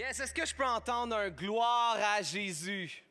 Yes, 0.00 0.18
est-ce 0.18 0.32
que 0.32 0.46
je 0.46 0.54
peux 0.54 0.64
entendre 0.64 1.14
un 1.14 1.28
gloire 1.28 1.98
à 2.02 2.22
Jésus? 2.22 3.04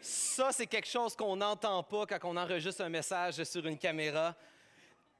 Ça, 0.00 0.52
c'est 0.52 0.68
quelque 0.68 0.86
chose 0.86 1.16
qu'on 1.16 1.34
n'entend 1.34 1.82
pas 1.82 2.06
quand 2.06 2.20
on 2.22 2.36
enregistre 2.36 2.82
un 2.82 2.88
message 2.88 3.42
sur 3.42 3.66
une 3.66 3.76
caméra. 3.76 4.36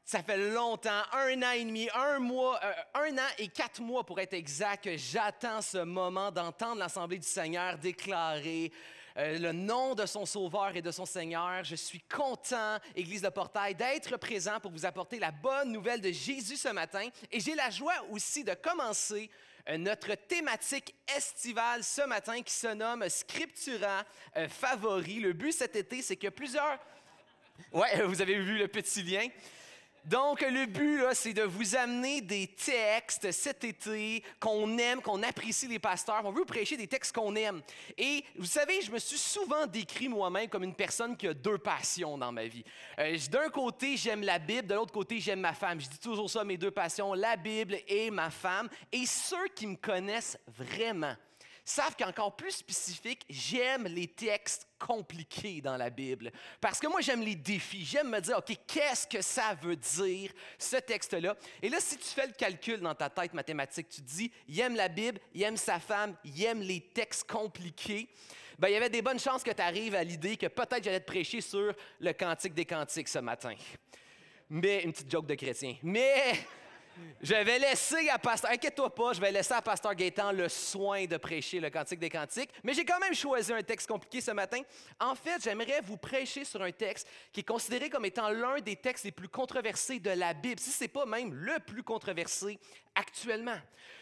Ça 0.04 0.22
fait 0.22 0.36
longtemps, 0.36 1.02
un 1.12 1.42
an 1.42 1.50
et 1.50 1.64
demi, 1.64 1.88
un 1.92 2.20
mois, 2.20 2.60
euh, 2.62 2.72
un 2.94 3.18
an 3.18 3.28
et 3.38 3.48
quatre 3.48 3.80
mois 3.80 4.06
pour 4.06 4.20
être 4.20 4.34
exact, 4.34 4.84
que 4.84 4.96
j'attends 4.96 5.60
ce 5.60 5.78
moment 5.78 6.30
d'entendre 6.30 6.78
l'Assemblée 6.78 7.18
du 7.18 7.26
Seigneur 7.26 7.76
déclarer 7.76 8.70
euh, 9.16 9.40
le 9.40 9.50
nom 9.50 9.96
de 9.96 10.06
son 10.06 10.24
Sauveur 10.24 10.76
et 10.76 10.82
de 10.82 10.92
son 10.92 11.04
Seigneur. 11.04 11.64
Je 11.64 11.74
suis 11.74 12.02
content, 12.02 12.78
Église 12.94 13.22
de 13.22 13.28
Portail, 13.28 13.74
d'être 13.74 14.16
présent 14.18 14.60
pour 14.60 14.70
vous 14.70 14.86
apporter 14.86 15.18
la 15.18 15.32
bonne 15.32 15.72
nouvelle 15.72 16.00
de 16.00 16.12
Jésus 16.12 16.58
ce 16.58 16.68
matin. 16.68 17.08
Et 17.32 17.40
j'ai 17.40 17.56
la 17.56 17.70
joie 17.70 18.04
aussi 18.12 18.44
de 18.44 18.54
commencer 18.54 19.28
notre 19.76 20.14
thématique 20.14 20.94
estivale 21.14 21.84
ce 21.84 22.06
matin 22.06 22.40
qui 22.42 22.52
se 22.52 22.68
nomme 22.68 23.08
Scriptura 23.08 24.04
euh, 24.36 24.48
Favori. 24.48 25.20
Le 25.20 25.32
but 25.34 25.52
cet 25.52 25.76
été, 25.76 26.00
c'est 26.00 26.16
que 26.16 26.28
plusieurs... 26.28 26.78
Ouais, 27.72 28.00
vous 28.06 28.22
avez 28.22 28.36
vu 28.36 28.56
le 28.56 28.68
petit 28.68 29.02
lien. 29.02 29.28
Donc, 30.04 30.40
le 30.40 30.66
but, 30.66 31.02
c'est 31.12 31.34
de 31.34 31.42
vous 31.42 31.76
amener 31.76 32.20
des 32.20 32.46
textes 32.46 33.30
cet 33.32 33.64
été 33.64 34.22
qu'on 34.40 34.78
aime, 34.78 35.02
qu'on 35.02 35.22
apprécie 35.22 35.68
les 35.68 35.78
pasteurs. 35.78 36.22
On 36.24 36.32
veut 36.32 36.44
prêcher 36.44 36.76
des 36.76 36.86
textes 36.86 37.14
qu'on 37.14 37.34
aime. 37.36 37.62
Et 37.96 38.24
vous 38.36 38.46
savez, 38.46 38.80
je 38.80 38.90
me 38.90 38.98
suis 38.98 39.18
souvent 39.18 39.66
décrit 39.66 40.08
moi-même 40.08 40.48
comme 40.48 40.64
une 40.64 40.74
personne 40.74 41.16
qui 41.16 41.28
a 41.28 41.34
deux 41.34 41.58
passions 41.58 42.16
dans 42.16 42.32
ma 42.32 42.46
vie. 42.46 42.64
Euh, 42.98 43.16
D'un 43.30 43.48
côté, 43.50 43.96
j'aime 43.96 44.22
la 44.22 44.38
Bible, 44.38 44.66
de 44.66 44.74
l'autre 44.74 44.92
côté, 44.92 45.20
j'aime 45.20 45.40
ma 45.40 45.52
femme. 45.52 45.80
Je 45.80 45.88
dis 45.88 45.98
toujours 45.98 46.30
ça, 46.30 46.44
mes 46.44 46.56
deux 46.56 46.70
passions, 46.70 47.12
la 47.14 47.36
Bible 47.36 47.76
et 47.86 48.10
ma 48.10 48.30
femme. 48.30 48.68
Et 48.90 49.04
ceux 49.06 49.48
qui 49.54 49.66
me 49.66 49.76
connaissent 49.76 50.38
vraiment, 50.46 51.14
savent 51.68 51.96
qu'encore 51.96 52.34
plus 52.34 52.52
spécifique, 52.52 53.24
j'aime 53.28 53.84
les 53.84 54.08
textes 54.08 54.66
compliqués 54.78 55.60
dans 55.60 55.76
la 55.76 55.90
Bible. 55.90 56.32
Parce 56.60 56.78
que 56.78 56.86
moi, 56.86 57.00
j'aime 57.00 57.22
les 57.22 57.34
défis. 57.34 57.84
J'aime 57.84 58.10
me 58.10 58.20
dire, 58.20 58.38
OK, 58.38 58.56
qu'est-ce 58.66 59.06
que 59.06 59.20
ça 59.20 59.56
veut 59.60 59.76
dire, 59.76 60.32
ce 60.58 60.76
texte-là? 60.76 61.36
Et 61.62 61.68
là, 61.68 61.78
si 61.80 61.98
tu 61.98 62.06
fais 62.06 62.26
le 62.26 62.32
calcul 62.32 62.80
dans 62.80 62.94
ta 62.94 63.10
tête 63.10 63.34
mathématique, 63.34 63.88
tu 63.88 64.02
te 64.02 64.06
dis, 64.06 64.32
il 64.48 64.58
aime 64.60 64.76
la 64.76 64.88
Bible, 64.88 65.20
il 65.34 65.42
aime 65.42 65.56
sa 65.56 65.78
femme, 65.78 66.16
il 66.24 66.42
aime 66.44 66.60
les 66.60 66.80
textes 66.80 67.28
compliqués. 67.30 68.08
Bien, 68.58 68.70
il 68.70 68.72
y 68.72 68.76
avait 68.76 68.90
des 68.90 69.02
bonnes 69.02 69.20
chances 69.20 69.42
que 69.42 69.52
tu 69.52 69.62
arrives 69.62 69.94
à 69.94 70.02
l'idée 70.02 70.36
que 70.36 70.46
peut-être 70.46 70.82
j'allais 70.82 71.00
te 71.00 71.06
prêcher 71.06 71.40
sur 71.40 71.72
le 72.00 72.12
Cantique 72.12 72.54
des 72.54 72.64
Cantiques 72.64 73.08
ce 73.08 73.18
matin. 73.18 73.54
Mais, 74.50 74.82
une 74.82 74.92
petite 74.92 75.10
joke 75.10 75.26
de 75.26 75.34
chrétien. 75.34 75.76
Mais 75.82 76.34
je 77.20 77.34
vais 77.34 77.58
laisser 77.58 78.08
à 78.08 78.18
Pasteur, 78.18 78.50
inquiète-toi 78.50 78.94
pas, 78.94 79.12
je 79.12 79.20
vais 79.20 79.32
laisser 79.32 79.54
à 79.54 79.62
Pasteur 79.62 79.94
Gaétan 79.94 80.32
le 80.32 80.48
soin 80.48 81.04
de 81.06 81.16
prêcher 81.16 81.60
le 81.60 81.70
Cantique 81.70 81.98
des 81.98 82.10
Cantiques, 82.10 82.50
mais 82.62 82.74
j'ai 82.74 82.84
quand 82.84 83.00
même 83.00 83.14
choisi 83.14 83.52
un 83.52 83.62
texte 83.62 83.88
compliqué 83.88 84.20
ce 84.20 84.30
matin. 84.30 84.60
En 85.00 85.14
fait, 85.14 85.42
j'aimerais 85.42 85.80
vous 85.82 85.96
prêcher 85.96 86.44
sur 86.44 86.62
un 86.62 86.72
texte 86.72 87.08
qui 87.32 87.40
est 87.40 87.44
considéré 87.44 87.90
comme 87.90 88.04
étant 88.04 88.28
l'un 88.30 88.60
des 88.60 88.76
textes 88.76 89.04
les 89.04 89.12
plus 89.12 89.28
controversés 89.28 89.98
de 89.98 90.10
la 90.10 90.34
Bible, 90.34 90.60
si 90.60 90.70
ce 90.70 90.84
n'est 90.84 90.88
pas 90.88 91.06
même 91.06 91.34
le 91.34 91.58
plus 91.60 91.82
controversé 91.82 92.58
actuellement. 92.94 93.58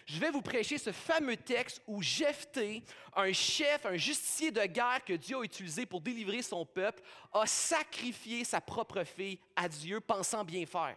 Je 0.07 0.21
vais 0.21 0.31
vous 0.31 0.43
prêcher 0.43 0.79
ce 0.79 0.93
fameux 0.93 1.37
texte 1.37 1.83
où 1.87 2.03
Jephthé, 2.03 2.83
un 3.15 3.33
chef, 3.33 3.85
un 3.87 3.97
justicier 3.97 4.51
de 4.51 4.65
guerre 4.65 5.05
que 5.05 5.15
Dieu 5.15 5.37
a 5.39 5.43
utilisé 5.43 5.85
pour 5.85 6.01
délivrer 6.01 6.43
son 6.43 6.65
peuple, 6.65 7.03
a 7.33 7.47
sacrifié 7.47 8.45
sa 8.45 8.61
propre 8.61 9.05
fille 9.05 9.39
à 9.55 9.69
Dieu 9.69 10.01
pensant 10.01 10.45
bien 10.45 10.65
faire. 10.65 10.97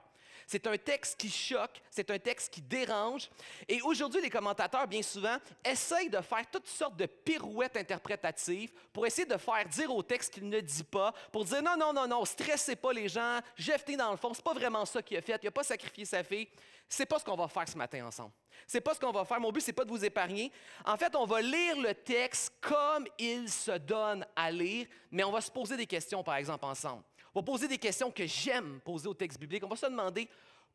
C'est 0.52 0.66
un 0.66 0.80
texte 0.80 1.20
qui 1.20 1.30
choque, 1.30 1.80
c'est 1.92 2.10
un 2.10 2.18
texte 2.18 2.52
qui 2.52 2.60
dérange. 2.60 3.30
Et 3.68 3.84
aujourd'hui, 3.84 4.20
les 4.20 4.32
commentateurs, 4.32 4.88
bien 4.88 5.04
souvent, 5.04 5.38
essayent 5.64 6.10
de 6.10 6.20
faire 6.22 6.50
toutes 6.52 6.66
sortes 6.66 6.96
de 6.96 7.06
pirouettes 7.06 7.78
interprétatives 7.78 8.72
pour 8.92 9.06
essayer 9.06 9.28
de 9.28 9.38
faire 9.38 9.64
dire 9.70 9.94
au 9.94 10.02
texte 10.02 10.34
qu'il 10.34 10.50
ne 10.50 10.60
dit 10.60 10.84
pas, 10.84 11.14
pour 11.32 11.46
dire 11.46 11.62
non, 11.62 11.78
non, 11.78 11.94
non, 11.94 12.08
non, 12.08 12.26
stressez 12.26 12.76
pas 12.76 12.92
les 12.92 13.08
gens, 13.08 13.40
Jephthé, 13.56 13.96
dans 13.96 14.10
le 14.10 14.18
fond, 14.18 14.34
c'est 14.34 14.44
pas 14.44 14.56
vraiment 14.56 14.88
ça 14.88 15.04
qu'il 15.04 15.18
a 15.18 15.22
fait, 15.22 15.38
il 15.40 15.46
n'a 15.46 15.52
pas 15.52 15.62
sacrifié 15.62 16.04
sa 16.04 16.24
fille. 16.24 16.48
C'est 16.90 17.06
pas 17.06 17.20
ce 17.20 17.26
qu'on 17.26 17.36
va 17.36 17.48
faire 17.48 17.70
ce 17.70 17.78
matin 17.78 18.08
ensemble. 18.08 18.32
C'est 18.66 18.82
pas 18.82 18.96
ce 18.96 19.00
qu'on 19.00 19.12
va 19.12 19.26
faire. 19.26 19.40
Mon 19.40 19.52
but, 19.52 19.62
c'est 19.62 19.72
pas 19.72 19.86
de 19.86 19.92
vous 19.92 20.04
épargner. 20.04 20.52
En 20.84 20.98
fait, 20.98 21.16
on 21.16 21.28
va 21.28 21.44
lire 21.44 21.80
le 21.80 21.94
texte 21.94 22.56
comme 22.60 23.06
il 23.20 23.48
se 23.52 23.78
donne 23.78 24.26
à 24.36 24.50
lire, 24.50 24.88
mais 25.12 25.24
on 25.24 25.32
va 25.32 25.42
se 25.42 25.52
poser 25.52 25.78
des 25.78 25.86
questions, 25.86 26.24
par 26.24 26.38
exemple, 26.38 26.66
ensemble. 26.66 27.04
On 27.34 27.42
va 27.42 27.46
poser 27.46 27.68
des 27.68 27.78
questions 27.78 28.12
que 28.12 28.26
j'aime 28.26 28.80
poser 28.82 29.08
au 29.08 29.14
texte 29.14 29.40
biblique. 29.40 29.64
On 29.64 29.70
va 29.70 29.76
se 29.76 29.86
demander 29.86 30.28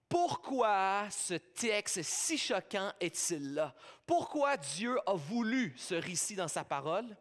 pourquoi 0.09 1.09
ce 1.11 1.35
texte 1.35 2.03
si 2.03 2.39
choquant 2.39 2.93
est-il 3.01 3.55
là? 3.55 3.75
Pourquoi 4.07 4.57
Dieu 4.57 4.97
a 5.07 5.15
voulu 5.15 5.75
ce 5.77 5.95
récit 5.95 6.37
dans 6.37 6.49
sa 6.49 6.63
parole? 6.63 7.17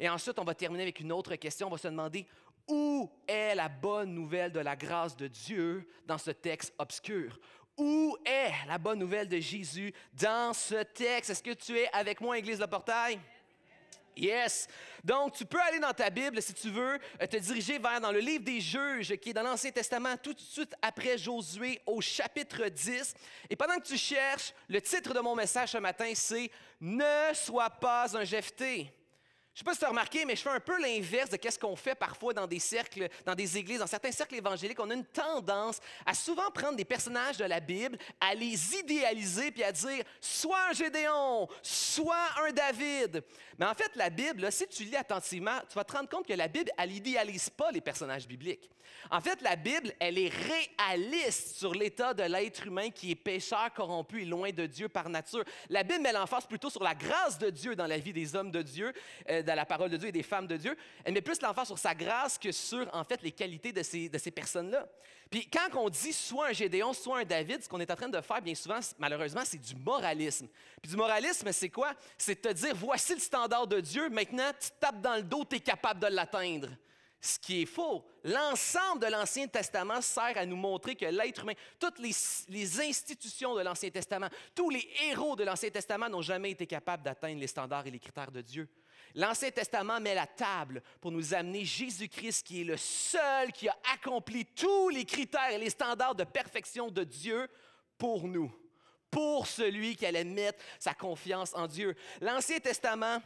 Et 0.00 0.08
ensuite, 0.08 0.38
on 0.38 0.44
va 0.44 0.54
terminer 0.54 0.84
avec 0.84 1.00
une 1.00 1.12
autre 1.12 1.34
question. 1.36 1.66
On 1.66 1.70
va 1.70 1.78
se 1.78 1.88
demander 1.88 2.26
où 2.68 3.10
est 3.26 3.54
la 3.54 3.68
bonne 3.68 4.14
nouvelle 4.14 4.52
de 4.52 4.60
la 4.60 4.76
grâce 4.76 5.16
de 5.16 5.26
Dieu 5.26 5.88
dans 6.06 6.18
ce 6.18 6.30
texte 6.30 6.72
obscur? 6.78 7.38
Où 7.76 8.16
est 8.24 8.52
la 8.66 8.78
bonne 8.78 8.98
nouvelle 8.98 9.28
de 9.28 9.38
Jésus 9.38 9.92
dans 10.12 10.52
ce 10.52 10.82
texte? 10.82 11.30
Est-ce 11.30 11.42
que 11.42 11.54
tu 11.54 11.78
es 11.78 11.88
avec 11.92 12.20
moi, 12.20 12.38
Église 12.38 12.58
de 12.58 12.66
Portail? 12.66 13.18
Yes. 14.18 14.66
Donc, 15.04 15.34
tu 15.34 15.44
peux 15.44 15.60
aller 15.60 15.78
dans 15.78 15.92
ta 15.92 16.10
Bible, 16.10 16.42
si 16.42 16.52
tu 16.52 16.70
veux, 16.70 16.98
euh, 17.22 17.26
te 17.26 17.36
diriger 17.36 17.78
vers 17.78 18.00
dans 18.00 18.10
le 18.10 18.18
livre 18.18 18.44
des 18.44 18.60
juges 18.60 19.14
qui 19.16 19.30
est 19.30 19.32
dans 19.32 19.44
l'Ancien 19.44 19.70
Testament, 19.70 20.16
tout 20.20 20.34
de 20.34 20.40
suite 20.40 20.74
après 20.82 21.16
Josué, 21.16 21.80
au 21.86 22.00
chapitre 22.00 22.66
10. 22.66 23.14
Et 23.48 23.54
pendant 23.54 23.76
que 23.76 23.86
tu 23.86 23.96
cherches, 23.96 24.52
le 24.68 24.80
titre 24.80 25.14
de 25.14 25.20
mon 25.20 25.36
message 25.36 25.70
ce 25.70 25.78
matin, 25.78 26.10
c'est 26.14 26.50
Ne 26.80 27.32
sois 27.32 27.70
pas 27.70 28.16
un 28.16 28.24
Jephthé. 28.24 28.92
Je 29.58 29.64
ne 29.64 29.64
sais 29.64 29.70
pas 29.70 29.74
si 29.74 29.80
tu 29.80 29.86
as 29.86 29.88
remarqué, 29.88 30.24
mais 30.24 30.36
je 30.36 30.42
fais 30.42 30.50
un 30.50 30.60
peu 30.60 30.80
l'inverse 30.80 31.30
de 31.30 31.50
ce 31.50 31.58
qu'on 31.58 31.74
fait 31.74 31.96
parfois 31.96 32.32
dans 32.32 32.46
des 32.46 32.60
cercles, 32.60 33.08
dans 33.26 33.34
des 33.34 33.58
églises, 33.58 33.80
dans 33.80 33.88
certains 33.88 34.12
cercles 34.12 34.36
évangéliques. 34.36 34.78
On 34.78 34.88
a 34.88 34.94
une 34.94 35.04
tendance 35.04 35.80
à 36.06 36.14
souvent 36.14 36.48
prendre 36.52 36.76
des 36.76 36.84
personnages 36.84 37.38
de 37.38 37.44
la 37.44 37.58
Bible, 37.58 37.98
à 38.20 38.36
les 38.36 38.76
idéaliser 38.76 39.50
puis 39.50 39.64
à 39.64 39.72
dire 39.72 40.04
soit 40.20 40.68
un 40.70 40.72
Gédéon, 40.74 41.48
soit 41.60 42.28
un 42.46 42.52
David. 42.52 43.24
Mais 43.58 43.66
en 43.66 43.74
fait, 43.74 43.90
la 43.96 44.10
Bible, 44.10 44.52
si 44.52 44.68
tu 44.68 44.84
lis 44.84 44.94
attentivement, 44.94 45.58
tu 45.68 45.74
vas 45.74 45.82
te 45.82 45.92
rendre 45.92 46.08
compte 46.08 46.28
que 46.28 46.34
la 46.34 46.46
Bible, 46.46 46.70
elle 46.78 46.90
n'idéalise 46.90 47.50
pas 47.50 47.72
les 47.72 47.80
personnages 47.80 48.28
bibliques. 48.28 48.70
En 49.10 49.20
fait, 49.20 49.40
la 49.42 49.56
Bible, 49.56 49.92
elle 50.00 50.18
est 50.18 50.30
réaliste 50.30 51.56
sur 51.56 51.74
l'état 51.74 52.14
de 52.14 52.22
l'être 52.22 52.66
humain 52.66 52.90
qui 52.90 53.12
est 53.12 53.16
pécheur, 53.16 53.72
corrompu 53.74 54.22
et 54.22 54.24
loin 54.24 54.50
de 54.50 54.66
Dieu 54.66 54.88
par 54.88 55.08
nature. 55.08 55.44
La 55.70 55.82
Bible 55.82 56.02
met 56.02 56.12
l'emphase 56.12 56.46
plutôt 56.46 56.70
sur 56.70 56.82
la 56.82 56.94
grâce 56.94 57.38
de 57.38 57.50
Dieu 57.50 57.74
dans 57.74 57.86
la 57.86 57.98
vie 57.98 58.12
des 58.12 58.34
hommes 58.36 58.50
de 58.50 58.62
Dieu, 58.62 58.92
euh, 59.30 59.42
dans 59.48 59.54
la 59.54 59.66
parole 59.66 59.90
de 59.90 59.96
Dieu 59.96 60.08
et 60.08 60.12
des 60.12 60.22
femmes 60.22 60.46
de 60.46 60.56
Dieu. 60.56 60.76
Elle 61.04 61.14
met 61.14 61.20
plus 61.20 61.40
l'emphase 61.40 61.66
sur 61.66 61.78
sa 61.78 61.94
grâce 61.94 62.38
que 62.38 62.52
sur, 62.52 62.88
en 62.94 63.02
fait, 63.02 63.22
les 63.22 63.32
qualités 63.32 63.72
de 63.72 63.82
ces, 63.82 64.08
de 64.08 64.18
ces 64.18 64.30
personnes-là. 64.30 64.86
Puis 65.30 65.48
quand 65.48 65.68
on 65.76 65.88
dit 65.88 66.12
soit 66.12 66.48
un 66.48 66.52
Gédéon, 66.52 66.92
soit 66.92 67.20
un 67.20 67.24
David, 67.24 67.62
ce 67.62 67.68
qu'on 67.68 67.80
est 67.80 67.90
en 67.90 67.96
train 67.96 68.08
de 68.08 68.20
faire 68.20 68.40
bien 68.40 68.54
souvent, 68.54 68.80
malheureusement, 68.98 69.42
c'est 69.44 69.58
du 69.58 69.74
moralisme. 69.74 70.48
Puis 70.80 70.90
du 70.90 70.96
moralisme, 70.96 71.50
c'est 71.52 71.68
quoi? 71.68 71.92
C'est 72.16 72.40
te 72.40 72.52
dire, 72.52 72.74
voici 72.74 73.14
le 73.14 73.20
standard 73.20 73.66
de 73.66 73.80
Dieu, 73.80 74.08
maintenant 74.08 74.50
tu 74.58 74.68
tapes 74.78 75.00
dans 75.00 75.16
le 75.16 75.22
dos, 75.22 75.44
tu 75.44 75.56
es 75.56 75.60
capable 75.60 76.00
de 76.00 76.06
l'atteindre. 76.06 76.68
Ce 77.20 77.36
qui 77.36 77.62
est 77.62 77.66
faux. 77.66 78.06
L'ensemble 78.22 79.00
de 79.00 79.10
l'Ancien 79.10 79.48
Testament 79.48 80.00
sert 80.00 80.36
à 80.36 80.46
nous 80.46 80.54
montrer 80.54 80.94
que 80.94 81.06
l'être 81.06 81.42
humain, 81.42 81.54
toutes 81.80 81.98
les, 81.98 82.12
les 82.48 82.80
institutions 82.80 83.56
de 83.56 83.62
l'Ancien 83.62 83.90
Testament, 83.90 84.28
tous 84.54 84.70
les 84.70 84.88
héros 85.02 85.34
de 85.34 85.42
l'Ancien 85.42 85.70
Testament 85.70 86.08
n'ont 86.08 86.22
jamais 86.22 86.52
été 86.52 86.64
capables 86.64 87.02
d'atteindre 87.02 87.40
les 87.40 87.48
standards 87.48 87.88
et 87.88 87.90
les 87.90 87.98
critères 87.98 88.30
de 88.30 88.40
Dieu. 88.40 88.68
L'Ancien 89.14 89.50
Testament 89.50 90.00
met 90.00 90.14
la 90.14 90.26
table 90.26 90.82
pour 91.00 91.10
nous 91.10 91.34
amener 91.34 91.64
Jésus-Christ 91.64 92.46
qui 92.46 92.60
est 92.60 92.64
le 92.64 92.76
seul 92.76 93.52
qui 93.52 93.68
a 93.68 93.76
accompli 93.94 94.44
tous 94.44 94.88
les 94.88 95.04
critères 95.04 95.50
et 95.50 95.58
les 95.58 95.70
standards 95.70 96.14
de 96.14 96.24
perfection 96.24 96.90
de 96.90 97.04
Dieu 97.04 97.48
pour 97.96 98.28
nous, 98.28 98.52
pour 99.10 99.46
celui 99.46 99.96
qui 99.96 100.06
allait 100.06 100.24
mettre 100.24 100.58
sa 100.78 100.94
confiance 100.94 101.54
en 101.54 101.66
Dieu. 101.66 101.94
L'Ancien 102.20 102.58
Testament 102.58 103.20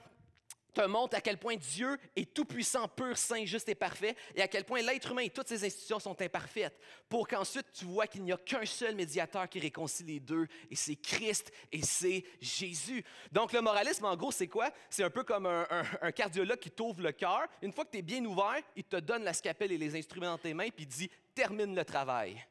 te 0.73 0.87
montre 0.87 1.17
à 1.17 1.21
quel 1.21 1.39
point 1.39 1.57
Dieu 1.57 1.97
est 2.17 2.33
tout-puissant, 2.33 2.89
pur, 2.89 3.17
saint, 3.17 3.45
juste 3.45 3.69
et 3.69 3.75
parfait, 3.75 4.17
et 4.35 4.43
à 4.43 4.49
quel 4.49 4.65
point 4.65 4.83
l'être 4.83 5.11
humain 5.11 5.23
et 5.23 5.31
toutes 5.31 5.49
ses 5.49 5.65
institutions 5.65 6.01
sont 6.01 6.21
imparfaites, 6.21 6.79
pour 7.09 7.29
qu'ensuite 7.29 7.67
tu 7.73 7.85
vois 7.85 8.07
qu'il 8.07 8.23
n'y 8.23 8.33
a 8.33 8.37
qu'un 8.37 8.65
seul 8.65 8.95
médiateur 8.95 9.49
qui 9.49 9.61
réconcilie 9.61 10.15
les 10.15 10.21
deux, 10.21 10.47
et 10.71 10.77
c'est 10.77 10.97
Christ, 10.97 11.53
et 11.71 11.83
c'est 11.83 12.25
Jésus. 12.41 13.05
Donc 13.31 13.53
le 13.53 13.61
moralisme, 13.61 14.05
en 14.05 14.17
gros, 14.17 14.33
c'est 14.33 14.49
quoi? 14.49 14.71
C'est 14.91 15.05
un 15.05 15.11
peu 15.11 15.25
comme 15.25 15.47
un, 15.47 16.13
cardiologue 16.13 16.59
qui 16.59 16.71
t'ouvre 16.71 17.03
le 17.03 17.13
cœur. 17.13 17.47
Une 17.61 17.73
fois 17.73 17.85
que 17.85 17.91
tu 17.91 17.99
es 17.99 18.03
bien 18.03 18.25
ouvert, 18.25 18.61
il 18.77 18.85
te 18.85 18.97
donne 18.97 19.25
la 19.25 19.33
scapelle 19.33 19.73
et 19.73 19.79
les 19.79 19.97
instruments 19.97 20.33
dans 20.33 20.39
tes 20.39 20.55
mains, 20.55 20.69
puis 20.69 20.85
il 20.85 20.89
dit, 20.89 21.11
termine 21.35 21.75
le 21.75 21.85
travail. 21.85 22.45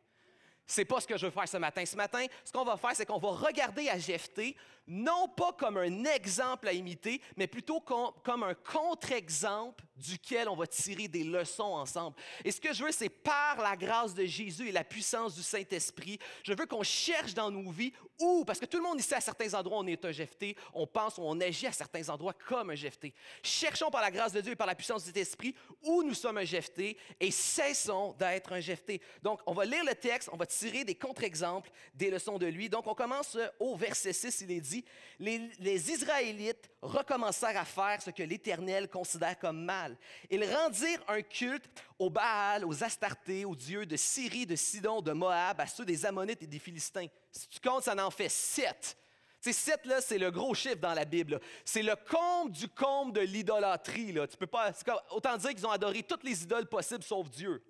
C'est 0.66 0.86
pas 0.86 1.02
ce 1.02 1.08
que 1.08 1.18
je 1.18 1.26
veux 1.26 1.32
faire 1.32 1.48
ce 1.48 1.58
matin. 1.58 1.86
Ce 1.86 1.98
matin, 1.98 2.26
ce 2.46 2.52
qu'on 2.52 2.64
va 2.64 2.78
faire, 2.78 2.96
c'est 2.96 3.06
qu'on 3.06 3.18
va 3.18 3.32
regarder 3.32 3.90
à 3.90 3.98
Jephthé 3.98 4.56
non 4.88 5.28
pas 5.28 5.54
comme 5.54 5.78
un 5.78 6.04
exemple 6.06 6.68
à 6.68 6.74
imiter, 6.74 7.22
mais 7.38 7.48
plutôt 7.48 7.80
comme, 7.80 8.44
un 8.44 8.54
contre-exemple 8.54 9.84
duquel 9.96 10.50
on 10.50 10.56
va 10.56 10.66
tirer 10.66 11.08
des 11.08 11.24
leçons 11.24 11.64
ensemble. 11.64 12.16
Et 12.44 12.52
ce 12.52 12.60
que 12.60 12.74
je 12.74 12.84
veux, 12.84 12.92
c'est 12.92 13.10
par 13.10 13.62
la 13.62 13.76
grâce 13.76 14.14
de 14.14 14.26
Jésus 14.26 14.70
et 14.70 14.72
la 14.72 14.84
puissance 14.84 15.36
du 15.36 15.44
Saint-Esprit, 15.44 16.18
je 16.44 16.54
veux 16.54 16.66
qu'on 16.66 16.84
cherche 16.84 17.34
dans 17.34 17.52
nos 17.52 17.70
vies 17.70 17.94
où, 18.20 18.44
parce 18.46 18.60
que 18.60 18.66
tout 18.66 18.78
le 18.78 18.84
monde 18.84 19.00
ici, 19.00 19.14
à 19.14 19.22
certains 19.22 19.54
endroits, 19.54 19.80
on 19.80 19.88
est 19.88 20.04
un 20.04 20.12
GFT, 20.12 20.56
on 20.74 20.88
pense, 20.88 21.18
on 21.20 21.40
agit 21.40 21.68
à 21.68 21.72
certains 21.72 22.10
endroits 22.10 22.34
comme 22.34 22.72
un 22.72 22.76
GFT. 22.76 23.14
Cherchons 23.44 23.92
par 23.92 24.02
la 24.02 24.12
grâce 24.12 24.34
de 24.34 24.42
Dieu 24.42 24.54
et 24.54 24.56
par 24.56 24.68
la 24.68 24.76
puissance 24.76 25.04
du 25.04 25.12
Saint-Esprit 25.12 25.56
où 25.84 26.04
nous 26.04 26.14
sommes 26.14 26.38
un 26.38 26.44
GFT 26.44 26.98
et 27.20 27.32
cessons 27.32 28.14
d'être 28.14 28.54
un 28.54 28.60
GFT. 28.60 29.00
Donc, 29.22 29.40
on 29.46 29.54
va 29.54 29.66
lire 29.66 29.84
le 29.84 29.96
texte, 29.96 30.30
on 30.32 30.38
va 30.38 30.46
tirer 30.46 30.84
des 30.84 30.96
contre-exemples, 30.96 31.70
des 31.94 32.10
leçons 32.10 32.38
de 32.38 32.48
lui. 32.48 32.70
Donc, 32.70 32.88
on 32.88 32.96
commence 32.96 33.38
au 33.60 33.76
verset 33.76 34.14
6, 34.14 34.42
il 34.42 34.52
est 34.52 34.62
dit, 34.62 34.71
les, 35.20 35.92
Israélites 35.92 36.70
recommencèrent 36.82 37.58
à 37.58 37.66
faire 37.66 38.02
ce 38.02 38.10
que 38.10 38.24
l'Éternel 38.24 38.90
considère 38.90 39.38
comme 39.38 39.64
mal. 39.64 39.98
Ils 40.30 40.44
rendirent 40.44 41.04
un 41.08 41.22
culte 41.22 41.70
aux 42.00 42.10
Baal, 42.10 42.66
aux 42.66 42.84
Astartés, 42.84 43.46
aux 43.46 43.56
dieux 43.56 43.86
de 43.86 43.96
Syrie, 43.96 44.46
de 44.46 44.56
Sidon, 44.56 45.02
de 45.02 45.12
Moab, 45.12 45.60
à 45.60 45.68
ceux 45.68 45.86
des 45.86 46.06
Ammonites 46.06 46.44
et 46.44 46.48
des 46.48 46.60
Philistins. 46.60 47.08
Si 47.32 47.48
tu 47.48 47.60
comptes, 47.60 47.84
ça 47.84 48.06
en 48.06 48.12
fait 48.12 48.30
sept. 48.30 48.98
Ces 49.42 49.54
sept, 49.54 49.86
là, 49.86 50.02
c'est 50.02 50.20
le 50.20 50.30
gros 50.30 50.54
chiffre 50.54 50.76
dans 50.76 50.94
la 50.94 51.04
Bible. 51.04 51.40
C'est 51.66 51.82
le 51.82 51.96
comble 51.96 52.52
du 52.52 52.68
comble 52.68 53.14
de 53.14 53.22
l'idolâtrie. 53.22 54.14
Tu 54.30 54.38
peux 54.38 54.46
pas, 54.46 54.72
autant 55.10 55.36
dire 55.36 55.50
qu'ils 55.50 55.66
ont 55.66 55.72
adoré 55.72 56.04
toutes 56.04 56.24
les 56.24 56.44
idoles 56.44 56.68
possibles 56.68 57.04
sauf 57.04 57.28
Dieu. 57.30 57.64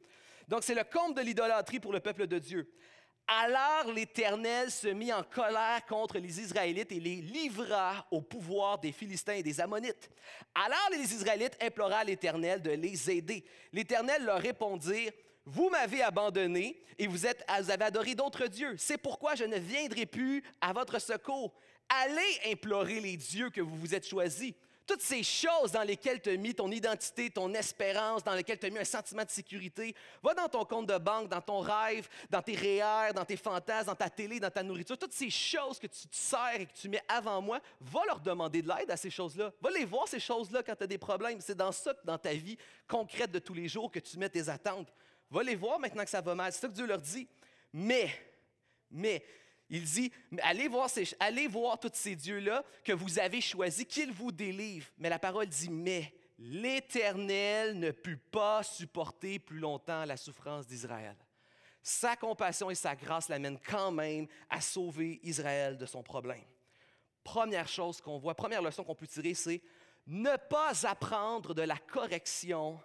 Donc, 0.50 0.64
c'est 0.64 0.76
le 0.76 0.84
comble 0.84 1.16
de 1.16 1.22
l'idolâtrie 1.22 1.80
pour 1.80 1.94
le 1.94 2.02
peuple 2.02 2.28
de 2.28 2.40
Dieu. 2.40 2.70
Alors 3.28 3.94
l'Éternel 3.94 4.70
se 4.70 4.88
mit 4.90 5.14
en 5.14 5.24
colère 5.24 5.86
contre 5.88 6.18
les 6.18 6.40
Israélites 6.42 6.92
et 6.92 7.00
les 7.00 7.16
livra 7.16 8.06
au 8.12 8.22
pouvoir 8.22 8.78
des 8.80 8.92
Philistins 8.92 9.34
et 9.34 9.44
des 9.44 9.62
Ammonites. 9.62 10.10
Alors 10.54 10.90
les 10.92 11.14
Israélites 11.14 11.58
implorèrent 11.62 12.04
l'Éternel 12.04 12.62
de 12.62 12.72
les 12.72 13.10
aider. 13.10 13.46
L'Éternel 13.72 14.26
leur 14.26 14.40
répondit, 14.40 15.10
vous 15.46 15.70
m'avez 15.70 16.02
abandonné 16.04 16.84
et 17.00 17.08
vous, 17.08 17.18
vous 17.18 17.26
avez 17.72 17.86
adoré 17.86 18.16
d'autres 18.16 18.48
dieux. 18.48 18.76
C'est 18.78 18.98
pourquoi 18.98 19.36
je 19.36 19.46
ne 19.46 19.58
viendrai 19.58 20.06
plus 20.06 20.44
à 20.60 20.74
votre 20.74 21.00
secours. 21.00 21.54
Allez 21.90 22.52
implorer 22.52 23.00
les 23.00 23.18
dieux 23.18 23.50
que 23.50 23.62
vous 23.62 23.76
vous 23.76 23.96
êtes 23.96 24.08
choisis 24.08 24.54
toutes 24.86 25.02
ces 25.02 25.24
choses 25.24 25.72
dans 25.72 25.84
lesquelles 25.84 26.22
tu 26.22 26.30
as 26.30 26.38
mis 26.38 26.54
ton 26.54 26.70
identité, 26.72 27.30
ton 27.30 27.54
espérance, 27.54 28.24
dans 28.24 28.34
lesquelles 28.34 28.60
tu 28.60 28.66
as 28.66 28.70
mis 28.70 28.80
un 28.80 28.84
sentiment 28.84 29.24
de 29.24 29.30
sécurité, 29.30 29.96
va 30.22 30.34
dans 30.34 30.48
ton 30.48 30.66
compte 30.66 30.88
de 30.88 30.98
banque, 30.98 31.30
dans 31.30 31.42
ton 31.42 31.60
rêve, 31.60 32.08
dans 32.30 32.42
tes 32.42 32.56
REER, 32.56 33.14
dans 33.14 33.26
tes 33.26 33.38
fantasmes, 33.38 33.88
dans 33.88 33.96
ta 33.96 34.10
télé, 34.10 34.40
dans 34.40 34.50
ta 34.50 34.64
nourriture, 34.64 34.98
toutes 34.98 35.14
ces 35.14 35.30
choses 35.30 35.80
que 35.80 35.88
tu 35.88 36.08
te 36.08 36.16
sers 36.16 36.62
et 36.62 36.66
que 36.66 36.74
tu 36.74 36.90
mets 36.90 37.04
avant 37.08 37.42
moi, 37.42 37.60
va 37.80 38.02
leur 38.08 38.20
demander 38.20 38.62
de 38.62 38.68
l'aide 38.68 38.92
à 38.92 38.98
ces 38.98 39.10
choses-là. 39.10 39.52
Va 39.62 39.70
les 39.72 39.86
voir, 39.86 40.08
ces 40.08 40.20
choses-là, 40.20 40.64
quand 40.64 40.76
tu 40.76 40.84
as 40.84 40.88
des 40.88 40.98
problèmes. 40.98 41.40
C'est 41.42 41.56
dans 41.56 41.72
ça, 41.72 41.94
dans 42.04 42.18
ta 42.18 42.34
vie 42.34 42.58
concrète 42.88 43.32
de 43.32 43.40
tous 43.40 43.54
les 43.54 43.68
jours, 43.68 43.92
que 43.92 44.00
tu 44.00 44.18
mets 44.18 44.30
tes 44.30 44.50
attentes. 44.50 44.94
Va 45.30 45.44
les 45.44 45.56
voir 45.56 45.80
maintenant 45.80 46.04
que 46.04 46.10
ça 46.10 46.22
va 46.22 46.36
mal. 46.36 46.52
C'est 46.52 46.62
ça 46.62 46.68
que 46.68 46.74
Dieu 46.74 46.86
leur 46.86 47.02
dit. 47.02 47.28
Mais, 47.74 48.10
mais, 48.90 49.24
il 49.74 49.86
dit, 49.86 50.12
allez 50.44 50.68
voir, 50.68 50.90
allez 51.22 51.48
voir 51.48 51.80
tous 51.80 51.92
ces 51.94 52.14
dieux-là 52.14 52.64
que 52.84 52.92
vous 52.92 53.20
avez 53.20 53.40
choisis, 53.40 53.86
qu'ils 53.86 54.12
vous 54.12 54.34
délivrent. 54.34 54.92
Mais 54.98 55.10
la 55.10 55.18
parole 55.18 55.48
dit, 55.48 55.70
mais 55.70 56.14
l'Éternel 56.38 57.80
ne 57.80 57.92
put 57.92 58.18
pas 58.18 58.64
supporter 58.64 59.40
plus 59.40 59.60
longtemps 59.60 60.04
la 60.04 60.18
souffrance 60.18 60.68
d'Israël. 60.68 61.16
Sa 61.82 62.18
compassion 62.18 62.70
et 62.70 62.76
sa 62.76 62.98
grâce 62.98 63.30
l'amènent 63.30 63.62
quand 63.66 63.92
même 63.92 64.28
à 64.50 64.60
sauver 64.60 65.22
Israël 65.24 65.78
de 65.78 65.86
son 65.86 66.04
problème. 66.04 66.44
Première 67.24 67.70
chose 67.70 68.02
qu'on 68.02 68.18
voit, 68.18 68.36
première 68.36 68.62
leçon 68.62 68.84
qu'on 68.84 68.94
peut 68.94 69.08
tirer, 69.08 69.34
c'est 69.34 69.62
ne 70.06 70.36
pas 70.50 70.86
apprendre 70.86 71.54
de 71.54 71.62
la 71.62 71.78
correction 71.78 72.78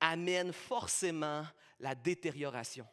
amène 0.00 0.52
forcément 0.52 1.46
la 1.80 1.94
détérioration 1.94 2.86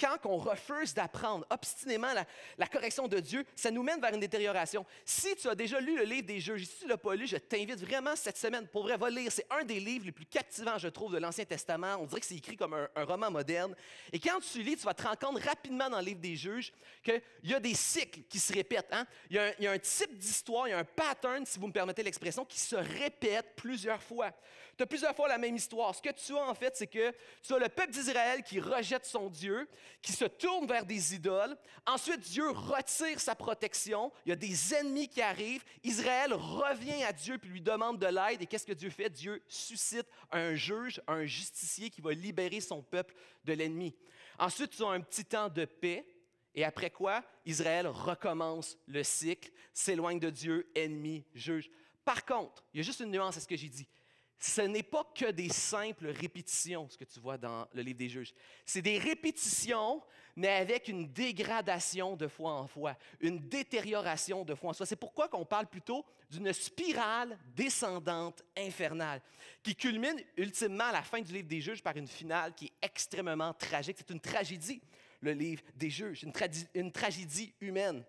quand 0.00 0.16
on 0.24 0.38
refuse 0.38 0.94
d'apprendre 0.94 1.46
obstinément 1.50 2.08
la, 2.56 2.66
correction 2.66 3.06
de 3.06 3.20
Dieu, 3.20 3.44
ça 3.54 3.70
nous 3.70 3.82
mène 3.82 4.00
vers 4.00 4.14
une 4.14 4.20
détérioration. 4.20 4.86
Si 5.04 5.36
tu 5.36 5.48
as 5.48 5.54
déjà 5.54 5.80
lu 5.80 5.96
le 5.96 6.04
livre 6.04 6.26
des 6.26 6.40
Juges, 6.40 6.64
si 6.64 6.78
tu 6.78 6.84
ne 6.84 6.90
l'as 6.90 6.96
pas 6.96 7.14
lu, 7.14 7.26
je 7.26 7.36
t'invite 7.36 7.80
vraiment 7.80 8.16
cette 8.16 8.38
semaine, 8.38 8.66
pour 8.68 8.84
vrai, 8.84 8.96
va 8.96 9.10
lire. 9.10 9.30
C'est 9.30 9.46
un 9.50 9.64
des 9.64 9.78
livres 9.78 10.06
les 10.06 10.12
plus 10.12 10.24
captivants, 10.24 10.78
je 10.78 10.88
trouve, 10.88 11.12
de 11.12 11.18
l'Ancien 11.18 11.44
Testament. 11.44 11.96
On 12.00 12.06
dirait 12.06 12.20
que 12.20 12.26
c'est 12.26 12.36
écrit 12.36 12.56
comme 12.56 12.74
un, 12.74 13.04
roman 13.04 13.30
moderne. 13.30 13.74
Et 14.12 14.18
quand 14.18 14.40
tu 14.40 14.62
lis, 14.62 14.76
tu 14.76 14.84
vas 14.84 14.94
te 14.94 15.02
rendre 15.02 15.18
compte 15.18 15.42
rapidement 15.42 15.90
dans 15.90 15.98
le 15.98 16.04
livre 16.04 16.20
des 16.20 16.36
Juges 16.36 16.72
qu'il 17.02 17.20
y 17.44 17.54
a 17.54 17.60
des 17.60 17.74
cycles 17.74 18.20
qui 18.28 18.38
se 18.38 18.52
répètent. 18.52 18.92
Hein. 18.92 19.06
Il, 19.28 19.36
y 19.36 19.38
a 19.38 19.44
un, 19.44 19.52
il 19.58 19.64
y 19.64 19.66
a 19.66 19.72
un 19.72 19.78
type 19.78 20.16
d'histoire, 20.16 20.68
il 20.68 20.70
y 20.70 20.74
a 20.74 20.78
un 20.78 20.84
pattern, 20.84 21.44
si 21.44 21.58
vous 21.58 21.66
me 21.66 21.72
permettez 21.72 22.02
l'expression, 22.02 22.44
qui 22.44 22.58
se 22.58 22.76
répète 22.76 23.54
plusieurs 23.56 24.02
fois. 24.02 24.32
Tu 24.80 24.84
as 24.84 24.86
plusieurs 24.86 25.14
fois 25.14 25.28
la 25.28 25.36
même 25.36 25.56
histoire. 25.56 25.94
Ce 25.94 26.00
que 26.00 26.10
tu 26.10 26.34
as 26.34 26.42
en 26.42 26.54
fait, 26.54 26.74
c'est 26.74 26.86
que 26.86 27.12
tu 27.42 27.52
as 27.52 27.58
le 27.58 27.68
peuple 27.68 27.90
d'Israël 27.90 28.42
qui 28.42 28.60
rejette 28.60 29.04
son 29.04 29.28
Dieu, 29.28 29.68
qui 30.02 30.12
se 30.12 30.24
tourne 30.24 30.66
vers 30.66 30.84
des 30.84 31.14
idoles. 31.14 31.56
Ensuite, 31.86 32.20
Dieu 32.20 32.50
retire 32.50 33.20
sa 33.20 33.34
protection. 33.34 34.12
Il 34.24 34.30
y 34.30 34.32
a 34.32 34.36
des 34.36 34.74
ennemis 34.74 35.08
qui 35.08 35.20
arrivent. 35.20 35.64
Israël 35.82 36.32
revient 36.32 37.02
à 37.04 37.12
Dieu 37.12 37.38
puis 37.38 37.50
lui 37.50 37.60
demande 37.60 37.98
de 37.98 38.06
l'aide. 38.06 38.42
Et 38.42 38.46
qu'est-ce 38.46 38.66
que 38.66 38.72
Dieu 38.72 38.90
fait? 38.90 39.10
Dieu 39.10 39.42
suscite 39.48 40.06
un 40.30 40.54
juge, 40.54 41.00
un 41.06 41.24
justicier 41.24 41.90
qui 41.90 42.00
va 42.00 42.12
libérer 42.12 42.60
son 42.60 42.82
peuple 42.82 43.14
de 43.44 43.52
l'ennemi. 43.52 43.94
Ensuite, 44.38 44.70
tu 44.70 44.82
as 44.82 44.88
un 44.88 45.00
petit 45.00 45.24
temps 45.24 45.48
de 45.48 45.64
paix. 45.64 46.06
Et 46.54 46.64
après 46.64 46.90
quoi, 46.90 47.22
Israël 47.46 47.86
recommence 47.86 48.76
le 48.86 49.04
cycle, 49.04 49.52
s'éloigne 49.72 50.18
de 50.18 50.30
Dieu, 50.30 50.68
ennemi, 50.74 51.24
juge. 51.32 51.70
Par 52.04 52.24
contre, 52.24 52.64
il 52.74 52.78
y 52.78 52.80
a 52.80 52.82
juste 52.82 53.00
une 53.00 53.10
nuance 53.10 53.36
à 53.36 53.40
ce 53.40 53.46
que 53.46 53.56
j'ai 53.56 53.68
dit 53.68 53.86
ce 54.40 54.62
n'est 54.62 54.82
pas 54.82 55.04
que 55.14 55.30
des 55.30 55.50
simples 55.50 56.08
répétitions, 56.08 56.88
ce 56.88 56.96
que 56.96 57.04
tu 57.04 57.20
vois 57.20 57.36
dans 57.36 57.68
le 57.74 57.82
livre 57.82 57.98
des 57.98 58.08
juges. 58.08 58.32
C'est 58.64 58.80
des 58.80 58.98
répétitions, 58.98 60.02
mais 60.34 60.48
avec 60.48 60.88
une 60.88 61.12
dégradation 61.12 62.16
de 62.16 62.26
foi 62.26 62.52
en 62.52 62.66
foi, 62.66 62.96
une 63.20 63.38
détérioration 63.38 64.42
de 64.42 64.54
foi 64.54 64.70
en 64.70 64.72
soi. 64.72 64.86
C'est 64.86 64.96
pourquoi 64.96 65.28
qu'on 65.28 65.44
parle 65.44 65.66
plutôt 65.66 66.06
d'une 66.30 66.50
spirale 66.54 67.38
descendante 67.54 68.42
infernale, 68.56 69.20
qui 69.62 69.76
culmine 69.76 70.18
ultimement 70.38 70.84
à 70.84 70.92
la 70.92 71.02
fin 71.02 71.20
du 71.20 71.34
livre 71.34 71.48
des 71.48 71.60
juges 71.60 71.82
par 71.82 71.96
une 71.98 72.08
finale 72.08 72.54
qui 72.54 72.66
est 72.66 72.86
extrêmement 72.86 73.52
tragique. 73.52 73.98
C'est 73.98 74.10
une 74.10 74.20
tragédie, 74.20 74.80
le 75.20 75.32
livre 75.32 75.62
des 75.74 75.90
juges, 75.90 76.22
une, 76.22 76.32
une 76.74 76.90
tragédie 76.90 77.52
humaine. 77.60 78.02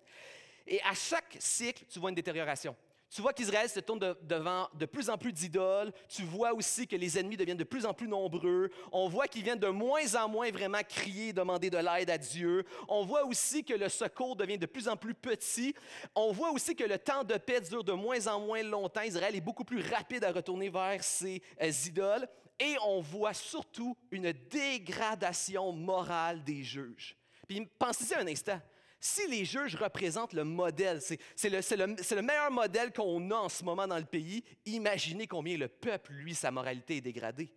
Et 0.65 0.81
à 0.83 0.93
chaque 0.93 1.35
cycle, 1.39 1.83
tu 1.89 1.99
vois 1.99 2.09
une 2.09 2.15
détérioration. 2.15 2.73
Tu 3.13 3.21
vois 3.21 3.33
qu'Israël 3.33 3.67
se 3.67 3.81
tourne 3.81 4.15
devant 4.21 4.69
de 4.73 4.85
plus 4.85 5.09
en 5.09 5.17
plus 5.17 5.33
d'idoles. 5.33 5.91
Tu 6.07 6.23
vois 6.23 6.53
aussi 6.53 6.87
que 6.87 6.95
les 6.95 7.19
ennemis 7.19 7.35
deviennent 7.35 7.57
de 7.57 7.65
plus 7.65 7.85
en 7.85 7.93
plus 7.93 8.07
nombreux. 8.07 8.69
On 8.89 9.09
voit 9.09 9.27
qu'ils 9.27 9.43
viennent 9.43 9.59
de 9.59 9.67
moins 9.67 10.15
en 10.15 10.29
moins 10.29 10.49
vraiment 10.49 10.81
crier, 10.87 11.33
demander 11.33 11.69
de 11.69 11.77
l'aide 11.77 12.09
à 12.09 12.17
Dieu. 12.17 12.63
On 12.87 13.03
voit 13.03 13.25
aussi 13.25 13.65
que 13.65 13.73
le 13.73 13.89
secours 13.89 14.37
devient 14.37 14.57
de 14.57 14.65
plus 14.65 14.87
en 14.87 14.95
plus 14.95 15.13
petit. 15.13 15.75
On 16.15 16.31
voit 16.31 16.51
aussi 16.51 16.73
que 16.73 16.85
le 16.85 16.97
temps 16.97 17.25
de 17.25 17.35
paix 17.35 17.59
dure 17.59 17.83
de 17.83 17.91
moins 17.91 18.27
en 18.27 18.39
moins 18.39 18.63
longtemps. 18.63 19.01
Israël 19.01 19.35
est 19.35 19.41
beaucoup 19.41 19.65
plus 19.65 19.81
rapide 19.81 20.23
à 20.23 20.31
retourner 20.31 20.69
vers 20.69 21.03
ses 21.03 21.41
euh, 21.61 21.69
idoles. 21.85 22.25
Et 22.61 22.77
on 22.85 23.01
voit 23.01 23.33
surtout 23.33 23.97
une 24.09 24.31
dégradation 24.31 25.73
morale 25.73 26.45
des 26.45 26.63
juges. 26.63 27.17
Puis 27.45 27.67
pensez-y 27.77 28.13
un 28.15 28.27
instant 28.27 28.61
si 29.01 29.27
les 29.27 29.45
juges 29.45 29.75
représentent 29.75 30.33
le 30.33 30.43
modèle, 30.43 31.01
c'est 31.01 31.49
le, 31.49 32.21
meilleur 32.21 32.51
modèle 32.51 32.93
qu'on 32.93 33.31
a 33.31 33.35
en 33.35 33.49
ce 33.49 33.63
moment 33.63 33.87
dans 33.87 33.97
le 33.97 34.05
pays, 34.05 34.43
imaginez 34.65 35.25
combien 35.25 35.57
le 35.57 35.67
peuple, 35.67 36.13
lui, 36.13 36.35
sa 36.35 36.51
moralité 36.51 36.97
est 36.97 37.01
dégradée. 37.01 37.51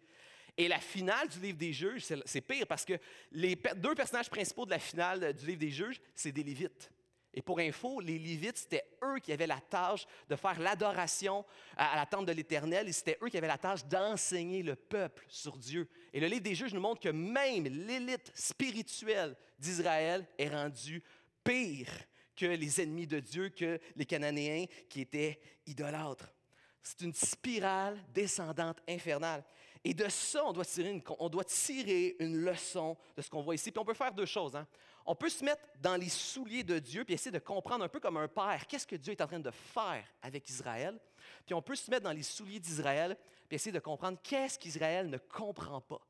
Et 0.57 0.69
la 0.69 0.79
finale 0.79 1.29
du 1.29 1.41
livre 1.41 1.59
des 1.59 1.73
juges, 1.73 2.07
c'est 2.25 2.41
pire 2.41 2.67
parce 2.67 2.85
que 2.85 2.95
les 3.33 3.57
deux 3.77 3.95
personnages 3.95 4.31
principaux 4.31 4.65
de 4.65 4.71
la 4.71 4.79
finale 4.79 5.35
du 5.35 5.47
livre 5.47 5.59
des 5.59 5.71
juges, 5.71 6.01
c'est 6.15 6.33
des 6.33 6.43
Lévites. 6.43 6.91
Et 7.35 7.43
pour 7.43 7.59
info, 7.59 8.01
les 8.01 8.19
Lévites, 8.19 8.57
c'était 8.57 8.85
eux 9.03 9.19
qui 9.19 9.33
avaient 9.33 9.49
la 9.49 9.61
tâche 9.61 10.07
de 10.29 10.37
faire 10.37 10.59
l'adoration 10.61 11.45
à 11.77 11.97
la 11.97 12.07
tente 12.07 12.27
de 12.27 12.33
l'Éternel 12.33 12.89
et 12.89 12.93
c'était 12.93 13.19
eux 13.21 13.29
qui 13.29 13.37
avaient 13.37 13.49
la 13.49 13.59
tâche 13.59 13.85
d'enseigner 13.85 14.63
le 14.63 14.77
peuple 14.77 15.27
sur 15.29 15.59
Dieu. 15.59 15.89
Et 16.13 16.21
le 16.21 16.29
livre 16.29 16.43
des 16.43 16.55
juges 16.55 16.73
nous 16.73 16.81
montre 16.81 17.01
que 17.01 17.09
même 17.09 17.65
l'élite 17.65 18.31
spirituelle 18.35 19.37
d'Israël 19.59 20.25
est 20.39 20.49
rendue 20.49 21.03
pire 21.45 21.91
que 22.35 22.47
les 22.47 22.81
ennemis 22.81 23.07
de 23.07 23.21
Dieu, 23.21 23.51
que 23.51 23.79
les 23.95 24.07
Cananéens 24.07 24.67
qui 24.89 25.03
étaient 25.03 25.41
idolâtres. 25.67 26.33
C'est 26.83 27.03
une 27.03 27.15
spirale 27.15 27.99
descendante 28.13 28.79
infernale. 28.89 29.45
Et 29.85 29.95
de 29.95 30.09
ça, 30.09 30.45
on 30.45 30.53
doit 30.53 31.45
tirer 31.45 32.17
une, 32.19 32.37
leçon 32.37 32.97
de 33.17 33.23
ce 33.23 33.31
qu'on 33.31 33.43
voit 33.43 33.55
ici. 33.55 33.71
Puis 33.71 33.79
on 33.79 33.85
peut 33.85 33.95
faire 33.95 34.13
deux 34.13 34.27
choses. 34.27 34.57
Hein. 34.57 34.67
On 35.07 35.15
peut 35.15 35.29
se 35.29 35.45
mettre 35.45 35.63
dans 35.81 35.97
les 35.97 36.09
souliers 36.09 36.65
de 36.65 36.79
Dieu 36.79 37.05
puis 37.05 37.15
essayer 37.15 37.31
de 37.31 37.39
comprendre 37.39 37.85
un 37.85 37.89
peu 37.89 38.01
comme 38.01 38.17
un 38.17 38.29
père 38.29 38.67
qu'est-ce 38.67 38.87
que 38.87 38.97
Dieu 38.97 39.13
est 39.13 39.21
en 39.21 39.27
train 39.27 39.41
de 39.41 39.51
faire 39.51 40.05
avec 40.23 40.49
Israël. 40.49 40.99
Puis 41.45 41.55
on 41.55 41.61
peut 41.61 41.75
se 41.75 41.91
mettre 41.91 42.05
dans 42.05 42.13
les 42.13 42.23
souliers 42.23 42.61
d'Israël 42.61 43.17
puis 43.47 43.57
essayer 43.57 43.73
de 43.73 43.81
comprendre 43.81 44.19
qu'est-ce 44.23 44.59
qu'Israël 44.59 45.11
ne 45.11 45.19
comprend 45.19 45.83
pas. 45.83 46.01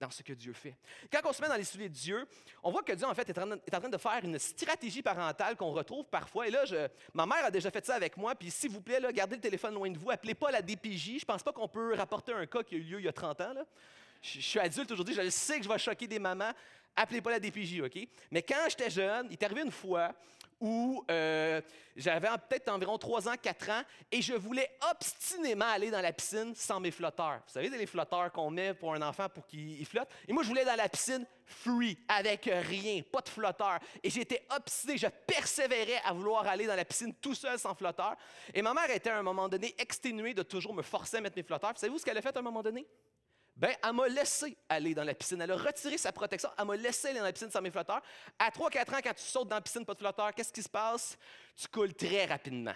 Dans 0.00 0.10
ce 0.10 0.22
que 0.22 0.32
Dieu 0.32 0.54
fait. 0.54 0.74
Quand 1.12 1.20
on 1.26 1.32
se 1.32 1.42
met 1.42 1.48
dans 1.48 1.56
les 1.56 1.64
souliers 1.64 1.90
de 1.90 1.94
Dieu, 1.94 2.26
on 2.62 2.70
voit 2.70 2.82
que 2.82 2.92
Dieu, 2.92 3.06
en 3.06 3.14
fait, 3.14 3.28
est 3.28 3.38
en, 3.38 3.80
train 3.80 3.88
de 3.88 3.98
faire 3.98 4.20
une 4.24 4.38
stratégie 4.38 5.02
parentale 5.02 5.56
qu'on 5.56 5.72
retrouve 5.72 6.06
parfois. 6.06 6.48
Et 6.48 6.50
là, 6.50 6.64
ma 7.12 7.26
mère 7.26 7.44
a 7.44 7.50
déjà 7.50 7.70
fait 7.70 7.84
ça 7.84 7.94
avec 7.94 8.16
moi. 8.16 8.34
Puis, 8.34 8.50
s'il 8.50 8.70
vous 8.70 8.80
plaît, 8.80 8.98
gardez 9.12 9.36
le 9.36 9.42
téléphone 9.42 9.74
loin 9.74 9.90
de 9.90 9.98
vous. 9.98 10.10
Appelez 10.10 10.34
pas 10.34 10.50
la 10.50 10.62
DPJ. 10.62 11.18
Je 11.20 11.24
pense 11.24 11.42
pas 11.42 11.52
qu'on 11.52 11.68
peut 11.68 11.94
rapporter 11.94 12.32
un 12.32 12.46
cas 12.46 12.62
qui 12.62 12.76
a 12.76 12.78
eu 12.78 12.82
lieu 12.82 12.98
il 13.00 13.04
y 13.04 13.08
a 13.08 13.12
30 13.12 13.40
ans. 13.42 13.54
Je, 14.22 14.40
je 14.40 14.44
suis 14.44 14.58
adulte 14.58 14.90
aujourd'hui. 14.90 15.14
Je 15.14 15.28
sais 15.28 15.58
que 15.58 15.64
je 15.64 15.68
vais 15.68 15.78
choquer 15.78 16.06
des 16.06 16.18
mamans. 16.18 16.52
Appelez 16.96 17.20
pas 17.20 17.30
la 17.30 17.40
DPJ, 17.40 17.82
OK? 17.82 18.08
Mais 18.30 18.42
quand 18.42 18.68
j'étais 18.68 18.90
jeune, 18.90 19.26
il 19.28 19.34
est 19.34 19.42
arrivé 19.42 19.62
une 19.62 19.70
fois 19.70 20.14
où 20.60 21.04
euh, 21.10 21.60
j'avais 21.96 22.28
peut-être 22.48 22.68
environ 22.68 22.98
3 22.98 23.28
ans, 23.28 23.34
4 23.40 23.70
ans, 23.70 23.82
et 24.12 24.20
je 24.20 24.34
voulais 24.34 24.70
obstinément 24.90 25.66
aller 25.66 25.90
dans 25.90 26.00
la 26.00 26.12
piscine 26.12 26.54
sans 26.54 26.80
mes 26.80 26.90
flotteurs. 26.90 27.40
Vous 27.46 27.52
savez, 27.52 27.68
les 27.70 27.86
flotteurs 27.86 28.30
qu'on 28.32 28.50
met 28.50 28.74
pour 28.74 28.94
un 28.94 29.02
enfant 29.02 29.28
pour 29.28 29.46
qu'il 29.46 29.84
flotte? 29.86 30.08
Et 30.28 30.32
moi, 30.32 30.42
je 30.42 30.48
voulais 30.48 30.64
dans 30.64 30.76
la 30.76 30.88
piscine 30.88 31.26
free, 31.46 31.98
avec 32.08 32.44
rien, 32.44 33.02
pas 33.10 33.20
de 33.20 33.28
flotteur. 33.28 33.78
Et 34.02 34.10
j'étais 34.10 34.46
obstiné, 34.54 34.98
je 34.98 35.06
persévérais 35.26 36.00
à 36.04 36.12
vouloir 36.12 36.46
aller 36.46 36.66
dans 36.66 36.76
la 36.76 36.84
piscine 36.84 37.14
tout 37.14 37.34
seul 37.34 37.58
sans 37.58 37.74
flotteur. 37.74 38.16
Et 38.54 38.62
ma 38.62 38.74
mère 38.74 38.90
était 38.90 39.10
à 39.10 39.18
un 39.18 39.22
moment 39.22 39.48
donné 39.48 39.74
exténuée 39.78 40.34
de 40.34 40.42
toujours 40.42 40.74
me 40.74 40.82
forcer 40.82 41.16
à 41.16 41.20
mettre 41.20 41.36
mes 41.36 41.42
flotteurs. 41.42 41.72
Savez-vous 41.76 41.98
ce 41.98 42.04
qu'elle 42.04 42.18
a 42.18 42.22
fait 42.22 42.36
à 42.36 42.38
un 42.38 42.42
moment 42.42 42.62
donné? 42.62 42.86
Ben, 43.60 43.74
elle 43.84 43.92
m'a 43.92 44.08
laissé 44.08 44.56
aller 44.70 44.94
dans 44.94 45.04
la 45.04 45.12
piscine. 45.12 45.38
Elle 45.42 45.50
a 45.50 45.56
retiré 45.56 45.98
sa 45.98 46.10
protection. 46.12 46.48
Elle 46.58 46.64
m'a 46.64 46.76
laissé 46.76 47.08
aller 47.08 47.18
dans 47.18 47.26
la 47.26 47.32
piscine 47.32 47.50
sans 47.50 47.60
mes 47.60 47.70
flotteurs. 47.70 48.00
À 48.38 48.48
3-4 48.48 48.94
ans, 48.94 49.00
quand 49.04 49.12
tu 49.12 49.22
sautes 49.22 49.48
dans 49.48 49.56
la 49.56 49.60
piscine, 49.60 49.84
pas 49.84 49.92
de 49.92 49.98
flotteurs, 49.98 50.34
qu'est-ce 50.34 50.50
qui 50.50 50.62
se 50.62 50.68
passe? 50.68 51.18
Tu 51.54 51.68
coules 51.68 51.92
très 51.92 52.24
rapidement. 52.24 52.72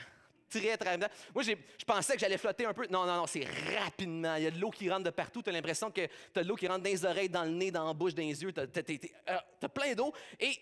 Très, 0.51 0.77
très 0.77 0.91
rapidement. 0.91 1.09
Moi, 1.35 1.43
je 1.43 1.85
pensais 1.87 2.13
que 2.13 2.21
j'allais 2.21 2.37
flotter 2.37 2.67
un 2.67 2.75
peu. 2.75 2.87
Non, 2.91 3.07
non, 3.07 3.17
non, 3.17 3.27
c'est 3.27 3.47
rapidement. 3.81 4.35
Il 4.35 4.43
y 4.43 4.47
a 4.47 4.51
de 4.51 4.61
l'eau 4.61 4.69
qui 4.69 4.91
rentre 4.91 5.05
de 5.05 5.11
partout. 5.11 5.43
Tu 5.43 5.49
as 5.49 5.55
l'impression 5.55 5.91
que 5.91 6.03
tu 6.05 6.39
as 6.39 6.43
de 6.43 6.49
l'eau 6.49 6.55
qui 6.55 6.69
rentre 6.69 6.83
dans 6.83 6.91
les 6.91 7.05
oreilles, 7.07 7.31
dans 7.31 7.45
le 7.45 7.51
nez, 7.51 7.71
dans 7.71 7.87
la 7.87 7.95
bouche, 7.95 8.15
dans 8.15 8.23
les 8.23 8.43
yeux. 8.43 8.53
Tu 8.53 8.61
as, 8.61 9.43
as, 9.63 9.69
plein 9.71 9.95
d'eau. 9.95 10.13
Et 10.39 10.61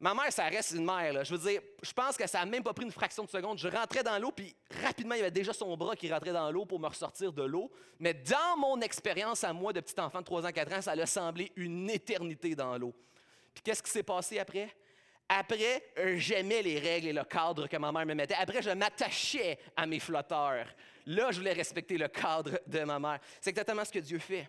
Ma 0.00 0.14
mère, 0.14 0.32
ça 0.32 0.44
reste 0.44 0.72
une 0.72 0.84
mère. 0.84 1.24
Je 1.24 1.34
veux 1.34 1.50
dire, 1.50 1.60
je 1.82 1.92
pense 1.92 2.16
que 2.16 2.24
ça 2.26 2.38
n'a 2.38 2.46
même 2.46 2.62
pas 2.62 2.72
pris 2.72 2.84
une 2.84 2.92
fraction 2.92 3.24
de 3.24 3.30
seconde. 3.30 3.58
Je 3.58 3.66
rentrais 3.66 4.04
dans 4.04 4.16
l'eau, 4.18 4.30
puis 4.30 4.54
rapidement, 4.82 5.16
il 5.16 5.18
y 5.18 5.20
avait 5.22 5.30
déjà 5.32 5.52
son 5.52 5.76
bras 5.76 5.96
qui 5.96 6.12
rentrait 6.12 6.32
dans 6.32 6.50
l'eau 6.52 6.64
pour 6.64 6.78
me 6.78 6.86
ressortir 6.86 7.32
de 7.32 7.42
l'eau. 7.42 7.68
Mais 7.98 8.14
dans 8.14 8.56
mon 8.56 8.80
expérience 8.80 9.42
à 9.42 9.52
moi 9.52 9.72
de 9.72 9.80
petit 9.80 10.00
enfant 10.00 10.20
de 10.20 10.24
3 10.24 10.46
ans, 10.46 10.52
4 10.52 10.72
ans, 10.72 10.82
ça 10.82 10.92
a 10.92 11.06
semblé 11.06 11.50
une 11.56 11.90
éternité 11.90 12.54
dans 12.54 12.78
l'eau. 12.78 12.94
Puis 13.52 13.62
qu'est-ce 13.64 13.82
qui 13.82 13.90
s'est 13.90 14.04
passé 14.04 14.38
après? 14.38 14.72
Après, 15.28 15.82
j'aimais 16.16 16.62
les 16.62 16.78
règles 16.78 17.08
et 17.08 17.12
le 17.12 17.24
cadre 17.24 17.66
que 17.66 17.76
ma 17.76 17.90
mère 17.90 18.06
me 18.06 18.14
mettait. 18.14 18.34
Après, 18.34 18.62
je 18.62 18.70
m'attachais 18.70 19.58
à 19.76 19.84
mes 19.84 19.98
flotteurs. 19.98 20.68
Là, 21.06 21.32
je 21.32 21.38
voulais 21.38 21.52
respecter 21.52 21.98
le 21.98 22.06
cadre 22.06 22.60
de 22.66 22.80
ma 22.84 23.00
mère. 23.00 23.18
C'est 23.40 23.50
exactement 23.50 23.84
ce 23.84 23.92
que 23.92 23.98
Dieu 23.98 24.20
fait. 24.20 24.48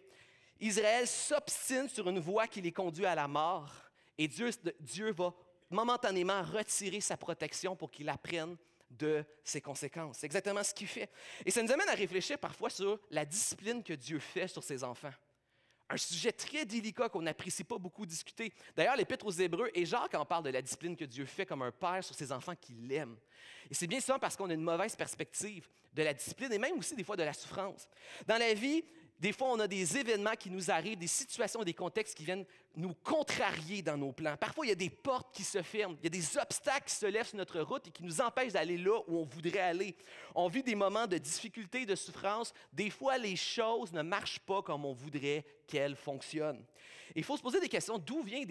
Israël 0.60 1.08
s'obstine 1.08 1.90
sur 1.90 2.08
une 2.08 2.20
voie 2.20 2.48
qui 2.48 2.62
les 2.62 2.72
conduit 2.72 3.06
à 3.06 3.16
la 3.16 3.28
mort. 3.28 3.74
Et 4.20 4.28
Dieu, 4.28 4.52
Dieu 4.82 5.12
va 5.14 5.34
momentanément 5.70 6.44
retirer 6.44 7.00
sa 7.00 7.16
protection 7.16 7.76
pour 7.76 7.90
qu'il 7.90 8.10
apprenne 8.10 8.58
de 8.92 9.24
ses 9.46 9.62
conséquences. 9.62 10.18
C'est 10.20 10.26
exactement 10.26 10.62
ce 10.62 10.74
qu'il 10.74 10.88
fait. 10.88 11.10
Et 11.46 11.52
ça 11.52 11.64
nous 11.64 11.72
amène 11.72 11.88
à 11.88 11.94
réfléchir 11.94 12.38
parfois 12.38 12.70
sur 12.70 13.00
la 13.12 13.24
discipline 13.24 13.82
que 13.82 13.94
Dieu 13.94 14.20
fait 14.20 14.50
sur 14.50 14.62
ses 14.62 14.84
enfants. 14.84 15.14
Un 15.90 15.96
sujet 15.96 16.34
très 16.34 16.66
délicat 16.66 17.08
qu'on 17.08 17.22
n'apprécie 17.22 17.64
pas 17.64 17.78
beaucoup 17.78 18.06
discuter. 18.06 18.52
D'ailleurs, 18.76 18.98
l'Épître 18.98 19.26
aux 19.26 19.32
Hébreux 19.32 19.72
et 19.74 19.86
Jacques 19.86 20.16
en 20.16 20.26
parle 20.26 20.44
de 20.44 20.50
la 20.50 20.62
discipline 20.62 20.98
que 20.98 21.06
Dieu 21.06 21.26
fait 21.26 21.46
comme 21.46 21.62
un 21.62 21.72
père 21.72 22.04
sur 22.04 22.14
ses 22.14 22.32
enfants 22.34 22.56
qu'il 22.56 22.92
aime. 22.92 23.16
Et 23.72 23.74
c'est 23.74 23.88
bien 23.88 24.02
souvent 24.02 24.20
parce 24.20 24.36
qu'on 24.36 24.50
a 24.50 24.54
une 24.54 24.62
mauvaise 24.62 24.98
perspective 24.98 25.70
de 25.94 26.04
la 26.04 26.14
discipline 26.14 26.52
et 26.52 26.60
même 26.60 26.78
aussi 26.78 26.94
des 26.94 27.06
fois 27.06 27.16
de 27.16 27.24
la 27.24 27.34
souffrance. 27.34 27.88
Dans 28.28 28.38
la 28.38 28.54
vie, 28.54 28.84
des 29.20 29.34
fois, 29.34 29.50
on 29.50 29.60
a 29.60 29.68
des 29.68 29.98
événements 29.98 30.36
qui 30.40 30.50
nous 30.50 30.72
arrivent, 30.72 30.98
des 30.98 31.08
situations, 31.08 31.62
des 31.64 31.74
contextes 31.74 32.16
qui 32.16 32.24
viennent 32.24 32.46
nous 32.76 32.94
contrarier 32.94 33.82
dans 33.82 33.98
nos 33.98 34.14
plans. 34.14 34.38
Parfois, 34.38 34.66
il 34.66 34.70
y 34.70 34.72
a 34.72 34.76
des 34.76 34.90
portes 34.90 35.36
qui 35.36 35.44
se 35.44 35.62
ferment, 35.62 35.98
il 36.00 36.06
y 36.06 36.08
a 36.08 36.10
des 36.10 36.38
obstacles 36.38 36.88
qui 36.88 36.96
se 36.96 37.06
lèvent 37.06 37.28
sur 37.28 37.38
notre 37.38 37.60
route 37.60 37.86
et 37.88 37.92
qui 37.92 38.04
nous 38.04 38.22
empêchent 38.22 38.54
d'aller 38.54 38.78
là 38.78 38.98
où 39.08 39.18
on 39.18 39.26
voudrait 39.26 39.60
aller. 39.60 39.98
On 40.34 40.48
vit 40.48 40.64
des 40.64 40.76
moments 40.76 41.06
de 41.06 41.18
difficulté, 41.18 41.86
de 41.86 41.96
souffrance. 41.96 42.54
Des 42.72 42.90
fois, 42.90 43.18
les 43.18 43.36
choses 43.36 43.92
ne 43.92 44.04
marchent 44.04 44.40
pas 44.40 44.62
comme 44.62 44.86
on 44.86 44.94
voudrait 44.94 45.46
qu'elles 45.68 45.98
fonctionnent. 45.98 46.64
il 47.14 47.24
faut 47.26 47.36
se 47.36 47.42
poser 47.42 47.60
des 47.60 47.70
questions. 47.70 47.98
D'où 47.98 48.24
viennent 48.24 48.48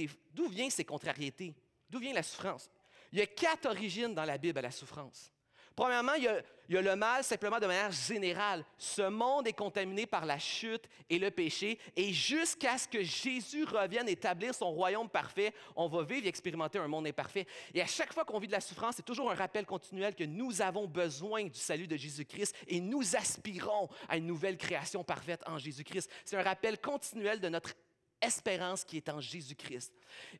vient 0.50 0.68
ces 0.68 0.84
contrariétés? 0.84 1.54
D'où 1.88 1.98
vient 1.98 2.12
la 2.12 2.22
souffrance? 2.22 2.68
Il 3.10 3.18
y 3.18 3.22
a 3.22 3.26
quatre 3.26 3.70
origines 3.70 4.14
dans 4.14 4.24
la 4.24 4.36
Bible 4.36 4.58
à 4.58 4.62
la 4.62 4.70
souffrance. 4.70 5.32
Premièrement, 5.78 6.14
il 6.14 6.24
y, 6.24 6.76
a, 6.76 6.82
le 6.82 6.96
mal 6.96 7.22
simplement 7.22 7.60
de 7.60 7.66
manière 7.68 7.92
générale. 7.92 8.64
Ce 8.76 9.02
monde 9.02 9.46
est 9.46 9.52
contaminé 9.52 10.06
par 10.06 10.26
la 10.26 10.36
chute 10.36 10.88
et 11.08 11.20
le 11.20 11.30
péché, 11.30 11.78
et 11.94 12.12
jusqu'à 12.12 12.76
ce 12.78 12.88
que 12.88 13.00
Jésus 13.04 13.62
revienne 13.62 14.08
établir 14.08 14.52
son 14.56 14.72
royaume 14.72 15.08
parfait, 15.08 15.54
on 15.76 15.86
va 15.86 16.02
vivre 16.02 16.26
et 16.26 16.28
expérimenter 16.28 16.80
un 16.80 16.88
monde 16.88 17.06
imparfait. 17.06 17.46
Et 17.72 17.80
à 17.80 17.86
chaque 17.86 18.12
fois 18.12 18.24
qu'on 18.24 18.40
vit 18.40 18.48
de 18.48 18.52
la 18.52 18.60
souffrance, 18.60 18.96
c'est 18.96 19.04
toujours 19.04 19.30
un 19.30 19.36
rappel 19.36 19.66
continuel 19.66 20.16
que 20.16 20.24
nous 20.24 20.60
avons 20.60 20.88
besoin 20.88 21.44
du 21.44 21.60
salut 21.60 21.86
de 21.86 21.96
Jésus-Christ 21.96 22.56
et 22.66 22.80
nous 22.80 23.14
aspirons 23.14 23.88
à 24.08 24.16
une 24.16 24.26
nouvelle 24.26 24.56
création 24.56 25.04
parfaite 25.04 25.44
en 25.46 25.58
Jésus-Christ. 25.58 26.10
C'est 26.24 26.36
un 26.36 26.42
rappel 26.42 26.80
continuel 26.80 27.38
de 27.38 27.50
notre 27.50 27.74
espérance 28.20 28.84
qui 28.84 28.96
est 28.96 29.08
en 29.08 29.20
Jésus-Christ. 29.20 29.92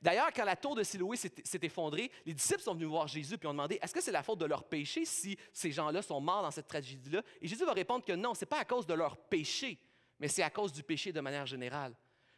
D'ailleurs, 0.02 0.32
quand 0.34 0.44
la 0.44 0.56
tour 0.56 0.74
de 0.74 0.82
Siloé 0.82 1.16
s'est 1.16 1.60
effondrée, 1.62 2.10
les 2.26 2.34
disciples 2.34 2.62
sont 2.62 2.74
venus 2.74 2.88
voir 2.88 3.06
Jésus 3.06 3.36
et 3.40 3.46
ont 3.46 3.52
demandé 3.52 3.78
est-ce 3.80 3.94
que 3.94 4.00
c'est 4.00 4.12
la 4.12 4.22
faute 4.22 4.38
de 4.38 4.44
leur 4.46 4.64
péché 4.64 5.04
si 5.04 5.38
ces 5.52 5.70
gens-là 5.70 6.02
sont 6.02 6.20
morts 6.20 6.42
dans 6.42 6.50
cette 6.50 6.68
tragédie-là? 6.68 7.22
Et 7.40 7.48
Jésus 7.48 7.64
va 7.64 7.72
répondre 7.72 8.04
que 8.04 8.12
non, 8.12 8.34
ce 8.34 8.40
n'est 8.40 8.48
pas 8.48 8.60
à 8.60 8.64
cause 8.64 8.86
de 8.86 8.94
leur 8.94 9.16
péché, 9.16 9.78
mais 10.18 10.28
c'est 10.28 10.42
à 10.42 10.50
cause 10.50 10.72
du 10.72 10.82
péché 10.82 11.12
de 11.12 11.20
manière 11.20 11.46
générale. 11.46 11.94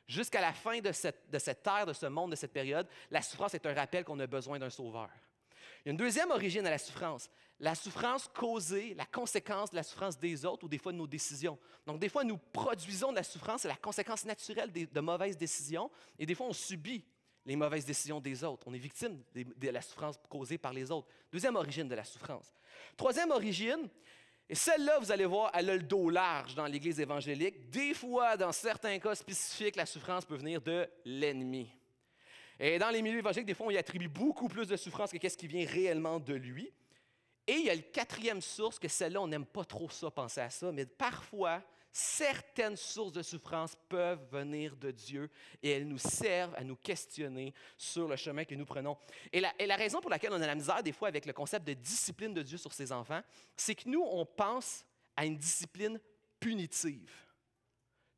Jusqu'à 0.06 0.40
la 0.40 0.52
fin 0.52 0.80
de 0.80 0.90
cette, 0.92 1.30
de 1.30 1.38
cette 1.38 1.62
terre, 1.62 1.86
de 1.86 1.92
ce 1.92 2.06
monde, 2.06 2.32
de 2.32 2.36
cette 2.36 2.52
période, 2.52 2.88
la 3.10 3.22
souffrance 3.22 3.54
est 3.54 3.64
un 3.64 3.74
rappel 3.74 4.04
qu'on 4.04 4.18
a 4.18 4.26
besoin 4.26 4.58
d'un 4.58 4.70
sauveur. 4.70 5.08
Il 5.84 5.88
y 5.88 5.88
a 5.88 5.92
une 5.92 5.96
deuxième 5.96 6.30
origine 6.30 6.66
à 6.66 6.70
la 6.70 6.78
souffrance. 6.78 7.30
La 7.58 7.74
souffrance 7.74 8.28
causée, 8.28 8.94
la 8.94 9.06
conséquence 9.06 9.70
de 9.70 9.76
la 9.76 9.82
souffrance 9.82 10.18
des 10.18 10.44
autres 10.44 10.64
ou 10.64 10.68
des 10.68 10.78
fois 10.78 10.92
de 10.92 10.96
nos 10.96 11.06
décisions. 11.06 11.58
Donc, 11.86 11.98
des 11.98 12.08
fois, 12.08 12.24
nous 12.24 12.38
produisons 12.38 13.10
de 13.10 13.16
la 13.16 13.22
souffrance, 13.22 13.62
c'est 13.62 13.68
la 13.68 13.76
conséquence 13.76 14.24
naturelle 14.24 14.72
de 14.72 15.00
mauvaises 15.00 15.36
décisions, 15.36 15.90
et 16.18 16.24
des 16.24 16.34
fois, 16.34 16.46
on 16.46 16.52
subit 16.52 17.04
les 17.44 17.56
mauvaises 17.56 17.84
décisions 17.84 18.20
des 18.20 18.44
autres. 18.44 18.66
On 18.66 18.74
est 18.74 18.78
victime 18.78 19.22
de 19.34 19.68
la 19.68 19.82
souffrance 19.82 20.16
causée 20.28 20.58
par 20.58 20.72
les 20.72 20.90
autres. 20.90 21.08
Deuxième 21.32 21.56
origine 21.56 21.88
de 21.88 21.94
la 21.94 22.04
souffrance. 22.04 22.52
Troisième 22.96 23.30
origine, 23.30 23.88
et 24.48 24.54
celle-là, 24.54 24.98
vous 24.98 25.12
allez 25.12 25.26
voir, 25.26 25.50
elle 25.54 25.70
a 25.70 25.76
le 25.76 25.82
dos 25.82 26.10
large 26.10 26.56
dans 26.56 26.66
l'Église 26.66 26.98
évangélique. 26.98 27.70
Des 27.70 27.94
fois, 27.94 28.36
dans 28.36 28.52
certains 28.52 28.98
cas 28.98 29.14
spécifiques, 29.14 29.76
la 29.76 29.86
souffrance 29.86 30.24
peut 30.24 30.34
venir 30.34 30.60
de 30.60 30.88
l'ennemi. 31.04 31.70
Et 32.62 32.78
dans 32.78 32.90
les 32.90 33.00
milieux 33.00 33.18
évangéliques, 33.18 33.46
des 33.46 33.54
fois, 33.54 33.66
on 33.68 33.70
y 33.70 33.78
attribue 33.78 34.08
beaucoup 34.08 34.46
plus 34.46 34.66
de 34.66 34.76
souffrance 34.76 35.10
que 35.10 35.16
qu'est-ce 35.16 35.38
qui 35.38 35.46
vient 35.46 35.66
réellement 35.66 36.20
de 36.20 36.34
lui. 36.34 36.70
Et 37.46 37.54
il 37.54 37.64
y 37.64 37.70
a 37.70 37.74
une 37.74 37.82
quatrième 37.82 38.42
source, 38.42 38.78
que 38.78 38.86
celle-là, 38.86 39.22
on 39.22 39.26
n'aime 39.26 39.46
pas 39.46 39.64
trop 39.64 39.88
ça, 39.88 40.10
penser 40.10 40.42
à 40.42 40.50
ça, 40.50 40.70
mais 40.70 40.84
parfois, 40.84 41.62
certaines 41.90 42.76
sources 42.76 43.12
de 43.12 43.22
souffrance 43.22 43.74
peuvent 43.88 44.22
venir 44.30 44.76
de 44.76 44.90
Dieu 44.90 45.30
et 45.62 45.70
elles 45.70 45.88
nous 45.88 45.98
servent 45.98 46.54
à 46.54 46.62
nous 46.62 46.76
questionner 46.76 47.54
sur 47.78 48.06
le 48.06 48.16
chemin 48.16 48.44
que 48.44 48.54
nous 48.54 48.66
prenons. 48.66 48.98
Et 49.32 49.40
la, 49.40 49.52
et 49.58 49.66
la, 49.66 49.76
raison 49.76 50.02
pour 50.02 50.10
laquelle 50.10 50.32
on 50.32 50.40
a 50.40 50.46
la 50.46 50.54
misère 50.54 50.82
des 50.82 50.92
fois 50.92 51.08
avec 51.08 51.24
le 51.24 51.32
concept 51.32 51.66
de 51.66 51.72
discipline 51.72 52.34
de 52.34 52.42
Dieu 52.42 52.58
sur 52.58 52.74
ses 52.74 52.92
enfants, 52.92 53.22
c'est 53.56 53.74
que 53.74 53.88
nous, 53.88 54.02
on 54.02 54.26
pense 54.26 54.84
à 55.16 55.24
une 55.24 55.38
discipline 55.38 55.98
punitive. 56.38 57.10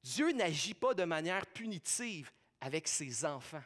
Dieu 0.03 0.33
n'agit 0.33 0.75
pas 0.75 0.95
de 0.95 1.05
manière 1.05 1.47
punitive 1.47 2.31
avec 2.61 2.89
ses 2.89 3.25
enfants. 3.25 3.63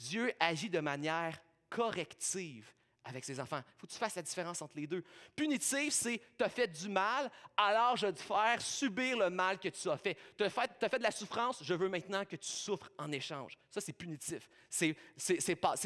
Dieu 0.00 0.32
agit 0.40 0.70
de 0.70 0.80
manière 0.80 1.38
corrective 1.68 2.66
avec 3.04 3.24
ses 3.24 3.40
enfants. 3.40 3.58
Il 3.58 3.80
faut 3.80 3.86
que 3.86 3.92
tu 3.92 3.98
fasses 3.98 4.14
la 4.14 4.22
différence 4.22 4.60
entre 4.62 4.76
les 4.76 4.86
deux. 4.86 5.02
Punitif, 5.34 5.92
c'est 5.92 6.20
tu 6.38 6.44
as 6.44 6.48
fait 6.48 6.68
du 6.68 6.88
mal, 6.88 7.30
alors 7.56 7.96
je 7.96 8.06
vais 8.06 8.12
te 8.12 8.20
faire 8.20 8.60
subir 8.60 9.18
le 9.18 9.30
mal 9.30 9.58
que 9.58 9.68
tu 9.68 9.90
as 9.90 9.96
fait. 9.96 10.16
Tu 10.36 10.44
as 10.44 10.50
fait, 10.50 10.70
as 10.82 10.88
fait 10.88 10.98
de 10.98 11.02
la 11.02 11.10
souffrance, 11.10 11.62
je 11.62 11.74
veux 11.74 11.88
maintenant 11.88 12.24
que 12.24 12.36
tu 12.36 12.48
souffres 12.48 12.90
en 12.98 13.10
échange. 13.12 13.58
Ça, 13.70 13.80
c'est 13.80 13.92
punitif. 13.92 14.48
C'est 14.68 14.94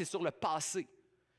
sur 0.05 0.23
le 0.23 0.31
passé. 0.31 0.87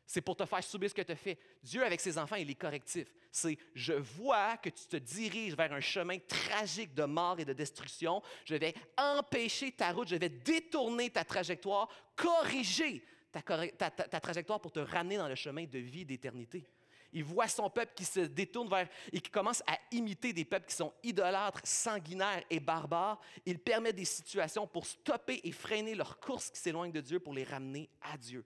C'est 0.06 0.20
pour 0.20 0.36
te 0.36 0.44
faire 0.44 0.62
subir 0.62 0.88
ce 0.88 0.94
que 0.94 1.02
tu 1.02 1.12
as 1.12 1.16
fait. 1.16 1.38
Dieu, 1.62 1.84
avec 1.84 2.00
ses 2.00 2.16
enfants, 2.16 2.36
il 2.36 2.48
est 2.48 2.54
correctif. 2.54 3.12
C'est 3.32 3.58
je 3.74 3.92
vois 3.92 4.56
que 4.56 4.70
tu 4.70 4.86
te 4.86 4.96
diriges 4.96 5.56
vers 5.56 5.72
un 5.72 5.80
chemin 5.80 6.18
tragique 6.18 6.94
de 6.94 7.04
mort 7.04 7.40
et 7.40 7.44
de 7.44 7.52
destruction. 7.52 8.22
Je 8.44 8.54
vais 8.54 8.74
empêcher 8.96 9.72
ta 9.72 9.92
route, 9.92 10.08
je 10.08 10.16
vais 10.16 10.28
détourner 10.28 11.10
ta 11.10 11.24
trajectoire, 11.24 11.88
corriger 12.14 13.04
ta, 13.32 13.42
ta 13.42 14.20
trajectoire 14.20 14.60
pour 14.60 14.72
te 14.72 14.80
ramener 14.80 15.16
dans 15.16 15.28
le 15.28 15.34
chemin 15.34 15.64
de 15.64 15.78
vie 15.78 16.04
d'éternité. 16.04 16.64
Il 17.12 17.24
voit 17.24 17.48
son 17.48 17.70
peuple 17.70 17.94
qui 17.94 18.04
se 18.04 18.20
détourne 18.20 18.68
vers 18.68 18.88
et 19.12 19.20
qui 19.20 19.30
commence 19.30 19.62
à 19.66 19.78
imiter 19.90 20.32
des 20.32 20.44
peuples 20.44 20.66
qui 20.66 20.74
sont 20.74 20.92
idolâtres, 21.02 21.60
sanguinaires 21.64 22.44
et 22.50 22.60
barbares. 22.60 23.20
Il 23.44 23.58
permet 23.58 23.92
des 23.92 24.04
situations 24.04 24.66
pour 24.66 24.86
stopper 24.86 25.40
et 25.42 25.52
freiner 25.52 25.94
leur 25.94 26.20
course 26.20 26.50
qui 26.50 26.60
s'éloigne 26.60 26.92
de 26.92 27.00
Dieu 27.00 27.18
pour 27.18 27.32
les 27.32 27.44
ramener 27.44 27.88
à 28.02 28.18
Dieu. 28.18 28.44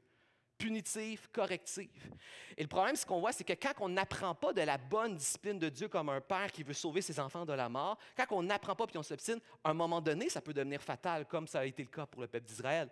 Punitive, 0.61 1.29
corrective. 1.33 2.14
Et 2.57 2.62
le 2.62 2.69
problème, 2.69 2.95
ce 2.95 3.07
qu'on 3.07 3.19
voit, 3.19 3.33
c'est 3.33 3.45
que 3.45 3.55
quand 3.55 3.73
on 3.81 3.88
n'apprend 3.88 4.35
pas 4.35 4.52
de 4.52 4.61
la 4.61 4.76
bonne 4.76 5.17
discipline 5.17 5.59
de 5.59 5.71
Dieu 5.71 5.88
comme 5.88 6.11
un 6.11 6.21
père 6.21 6.52
qui 6.52 6.62
veut 6.62 6.75
sauver 6.75 7.00
ses 7.00 7.19
enfants 7.19 7.47
de 7.47 7.55
la 7.55 7.69
mort, 7.71 7.97
quand 8.14 8.26
on 8.31 8.43
n'apprend 8.43 8.76
pas 8.76 8.87
puis 8.87 8.99
on 8.99 9.02
s'obstine, 9.02 9.40
à 9.64 9.71
un 9.71 9.75
moment 9.75 10.02
donné, 10.02 10.29
ça 10.29 10.43
peut 10.43 10.52
devenir 10.52 10.83
fatal, 10.83 11.26
comme 11.26 11.47
ça 11.47 11.61
a 11.61 11.64
été 11.64 11.83
le 11.83 11.88
cas 11.88 12.05
pour 12.05 12.21
le 12.21 12.29
peuple 12.29 12.47
d'Israël. 12.47 12.90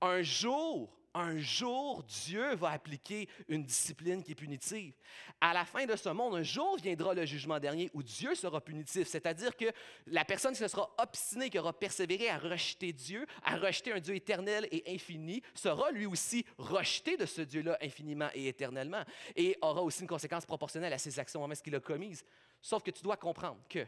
Un 0.00 0.22
jour, 0.22 0.98
un 1.14 1.38
jour, 1.38 2.04
Dieu 2.04 2.54
va 2.54 2.70
appliquer 2.70 3.28
une 3.48 3.64
discipline 3.64 4.22
qui 4.22 4.32
est 4.32 4.36
punitive. 4.36 4.94
À 5.40 5.52
la 5.52 5.64
fin 5.64 5.84
de 5.86 5.96
ce 5.96 6.08
monde, 6.10 6.36
un 6.36 6.42
jour 6.42 6.76
viendra 6.76 7.14
le 7.14 7.24
jugement 7.24 7.58
dernier 7.58 7.90
où 7.94 8.02
Dieu 8.02 8.34
sera 8.34 8.60
punitif, 8.60 9.08
c'est-à-dire 9.08 9.56
que 9.56 9.64
la 10.06 10.24
personne 10.24 10.52
qui 10.52 10.58
se 10.58 10.68
sera 10.68 10.88
obstinée, 10.98 11.50
qui 11.50 11.58
aura 11.58 11.72
persévéré 11.72 12.28
à 12.28 12.38
rejeter 12.38 12.92
Dieu, 12.92 13.26
à 13.42 13.56
rejeter 13.56 13.92
un 13.92 13.98
Dieu 13.98 14.14
éternel 14.14 14.68
et 14.70 14.84
infini, 14.94 15.42
sera 15.54 15.90
lui 15.90 16.06
aussi 16.06 16.44
rejeté 16.58 17.16
de 17.16 17.26
ce 17.26 17.40
Dieu-là 17.40 17.76
infiniment 17.80 18.28
et 18.34 18.48
éternellement, 18.48 19.02
et 19.34 19.56
aura 19.60 19.82
aussi 19.82 20.02
une 20.02 20.08
conséquence 20.08 20.46
proportionnelle 20.46 20.92
à 20.92 20.98
ses 20.98 21.18
actions, 21.18 21.44
à 21.44 21.54
ce 21.54 21.62
qu'il 21.62 21.74
a 21.74 21.80
commises. 21.80 22.24
Sauf 22.60 22.82
que 22.82 22.90
tu 22.90 23.02
dois 23.02 23.16
comprendre 23.16 23.60
que 23.68 23.86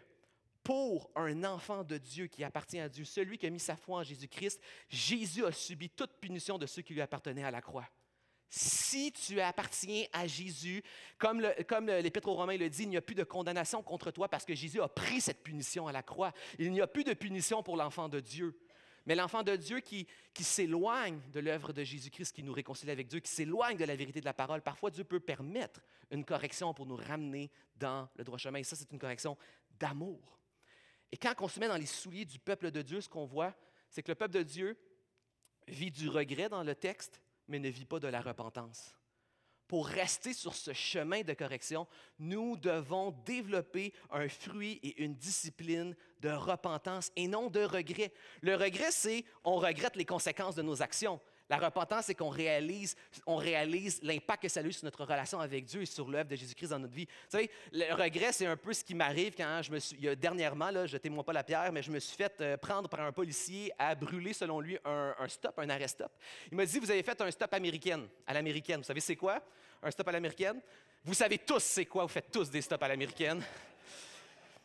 pour 0.63 1.11
un 1.17 1.45
enfant 1.45 1.85
de 1.85 1.99
Dieu 1.99 2.27
qui 2.27 2.45
appartient 2.45 2.79
à 2.79 2.89
Dieu, 2.89 3.05
celui 3.05 3.39
qui 3.39 3.47
a 3.47 3.51
mis 3.51 3.61
sa 3.61 3.77
foi 3.77 4.01
en 4.01 4.03
Jésus-Christ, 4.03 4.61
Jésus 4.89 5.45
a 5.45 5.53
subi 5.53 5.91
toute 5.91 6.13
punition 6.21 6.59
de 6.59 6.67
ceux 6.67 6.83
qui 6.83 6.95
lui 6.95 7.01
appartenaient 7.01 7.45
à 7.45 7.51
la 7.51 7.63
croix. 7.63 7.89
Si 8.53 9.13
tu 9.13 9.41
appartiens 9.41 10.05
à 10.13 10.27
Jésus, 10.27 10.83
comme, 11.19 11.41
l'Épître 11.41 12.29
aux 12.29 12.35
Romains 12.35 12.57
le 12.57 12.69
dit, 12.69 12.83
il 12.83 12.89
n'y 12.89 12.97
a 12.97 13.03
plus 13.03 13.15
de 13.15 13.23
condamnation 13.23 13.81
contre 13.81 14.11
toi 14.11 14.29
parce 14.29 14.45
que 14.45 14.57
Jésus 14.57 14.81
a 14.81 14.89
pris 14.89 15.21
cette 15.21 15.45
punition 15.45 15.87
à 15.87 15.93
la 15.93 16.03
croix. 16.03 16.33
Il 16.59 16.73
n'y 16.73 16.81
a 16.81 16.89
plus 16.89 17.05
de 17.05 17.15
punition 17.15 17.63
pour 17.63 17.77
l'enfant 17.77 18.09
de 18.09 18.19
Dieu. 18.19 18.59
Mais 19.07 19.15
l'enfant 19.15 19.45
de 19.45 19.55
Dieu 19.55 19.79
qui, 19.81 20.07
qui 20.35 20.43
s'éloigne 20.43 21.21
de 21.33 21.39
l'œuvre 21.39 21.73
de 21.73 21.85
Jésus-Christ, 21.85 22.35
qui 22.35 22.43
nous 22.43 22.53
réconcilie 22.53 22.91
avec 22.91 23.07
Dieu, 23.07 23.21
qui 23.21 23.31
s'éloigne 23.31 23.77
de 23.77 23.85
la 23.85 23.95
vérité 23.95 24.21
de 24.21 24.25
la 24.25 24.35
parole, 24.35 24.63
parfois 24.63 24.91
Dieu 24.91 25.05
peut 25.05 25.21
permettre 25.21 25.81
une 26.11 26.25
correction 26.25 26.75
pour 26.75 26.87
nous 26.87 26.97
ramener 26.97 27.53
dans 27.77 28.09
le 28.17 28.25
droit 28.25 28.37
chemin. 28.37 28.59
Et 28.59 28.65
ça, 28.65 28.75
c'est 28.75 28.91
une 28.91 28.99
correction 28.99 29.39
d'amour. 29.79 30.40
Et 31.13 31.17
quand 31.17 31.35
on 31.41 31.49
se 31.49 31.59
met 31.59 31.69
dans 31.69 31.77
les 31.77 31.87
souliers 31.87 32.25
du 32.25 32.39
peuple 32.39 32.71
de 32.71 32.83
Dieu, 32.83 33.01
ce 33.01 33.09
qu'on 33.09 33.27
voit, 33.27 33.55
c'est 33.89 34.03
que 34.03 34.13
le 34.13 34.17
peuple 34.17 34.35
de 34.35 34.43
Dieu 34.43 34.79
vit 35.67 35.91
du 35.91 36.09
regret 36.09 36.49
dans 36.49 36.63
le 36.63 36.75
texte, 36.75 37.23
mais 37.49 37.59
ne 37.59 37.69
vit 37.69 37.85
pas 37.85 37.99
de 37.99 38.09
la 38.09 38.21
repentance. 38.21 38.95
Pour 39.67 39.87
rester 39.87 40.33
sur 40.33 40.55
ce 40.55 40.73
chemin 40.73 41.23
de 41.23 41.33
correction, 41.33 41.87
nous 42.19 42.57
devons 42.57 43.13
développer 43.25 43.93
un 44.11 44.29
fruit 44.29 44.81
et 44.83 45.05
une 45.05 45.15
discipline 45.15 45.95
de 46.19 46.31
repentance 46.31 47.13
et 47.15 47.29
non 47.29 47.51
de 47.51 47.61
regret. 47.61 48.13
Le 48.43 48.57
regret, 48.57 48.91
c'est 48.91 49.25
on 49.45 49.57
regrette 49.57 49.95
les 49.95 50.05
conséquences 50.05 50.57
de 50.57 50.63
nos 50.63 50.83
actions. 50.83 51.21
La 51.51 51.59
repentance, 51.59 52.05
c'est 52.07 52.15
qu'on 52.15 52.29
réalise, 52.29 52.97
on 53.27 53.35
réalise 53.35 54.01
l'impact 54.05 54.45
que 54.45 54.49
ça 54.49 54.61
a 54.61 54.63
eu 54.63 54.73
sur 54.73 54.85
notre 54.85 55.05
relation 55.05 55.41
avec 55.41 55.65
Dieu 55.65 55.83
et 55.83 55.87
sur 55.87 56.09
l'œuvre 56.09 56.31
de 56.31 56.37
Jésus-Christ 56.37 56.69
dans 56.69 56.79
notre 56.79 56.95
vie. 56.95 57.07
Vous 57.07 57.31
savez, 57.31 57.51
le 57.73 57.93
regret, 57.93 58.31
c'est 58.31 58.47
un 58.47 58.57
peu 58.57 58.73
ce 58.73 58.85
qui 58.85 58.95
m'arrive 58.95 59.35
quand 59.37 59.61
je 59.61 59.73
me 59.73 59.81
suis, 59.81 59.97
il 59.97 60.05
y 60.05 60.09
a 60.09 60.15
dernièrement, 60.15 60.71
là, 60.71 60.87
je 60.87 60.97
témoigne 60.97 61.25
pas 61.25 61.33
la 61.33 61.43
pierre, 61.43 61.73
mais 61.73 61.83
je 61.83 61.91
me 61.91 61.99
suis 61.99 62.17
fait 62.17 62.41
euh, 62.41 62.57
prendre 62.57 62.89
par 62.89 63.01
un 63.01 63.11
policier 63.11 63.73
à 63.77 63.97
brûler, 63.97 64.33
selon 64.33 64.61
lui, 64.61 64.79
un, 64.85 65.13
stop, 65.27 65.59
un 65.59 65.69
arrêt 65.69 65.89
stop. 65.89 66.13
Il 66.53 66.57
m'a 66.57 66.65
dit, 66.65 66.79
vous 66.79 66.91
avez 66.91 67.03
fait 67.03 67.21
un 67.21 67.31
stop 67.33 67.53
américaine, 67.53 68.07
à 68.29 68.33
l'américaine. 68.33 68.79
Vous 68.79 68.87
savez 68.87 69.01
c'est 69.01 69.17
quoi, 69.17 69.43
un 69.83 69.91
stop 69.91 70.07
à 70.07 70.13
l'américaine? 70.13 70.61
Vous 71.03 71.15
savez 71.15 71.39
tous 71.39 71.65
c'est 71.65 71.87
quoi, 71.87 72.05
vous 72.05 72.09
faites 72.09 72.31
tous 72.31 72.49
des 72.49 72.63
stops 72.63 72.85
à 72.85 72.89
l'américaine. 72.89 73.43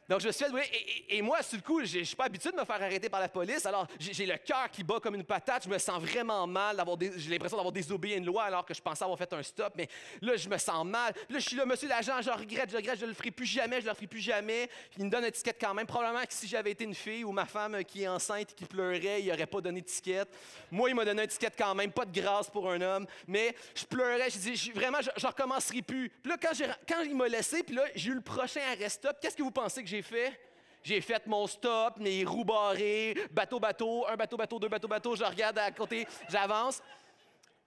Donc, 0.08 0.22
je 0.22 0.28
me 0.28 0.32
suis 0.32 0.46
fait, 0.46 1.06
et, 1.10 1.22
moi, 1.22 1.42
sur 1.42 1.58
le 1.58 1.64
coup, 1.64 1.84
je 1.84 2.04
suis 2.04 2.16
pas 2.16 2.26
habitué 2.26 2.52
de 2.52 2.56
me 2.56 2.64
faire 2.64 2.82
arrêter 2.82 3.10
par 3.10 3.20
la 3.20 3.28
police. 3.28 3.66
Alors, 3.66 3.88
j'ai 4.00 4.26
le 4.26 4.38
cœur 4.38 4.70
qui 4.72 4.84
bat 4.84 5.00
comme 5.00 5.16
une 5.16 5.24
patate. 5.24 5.64
Je 5.64 5.70
me 5.70 5.80
sens 5.80 6.00
vraiment 6.02 6.46
mal. 6.46 6.84
J'ai 7.18 7.32
l'impression 7.32 7.58
d'avoir 7.58 7.72
désobéi 7.72 8.14
à 8.14 8.18
une 8.18 8.26
loi 8.26 8.44
alors 8.44 8.66
que 8.66 8.74
je 8.74 8.82
pensais 8.82 9.04
avoir 9.04 9.18
fait 9.18 9.32
un 9.34 9.42
stop. 9.42 9.74
Mais 9.76 9.88
là, 10.22 10.36
je 10.36 10.48
me 10.48 10.58
sens 10.58 10.86
mal. 10.86 11.14
là, 11.30 11.40
je 11.40 11.48
suis 11.48 11.56
là, 11.56 11.66
monsieur 11.66 11.88
l'agent, 11.88 12.22
je 12.22 12.30
regrette, 12.30 12.70
je 12.70 12.78
regrette, 12.78 13.00
je 13.00 13.06
ne 13.06 13.10
le 13.10 13.16
ferai 13.16 13.32
plus 13.32 13.48
jamais, 13.48 13.78
je 13.78 13.86
ne 13.86 13.90
le 13.90 13.96
ferai 13.96 14.08
plus 14.08 14.20
jamais. 14.20 14.70
il 14.98 15.06
me 15.06 15.10
donne 15.10 15.24
une 15.24 15.30
étiquette 15.30 15.58
quand 15.60 15.74
même. 15.74 15.88
Probablement 15.88 16.24
que 16.24 16.34
si 16.34 16.48
j'avais 16.48 16.72
été 16.72 16.84
une 16.84 16.94
fille 16.94 17.24
ou 17.24 17.32
ma 17.32 17.46
femme 17.46 17.84
qui 17.84 18.04
est 18.04 18.08
enceinte 18.08 18.52
et 18.52 18.54
qui 18.54 18.66
pleurait, 18.66 19.22
il 19.22 19.28
n'aurait 19.28 19.48
pas 19.48 19.62
donné 19.62 19.82
d'étiquette. 19.82 20.30
Moi, 20.70 20.90
il 20.90 20.96
m'a 20.96 21.04
donné 21.04 21.24
une 21.24 21.26
étiquette 21.26 21.56
quand 21.58 21.74
même. 21.74 21.92
Pas 21.92 22.06
de 22.06 22.20
grâce 22.20 22.50
pour 22.50 22.70
un 22.70 22.80
homme. 22.80 23.08
Mais 23.28 23.56
je 23.74 23.86
pleurais. 23.86 24.30
Je 24.30 24.38
dis, 24.38 24.72
vraiment, 24.72 25.00
je 25.02 25.10
ne 25.26 25.28
recommencerai 25.28 25.82
plus. 25.82 26.10
Puis 26.10 26.30
là, 26.30 26.38
quand, 26.38 27.02
il 27.02 27.16
m'a 27.16 27.28
laissé, 27.28 27.64
puis 27.64 27.76
là, 27.76 27.86
j'ai 27.96 28.12
eu 28.12 28.16
le 28.16 28.22
prochain 28.22 28.62
arrêt 28.72 28.90
stop, 28.90 29.18
qu'est-ce 29.20 29.36
que 29.36 29.44
vous 29.44 29.52
pensez 29.52 29.82
que 29.82 29.90
j'ai 29.90 29.95
fait? 30.02 30.40
J'ai 30.84 31.02
fait 31.02 31.26
mon 31.26 31.48
stop, 31.48 31.98
mes 31.98 32.24
roues 32.24 32.46
barrées, 32.46 33.18
bateau, 33.32 33.60
bateau, 33.60 34.06
un 34.08 34.16
bateau, 34.16 34.38
bateau, 34.38 34.60
deux 34.60 34.70
bateaux, 34.70 34.88
bateau. 34.88 35.16
Je 35.16 35.24
regarde 35.24 35.58
à 35.58 35.72
côté, 35.72 36.08
j'avance. 36.30 36.82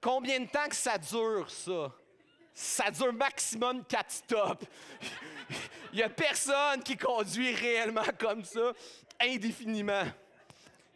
Combien 0.01 0.39
de 0.39 0.47
temps 0.47 0.69
que 0.69 0.77
ça 0.77 0.97
dure, 0.97 1.51
ça? 1.51 1.93
Ça 2.55 2.91
dure 2.91 3.13
maximum 3.13 3.85
quatre 3.85 4.13
stops. 4.13 4.67
Il 5.93 5.97
n'y 5.97 6.03
a 6.03 6.09
personne 6.09 6.83
qui 6.85 6.97
conduit 6.97 7.55
réellement 7.55 8.03
comme 8.19 8.45
ça 8.45 8.73
indéfiniment. 9.21 10.05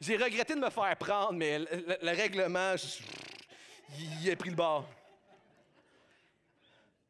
J'ai 0.01 0.17
regretté 0.17 0.55
de 0.55 0.61
me 0.61 0.71
faire 0.71 0.97
prendre, 0.97 1.33
mais 1.33 1.59
le, 1.59 2.11
règlement, 2.11 2.75
il 4.23 4.31
a 4.31 4.37
pris 4.37 4.51
le 4.51 4.57
bord. 4.57 4.89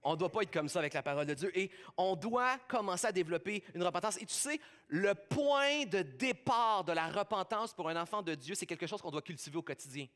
On 0.05 0.13
ne 0.13 0.17
doit 0.17 0.31
pas 0.31 0.43
être 0.43 0.53
comme 0.53 0.69
ça 0.69 0.81
avec 0.81 0.95
la 0.95 1.03
parole 1.03 1.27
de 1.27 1.35
Dieu 1.35 1.57
et 1.57 1.71
on 1.97 2.17
doit 2.17 2.59
commencer 2.69 3.07
à 3.07 3.13
développer 3.13 3.63
une 3.75 3.83
repentance. 3.83 4.17
Et 4.17 4.27
tu 4.27 4.35
sais, 4.35 4.61
le 4.89 5.15
point 5.15 5.85
de 5.85 6.03
départ 6.03 6.85
de 6.85 6.93
la 6.93 7.09
repentance 7.09 7.73
pour 7.73 7.89
un 7.89 8.01
enfant 8.01 8.23
de 8.23 8.35
Dieu, 8.35 8.55
c'est 8.55 8.67
quelque 8.67 8.87
chose 8.87 9.01
qu'on 9.01 9.11
doit 9.11 9.23
cultiver 9.23 9.57
au 9.57 9.63
quotidien. 9.63 10.07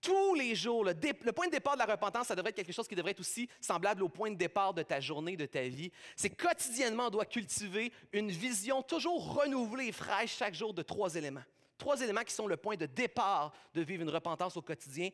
Tous 0.00 0.34
les 0.34 0.54
jours, 0.54 0.84
le, 0.84 0.94
point 1.32 1.46
de 1.46 1.52
départ 1.52 1.74
de 1.74 1.80
la 1.80 1.86
repentance, 1.86 2.28
ça 2.28 2.36
devrait 2.36 2.50
être 2.50 2.56
quelque 2.56 2.72
chose 2.72 2.86
qui 2.86 2.94
devrait 2.94 3.12
être 3.12 3.20
aussi 3.20 3.48
semblable 3.60 4.02
au 4.02 4.08
point 4.08 4.30
de 4.30 4.36
départ 4.36 4.74
de 4.74 4.82
ta 4.82 5.00
journée, 5.00 5.36
de 5.36 5.46
ta 5.46 5.62
vie. 5.62 5.90
C'est 6.14 6.30
quotidiennement, 6.30 7.06
on 7.06 7.10
doit 7.10 7.24
cultiver 7.24 7.92
une 8.12 8.30
vision 8.30 8.82
toujours 8.82 9.34
renouvelée 9.34 9.86
et 9.86 9.92
fraîche 9.92 10.36
chaque 10.36 10.54
jour 10.54 10.74
de 10.74 10.82
trois 10.82 11.14
éléments. 11.16 11.42
Trois 11.78 12.00
éléments 12.00 12.22
qui 12.22 12.34
sont 12.34 12.46
le 12.46 12.56
point 12.56 12.76
de 12.76 12.86
départ 12.86 13.52
de 13.74 13.82
vivre 13.82 14.02
une 14.02 14.10
repentance 14.10 14.56
au 14.56 14.62
quotidien. 14.62 15.10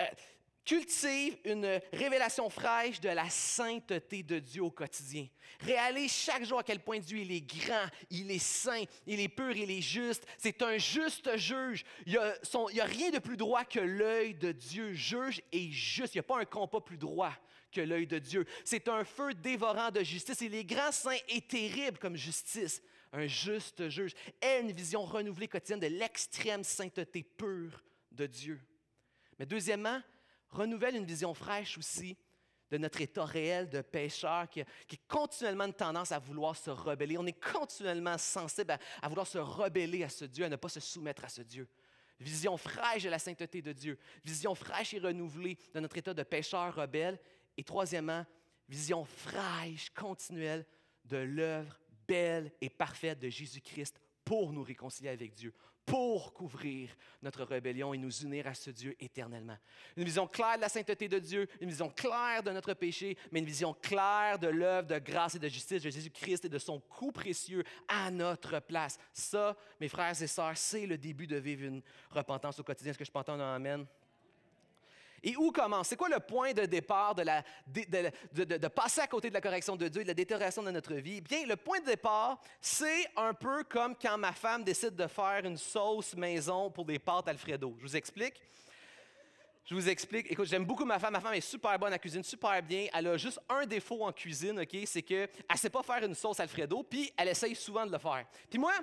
Euh, 0.00 0.04
Cultive 0.64 1.36
une 1.44 1.80
révélation 1.92 2.48
fraîche 2.48 2.98
de 2.98 3.10
la 3.10 3.28
sainteté 3.28 4.22
de 4.22 4.38
Dieu 4.38 4.62
au 4.62 4.70
quotidien. 4.70 5.26
Réalise 5.60 6.10
chaque 6.10 6.44
jour 6.44 6.58
à 6.58 6.62
quel 6.62 6.80
point 6.80 6.98
Dieu 6.98 7.18
il 7.18 7.30
est 7.32 7.42
grand, 7.42 7.86
il 8.08 8.30
est 8.30 8.38
saint, 8.38 8.84
il 9.06 9.20
est 9.20 9.28
pur, 9.28 9.54
il 9.54 9.70
est 9.70 9.82
juste. 9.82 10.24
C'est 10.38 10.62
un 10.62 10.78
juste 10.78 11.36
juge. 11.36 11.84
Il 12.06 12.12
n'y 12.12 12.80
a, 12.80 12.84
rien 12.84 13.10
de 13.10 13.18
plus 13.18 13.36
droit 13.36 13.64
que 13.64 13.80
l'œil 13.80 14.34
de 14.34 14.52
Dieu. 14.52 14.94
Juge 14.94 15.42
et 15.52 15.70
juste. 15.70 16.14
Il 16.14 16.18
n'y 16.18 16.20
a 16.20 16.24
pas 16.24 16.40
un 16.40 16.46
compas 16.46 16.80
plus 16.80 16.98
droit 16.98 17.34
que 17.70 17.82
l'œil 17.82 18.06
de 18.06 18.18
Dieu. 18.18 18.46
C'est 18.64 18.88
un 18.88 19.04
feu 19.04 19.34
dévorant 19.34 19.90
de 19.90 20.02
justice. 20.02 20.40
Il 20.40 20.54
est 20.54 20.64
grand, 20.64 20.92
saint 20.92 21.18
et 21.28 21.42
terrible 21.42 21.98
comme 21.98 22.16
justice. 22.16 22.82
Un 23.12 23.26
juste 23.26 23.90
juge. 23.90 24.14
Est 24.40 24.62
une 24.62 24.72
vision 24.72 25.04
renouvelée 25.04 25.48
quotidienne 25.48 25.80
de 25.80 25.88
l'extrême 25.88 26.64
sainteté 26.64 27.22
pure 27.22 27.82
de 28.10 28.26
Dieu. 28.26 28.60
Mais 29.38 29.46
deuxièmement, 29.46 30.00
renouvelle 30.54 30.96
une 30.96 31.04
vision 31.04 31.34
fraîche 31.34 31.78
aussi 31.78 32.16
de 32.70 32.78
notre 32.78 33.00
état 33.00 33.24
réel 33.24 33.68
de 33.68 33.82
pécheur 33.82 34.48
qui, 34.48 34.60
est 34.60 35.06
continuellement 35.06 35.64
une 35.64 35.74
tendance 35.74 36.12
à 36.12 36.18
vouloir 36.18 36.56
se 36.56 36.70
rebeller. 36.70 37.18
On 37.18 37.26
est 37.26 37.40
continuellement 37.40 38.18
sensible 38.18 38.76
à, 39.02 39.08
vouloir 39.08 39.26
se 39.26 39.38
rebeller 39.38 40.02
à 40.02 40.08
ce 40.08 40.24
Dieu, 40.24 40.44
à 40.44 40.48
ne 40.48 40.56
pas 40.56 40.68
se 40.68 40.80
soumettre 40.80 41.24
à 41.24 41.28
ce 41.28 41.42
Dieu. 41.42 41.68
Vision 42.20 42.56
fraîche 42.56 43.02
de 43.02 43.10
la 43.10 43.18
sainteté 43.18 43.60
de 43.60 43.72
Dieu, 43.72 43.98
vision 44.24 44.54
fraîche 44.54 44.94
et 44.94 44.98
renouvelée 44.98 45.58
de 45.74 45.80
notre 45.80 45.98
état 45.98 46.14
de 46.14 46.22
pécheur 46.22 46.74
rebelle. 46.74 47.18
Et 47.56 47.64
troisièmement, 47.64 48.24
vision 48.68 49.04
fraîche, 49.04 49.90
continuelle 49.90 50.64
de 51.04 51.18
l'œuvre 51.18 51.78
belle 52.06 52.52
et 52.60 52.70
parfaite 52.70 53.18
de 53.18 53.28
Jésus-Christ 53.28 54.00
pour 54.24 54.52
nous 54.52 54.62
réconcilier 54.62 55.10
avec 55.10 55.34
Dieu, 55.34 55.52
pour 55.86 56.32
couvrir 56.32 56.90
notre 57.22 57.44
rébellion 57.44 57.92
et 57.92 57.98
nous 57.98 58.22
unir 58.22 58.46
à 58.46 58.54
ce 58.54 58.70
Dieu 58.70 58.94
éternellement. 59.00 59.56
Une 59.96 60.04
vision 60.04 60.26
claire 60.26 60.56
de 60.56 60.62
la 60.62 60.68
sainteté 60.68 61.08
de 61.08 61.18
Dieu, 61.18 61.46
une 61.60 61.68
vision 61.68 61.90
claire 61.90 62.42
de 62.42 62.50
notre 62.50 62.74
péché, 62.74 63.16
mais 63.30 63.40
une 63.40 63.46
vision 63.46 63.74
claire 63.74 64.38
de 64.38 64.48
l'œuvre 64.48 64.88
de 64.88 64.98
grâce 64.98 65.34
et 65.34 65.38
de 65.38 65.48
justice 65.48 65.82
de 65.82 65.90
Jésus-Christ 65.90 66.46
et 66.46 66.48
de 66.48 66.58
son 66.58 66.80
coup 66.80 67.12
précieux 67.12 67.64
à 67.88 68.10
notre 68.10 68.60
place. 68.60 68.98
Ça, 69.12 69.56
mes 69.80 69.88
frères 69.88 70.20
et 70.20 70.26
sœurs, 70.26 70.56
c'est 70.56 70.86
le 70.86 70.98
début 70.98 71.26
de 71.26 71.36
vivre 71.36 71.64
une 71.64 71.82
repentance 72.10 72.58
au 72.58 72.64
quotidien. 72.64 72.90
Est-ce 72.90 72.98
que 72.98 73.04
je 73.04 73.12
peux 73.12 73.18
entendre 73.18 73.42
un 73.42 73.56
Amen? 73.56 73.86
Et 75.26 75.36
où 75.36 75.50
commence? 75.50 75.88
C'est 75.88 75.96
quoi 75.96 76.10
le 76.10 76.20
point 76.20 76.52
de 76.52 76.66
départ 76.66 77.14
de, 77.14 77.22
la, 77.22 77.42
de, 77.66 78.68
passer 78.68 79.00
à 79.00 79.06
côté 79.06 79.30
de 79.30 79.34
la 79.34 79.40
correction 79.40 79.74
de 79.74 79.88
Dieu 79.88 80.02
et 80.02 80.04
de 80.04 80.08
la 80.08 80.14
détérioration 80.14 80.62
de 80.62 80.70
notre 80.70 80.94
vie? 80.94 81.22
Bien, 81.22 81.46
le 81.46 81.56
point 81.56 81.80
de 81.80 81.86
départ, 81.86 82.38
c'est 82.60 83.10
un 83.16 83.32
peu 83.32 83.64
comme 83.64 83.96
quand 83.96 84.18
ma 84.18 84.32
femme 84.32 84.62
décide 84.62 84.94
de 84.94 85.06
faire 85.06 85.40
une 85.42 85.56
sauce 85.56 86.14
maison 86.14 86.70
pour 86.70 86.84
des 86.84 86.98
pâtes 86.98 87.26
Alfredo. 87.26 87.74
Je 87.78 87.82
vous 87.82 87.96
explique. 87.96 88.34
Je 89.64 89.74
vous 89.74 89.88
explique. 89.88 90.30
Écoute, 90.30 90.44
j'aime 90.44 90.66
beaucoup 90.66 90.84
ma 90.84 90.98
femme. 90.98 91.14
Ma 91.14 91.20
femme 91.20 91.32
est 91.32 91.40
super 91.40 91.78
bonne 91.78 91.94
à 91.94 91.98
cuisine, 91.98 92.22
super 92.22 92.62
bien. 92.62 92.88
Elle 92.92 93.06
a 93.06 93.16
juste 93.16 93.40
un 93.48 93.64
défaut 93.64 94.04
en 94.04 94.12
cuisine, 94.12 94.60
OK? 94.60 94.76
C'est 94.84 95.00
qu'elle 95.00 95.30
ne 95.50 95.56
sait 95.56 95.70
pas 95.70 95.82
faire 95.82 96.04
une 96.04 96.14
sauce 96.14 96.38
Alfredo, 96.38 96.82
puis 96.82 97.10
elle 97.16 97.28
essaye 97.28 97.54
souvent 97.54 97.86
de 97.86 97.92
le 97.92 97.98
faire. 97.98 98.26
Puis 98.50 98.58
moi, 98.58 98.74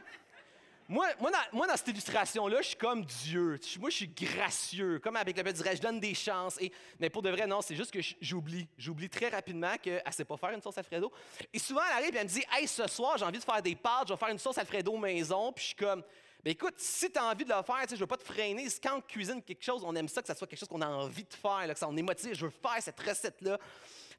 Moi, 0.88 1.08
moi, 1.20 1.32
dans, 1.32 1.58
moi, 1.58 1.68
dans 1.68 1.78
cette 1.78 1.88
illustration-là, 1.90 2.62
je 2.62 2.68
suis 2.68 2.76
comme 2.76 3.06
Dieu. 3.06 3.60
Moi, 3.80 3.90
je 3.90 3.96
suis 3.96 4.08
gracieux. 4.08 5.00
Comme 5.00 5.16
avec 5.16 5.38
le 5.38 5.44
petit 5.44 5.64
je 5.76 5.82
donne 5.82 6.00
des 6.00 6.14
chances. 6.14 6.60
Mais 7.00 7.10
pour 7.10 7.22
de 7.22 7.30
vrai, 7.30 7.48
non, 7.48 7.62
c'est 7.62 7.76
juste 7.76 7.92
que 7.92 8.00
j'oublie. 8.20 8.68
J'oublie 8.78 9.10
très 9.10 9.30
rapidement 9.30 9.76
qu'elle 9.82 10.04
ne 10.06 10.12
sait 10.12 10.26
pas 10.26 10.38
faire 10.38 10.52
une 10.52 10.62
sauce 10.62 10.78
Alfredo. 10.78 11.12
Et 11.54 11.60
souvent, 11.60 11.82
elle 11.90 12.04
arrive 12.04 12.16
et 12.16 12.20
elle 12.20 12.26
me 12.26 12.30
dit 12.30 12.44
Hey, 12.52 12.68
ce 12.68 12.88
soir, 12.88 13.18
j'ai 13.18 13.26
envie 13.26 13.40
de 13.40 13.44
faire 13.44 13.62
des 13.62 13.76
pâtes, 13.76 14.08
je 14.08 14.14
vais 14.14 14.20
faire 14.20 14.30
une 14.30 14.40
sauce 14.40 14.58
Alfredo 14.58 14.98
maison. 14.98 15.52
Puis 15.54 15.64
je 15.64 15.68
suis 15.68 15.76
comme 15.76 16.04
ben 16.44 16.52
écoute, 16.52 16.74
si 16.78 17.12
tu 17.12 17.20
as 17.20 17.26
envie 17.26 17.46
de 17.46 17.54
le 17.54 17.62
faire, 17.62 17.86
je 17.88 17.94
ne 17.94 18.00
veux 18.00 18.08
pas 18.08 18.18
te 18.18 18.24
freiner. 18.24 18.68
Quand 18.82 18.98
on 18.98 19.02
cuisine 19.02 19.44
quelque 19.44 19.64
chose, 19.64 19.84
on 19.86 19.96
aime 19.96 20.08
ça, 20.08 20.22
que 20.22 20.28
ça 20.28 20.34
soit 20.34 20.48
quelque 20.48 20.60
chose 20.60 20.70
qu'on 20.70 20.82
a 20.82 20.88
envie 20.88 21.24
de 21.24 21.34
faire, 21.34 21.68
que 21.68 21.78
ça, 21.78 21.88
on 21.88 21.96
est 21.96 22.02
motivé, 22.02 22.34
je 22.34 22.46
veux 22.46 22.52
faire 22.52 22.82
cette 22.82 23.00
recette-là. 23.00 23.60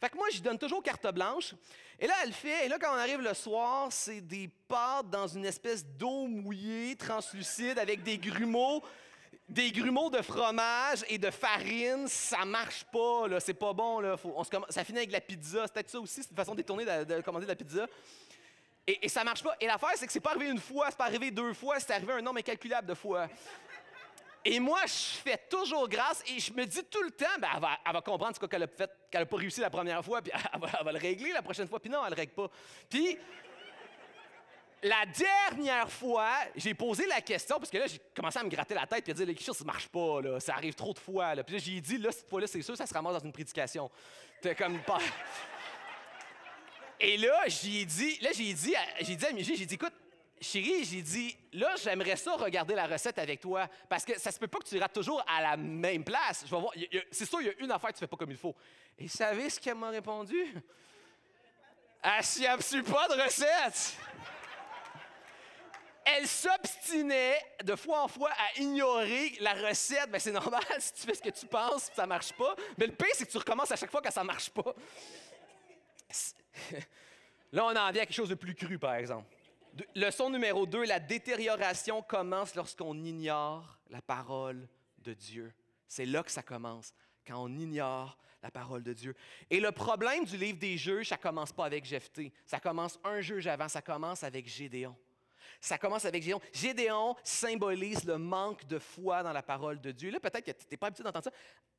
Fait 0.03 0.11
que 0.11 0.17
moi, 0.17 0.27
je 0.33 0.41
donne 0.41 0.59
toujours 0.59 0.83
carte 0.83 1.07
blanche. 1.15 1.55
Et 2.01 2.09
là, 2.09 2.15
elle 2.25 2.33
fait, 2.33 2.67
et 2.67 2.69
là, 2.69 2.77
quand 2.81 2.93
on 2.93 2.99
arrive 2.99 3.21
le 3.21 3.35
soir, 3.35 3.87
c'est 3.93 4.21
des 4.21 4.51
pâtes 4.67 5.09
dans 5.11 5.29
une 5.29 5.45
espèce 5.45 5.87
d'eau 5.87 6.27
mouillée, 6.27 6.97
translucide, 6.97 7.79
avec 7.79 8.03
des 8.03 8.19
grumeaux 8.19 8.83
des 9.49 9.71
grumeaux 9.71 10.09
de 10.09 10.23
fromage 10.23 11.05
et 11.09 11.19
de 11.19 11.31
farine, 11.31 12.09
ça 12.09 12.45
marche 12.45 12.85
pas, 12.91 13.29
là, 13.29 13.39
c'est 13.39 13.55
pas 13.55 13.73
bon. 13.73 14.01
Là. 14.01 14.17
on 14.25 14.43
se, 14.43 14.51
ça 14.71 14.83
finit 14.83 14.99
avec 14.99 15.13
la 15.13 15.21
pizza. 15.21 15.63
C'est 15.67 15.75
peut-être 15.75 15.91
ça 15.91 16.01
aussi, 16.01 16.23
c'est 16.23 16.31
une 16.31 16.37
façon 16.37 16.55
détournée 16.55 16.85
de, 16.85 17.05
de 17.05 17.21
commander 17.21 17.45
de 17.45 17.51
la 17.51 17.57
pizza. 17.57 17.87
Et, 18.87 19.09
ça 19.09 19.23
marche 19.23 19.43
pas. 19.43 19.55
Et 19.61 19.67
l'affaire, 19.67 19.91
c'est 19.97 20.07
que 20.07 20.13
c'est 20.13 20.21
pas 20.21 20.31
arrivé 20.31 20.51
une 20.51 20.59
fois, 20.59 20.87
c'est 20.91 20.97
pas 20.97 21.05
arrivé 21.05 21.31
deux 21.31 21.53
fois, 21.53 21.79
c'est 21.79 21.93
arrivé 21.93 22.15
un 22.15 22.23
nombre 22.23 22.39
incalculable 22.39 22.89
de 22.89 22.95
fois. 22.95 23.29
Et 24.45 24.59
moi, 24.59 24.81
je 24.87 25.21
fais 25.23 25.39
toujours 25.49 25.89
grâce 25.89 26.23
et 26.27 26.41
je 26.41 26.53
me 26.53 26.65
dis 26.65 26.83
tout 26.91 27.03
le 27.03 27.13
temps, 27.13 27.27
ben, 27.41 27.49
elle, 27.87 27.93
va, 27.93 28.01
comprendre 28.01 28.35
ce 28.35 28.45
qu'elle 28.45 28.63
a 28.65 28.67
fait, 28.67 28.91
qu'elle 29.11 29.23
n'a 29.23 29.27
pas 29.27 29.37
réussi 29.37 29.61
la 29.61 29.71
première 29.71 30.05
fois, 30.05 30.21
puis 30.21 30.33
elle 30.53 30.61
va, 30.61 30.93
le 30.93 30.99
régler 30.99 31.33
la 31.33 31.43
prochaine 31.43 31.69
fois, 31.69 31.79
puis 31.79 31.91
non, 31.91 32.05
elle 32.05 32.11
le 32.11 32.17
règle 32.17 32.33
pas. 32.33 32.51
Puis, 32.91 33.17
la 34.83 35.05
dernière 35.07 35.89
fois, 35.89 36.29
j'ai 36.57 36.75
posé 36.75 37.07
la 37.07 37.21
question, 37.21 37.59
parce 37.59 37.71
que 37.71 37.79
là, 37.79 37.87
j'ai 37.87 38.01
commencé 38.17 38.41
à 38.41 38.43
me 38.43 38.49
gratter 38.49 38.75
la 38.75 38.85
tête 38.85 39.09
et 39.09 39.13
à 39.13 39.15
dire, 39.15 39.27
quelque 39.27 39.45
chose, 39.45 39.57
ça 39.57 39.65
marche 39.65 39.87
pas, 39.87 40.21
là, 40.21 40.41
ça 40.41 40.55
arrive 40.55 40.75
trop 40.75 40.93
de 40.93 40.99
fois. 40.99 41.37
Puis 41.45 41.55
là, 41.55 41.63
j'ai 41.65 41.81
dit, 41.81 41.99
là, 41.99 42.11
cette 42.11 42.29
fois-là, 42.29 42.49
c'est 42.49 42.63
sûr, 42.63 42.77
ça 42.77 42.85
se 42.85 42.93
ramasse 42.93 43.15
dans 43.15 43.25
une 43.25 43.33
prédication. 43.33 43.89
T'es 44.41 44.57
comme 44.57 44.81
pas. 44.83 44.99
Et 46.99 47.17
là, 47.17 47.45
j'ai 47.47 47.85
dit, 47.85 48.19
là, 48.21 48.31
j'ai 48.35 48.53
dit, 48.53 48.75
j'ai 49.01 49.17
dit 49.17 49.27
à 49.27 49.31
j'ai 49.37 49.67
dit, 49.67 49.75
écoute, 49.75 49.93
chérie, 50.43 50.85
j'ai 50.85 51.03
dit, 51.03 51.37
là, 51.53 51.75
j'aimerais 51.83 52.17
ça 52.17 52.35
regarder 52.37 52.75
la 52.75 52.87
recette 52.87 53.19
avec 53.19 53.41
toi, 53.41 53.69
parce 53.89 54.05
que 54.05 54.19
ça 54.19 54.31
se 54.31 54.39
peut 54.39 54.49
pas 54.49 54.59
que 54.59 54.69
tu 54.69 54.79
rates 54.79 54.93
toujours 54.93 55.25
à 55.29 55.41
la 55.41 55.57
même 55.57 56.05
place. 56.05 56.45
Je 56.47 56.55
vais 56.55 56.61
voir, 56.61 56.73
c'est 57.11 57.27
sûr, 57.27 57.41
il 57.41 57.47
y 57.47 57.51
a 57.51 57.55
une 57.59 57.71
affaire 57.71 57.91
que 57.91 57.95
tu 57.95 58.01
fais 58.01 58.07
pas 58.07 58.17
comme 58.17 58.31
il 58.31 58.37
faut. 58.37 58.55
Et 58.99 59.05
vous 59.05 59.09
savez 59.09 59.49
ce 59.49 59.61
qu'elle 59.61 59.77
m'a 59.77 59.91
répondu? 59.91 60.37
Elle 62.03 62.25
s'y 62.25 62.43
pas 62.83 63.09
de 63.09 63.23
recette! 63.23 63.97
Elle 66.05 66.27
s'obstinait 66.27 67.41
de 67.63 67.77
fois 67.77 68.03
en 68.03 68.09
fois 68.09 68.31
à 68.31 68.61
ignorer 68.61 69.37
la 69.41 69.55
recette. 69.55 70.11
Ben, 70.11 70.19
c'est 70.19 70.33
normal 70.33 70.63
si 70.79 70.93
tu 70.95 71.03
fais 71.03 71.15
ce 71.15 71.23
que 71.23 71.31
tu 71.31 71.47
penses, 71.47 71.91
ça 71.95 72.07
marche 72.07 72.33
pas. 72.33 72.57
Mais 72.77 72.87
le 72.87 72.93
pire, 72.93 73.15
c'est 73.15 73.25
que 73.27 73.31
tu 73.31 73.39
recommences 73.39 73.71
à 73.71 73.77
chaque 73.77 73.91
fois 73.91 74.03
que 74.03 74.13
ça 74.13 74.25
marche 74.25 74.51
pas. 74.51 74.75
Là, 77.53 77.65
on 77.67 77.77
en 77.77 77.93
vient 77.93 78.03
à 78.03 78.07
quelque 78.07 78.13
chose 78.13 78.31
de 78.31 78.35
plus 78.35 78.55
cru, 78.55 78.79
par 78.79 78.95
exemple. 78.95 79.29
Leçon 79.95 80.31
numéro 80.31 80.67
2, 80.67 80.85
la 80.85 81.01
détérioration 81.01 82.03
commence 82.03 82.55
lorsqu'on 82.55 82.95
ignore 83.03 83.79
la 83.89 84.03
parole 84.03 84.69
de 84.99 85.15
Dieu. 85.15 85.53
C'est 85.89 86.07
là 86.07 86.23
que 86.23 86.31
ça 86.31 86.43
commence, 86.43 86.95
quand 87.27 87.43
on 87.43 87.49
ignore 87.49 88.19
la 88.43 88.51
parole 88.51 88.83
de 88.83 88.93
Dieu. 88.93 89.15
Et 89.51 89.61
le 89.61 89.73
problème 89.73 90.25
du 90.25 90.37
livre 90.37 90.59
des 90.59 90.77
juges, 90.77 91.09
ça 91.09 91.17
commence 91.17 91.53
pas 91.53 91.65
avec 91.65 91.85
Jephthé. 91.85 92.33
Ça 92.45 92.61
commence 92.61 92.99
un 93.05 93.21
juge 93.21 93.47
avant, 93.47 93.69
ça 93.69 93.83
commence 93.83 94.25
avec 94.25 94.49
Gédéon. 94.49 94.97
Ça 95.63 95.79
commence 95.79 96.05
avec 96.05 96.25
Gédéon. 96.25 96.41
Gédéon 96.53 97.15
symbolise 97.23 98.05
le 98.05 98.19
manque 98.19 98.67
de 98.67 98.81
foi 98.81 99.23
dans 99.23 99.33
la 99.33 99.45
parole 99.45 99.81
de 99.81 99.93
Dieu. 99.93 100.11
Là, 100.11 100.19
peut-être 100.19 100.45
que 100.45 100.51
tu 100.51 100.67
n'es 100.69 100.77
pas 100.77 100.89
habitué 100.89 101.05
d'entendre 101.05 101.27
ça. 101.27 101.31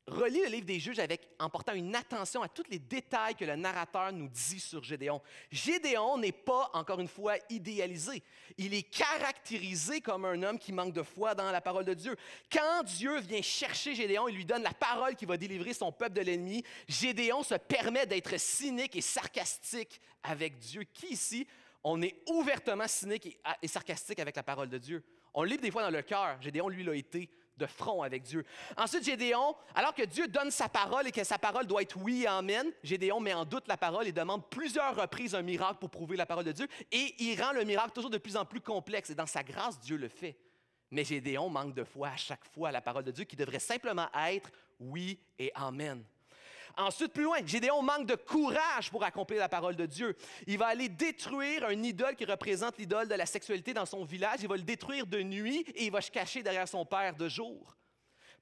Relis 0.08 0.39
le 0.39 0.48
livre 0.48 0.65
des 0.65 0.80
juges 0.80 1.00
avec, 1.00 1.28
en 1.38 1.50
portant 1.50 1.74
une 1.74 1.93
attention 1.93 2.41
à 2.41 2.48
tous 2.48 2.63
les 2.69 2.80
détails 2.80 3.36
que 3.36 3.43
le 3.43 3.58
narrateur 3.58 4.13
nous 4.13 4.30
dit 4.30 4.62
sur 4.62 4.86
Gédéon. 4.86 5.22
Gédéon 5.52 6.17
n'est 6.17 6.32
pas, 6.32 6.69
encore 6.74 7.02
une 7.02 7.10
fois, 7.10 7.36
idéalisé. 7.50 8.24
Il 8.58 8.74
est 8.74 8.84
caractérisé 8.84 10.00
comme 10.00 10.24
un 10.24 10.41
homme 10.43 10.60
qui 10.60 10.72
manque 10.72 10.93
de 10.93 11.04
foi 11.04 11.36
dans 11.36 11.52
la 11.52 11.60
parole 11.60 11.84
de 11.84 11.93
Dieu. 11.93 12.15
Quand 12.50 12.84
Dieu 12.84 13.19
vient 13.19 13.41
chercher 13.41 13.96
Gédéon, 13.96 14.30
il 14.30 14.36
lui 14.36 14.46
donne 14.46 14.63
la 14.63 14.74
parole 14.74 15.17
qui 15.17 15.26
va 15.26 15.36
délivrer 15.36 15.74
son 15.74 15.91
peuple 15.91 16.13
de 16.13 16.22
l'ennemi. 16.22 16.63
Gédéon 16.88 17.43
se 17.43 17.56
permet 17.56 18.06
d'être 18.06 18.39
cynique 18.39 18.96
et 18.96 19.02
sarcastique 19.02 20.00
avec 20.24 20.58
Dieu. 20.58 20.84
Qui 20.84 21.08
ici, 21.08 21.46
on 21.84 22.02
est 22.02 22.15
ouvertement 22.30 22.88
cynique 22.88 23.26
et, 23.26 23.39
et 23.62 23.67
sarcastique 23.67 24.19
avec 24.19 24.36
la 24.36 24.43
parole 24.43 24.69
de 24.69 24.78
Dieu? 24.78 25.04
On 25.34 25.43
le 25.43 25.50
lit 25.50 25.58
des 25.58 25.72
fois 25.72 25.84
dans 25.84 25.89
le 25.89 26.02
cœur. 26.02 26.41
Gédéon, 26.41 26.69
lui, 26.69 26.84
l'a 26.84 26.96
été 26.96 27.30
de 27.58 27.65
front 27.65 28.02
avec 28.02 28.24
Dieu. 28.24 28.46
Ensuite, 28.78 29.04
Gédéon, 29.04 29.56
alors 29.76 29.93
que 29.93 30.04
Dieu 30.04 30.28
donne 30.28 30.52
sa 30.52 30.69
parole 30.69 31.08
et 31.08 31.12
que 31.12 31.24
sa 31.24 31.38
parole 31.38 31.67
doit 31.67 31.82
être 31.82 31.98
oui 31.98 32.24
et 32.24 32.28
amen, 32.28 32.72
Gédéon 32.84 33.19
met 33.19 33.34
en 33.34 33.46
doute 33.46 33.67
la 33.67 33.78
parole 33.78 34.08
et 34.08 34.12
demande 34.12 34.50
plusieurs 34.50 34.96
reprises 34.96 35.36
un 35.36 35.41
miracle 35.41 35.78
pour 35.80 35.89
prouver 35.89 36.15
la 36.15 36.26
parole 36.26 36.46
de 36.46 36.52
Dieu 36.52 36.67
et 36.91 37.15
il 37.19 37.39
rend 37.41 37.52
le 37.52 37.63
miracle 37.63 37.91
toujours 37.91 38.10
de 38.10 38.17
plus 38.17 38.38
en 38.38 38.46
plus 38.46 38.62
complexe 38.62 39.10
et 39.10 39.15
dans 39.15 39.26
sa 39.26 39.43
grâce, 39.43 39.80
Dieu 39.80 39.98
le 39.98 40.08
fait. 40.08 40.38
Mais 40.89 41.04
Gédéon 41.04 41.50
manque 41.50 41.74
de 41.74 41.84
foi 41.84 42.10
à 42.10 42.17
chaque 42.17 42.46
fois 42.46 42.69
à 42.69 42.72
la 42.72 42.82
parole 42.82 43.04
de 43.04 43.12
Dieu 43.12 43.26
qui 43.26 43.36
devrait 43.36 43.60
simplement 43.60 44.08
être 44.28 44.52
oui 44.80 45.19
et 45.39 45.52
amen. 45.56 46.04
Ensuite, 46.76 47.14
plus 47.14 47.24
loin, 47.24 47.38
Gédéon 47.46 47.84
manque 47.84 48.08
de 48.08 48.16
courage 48.16 48.90
pour 48.90 49.04
accomplir 49.04 49.40
la 49.40 49.50
parole 49.50 49.76
de 49.76 49.86
Dieu. 49.86 50.16
Il 50.48 50.58
va 50.58 50.68
aller 50.68 50.90
détruire 50.90 51.66
un 51.66 51.84
idole 51.84 52.16
qui 52.16 52.26
représente 52.26 52.78
l'idole 52.80 53.08
de 53.08 53.14
la 53.14 53.28
sexualité 53.28 53.74
dans 53.74 53.86
son 53.86 54.04
village. 54.04 54.40
Il 54.42 54.48
va 54.48 54.58
le 54.58 54.64
détruire 54.64 55.06
de 55.06 55.22
nuit 55.22 55.66
et 55.76 55.86
il 55.86 55.92
va 55.92 56.02
se 56.02 56.10
cacher 56.10 56.42
derrière 56.42 56.68
son 56.68 56.86
père 56.86 57.16
de 57.16 57.30
jour. 57.30 57.78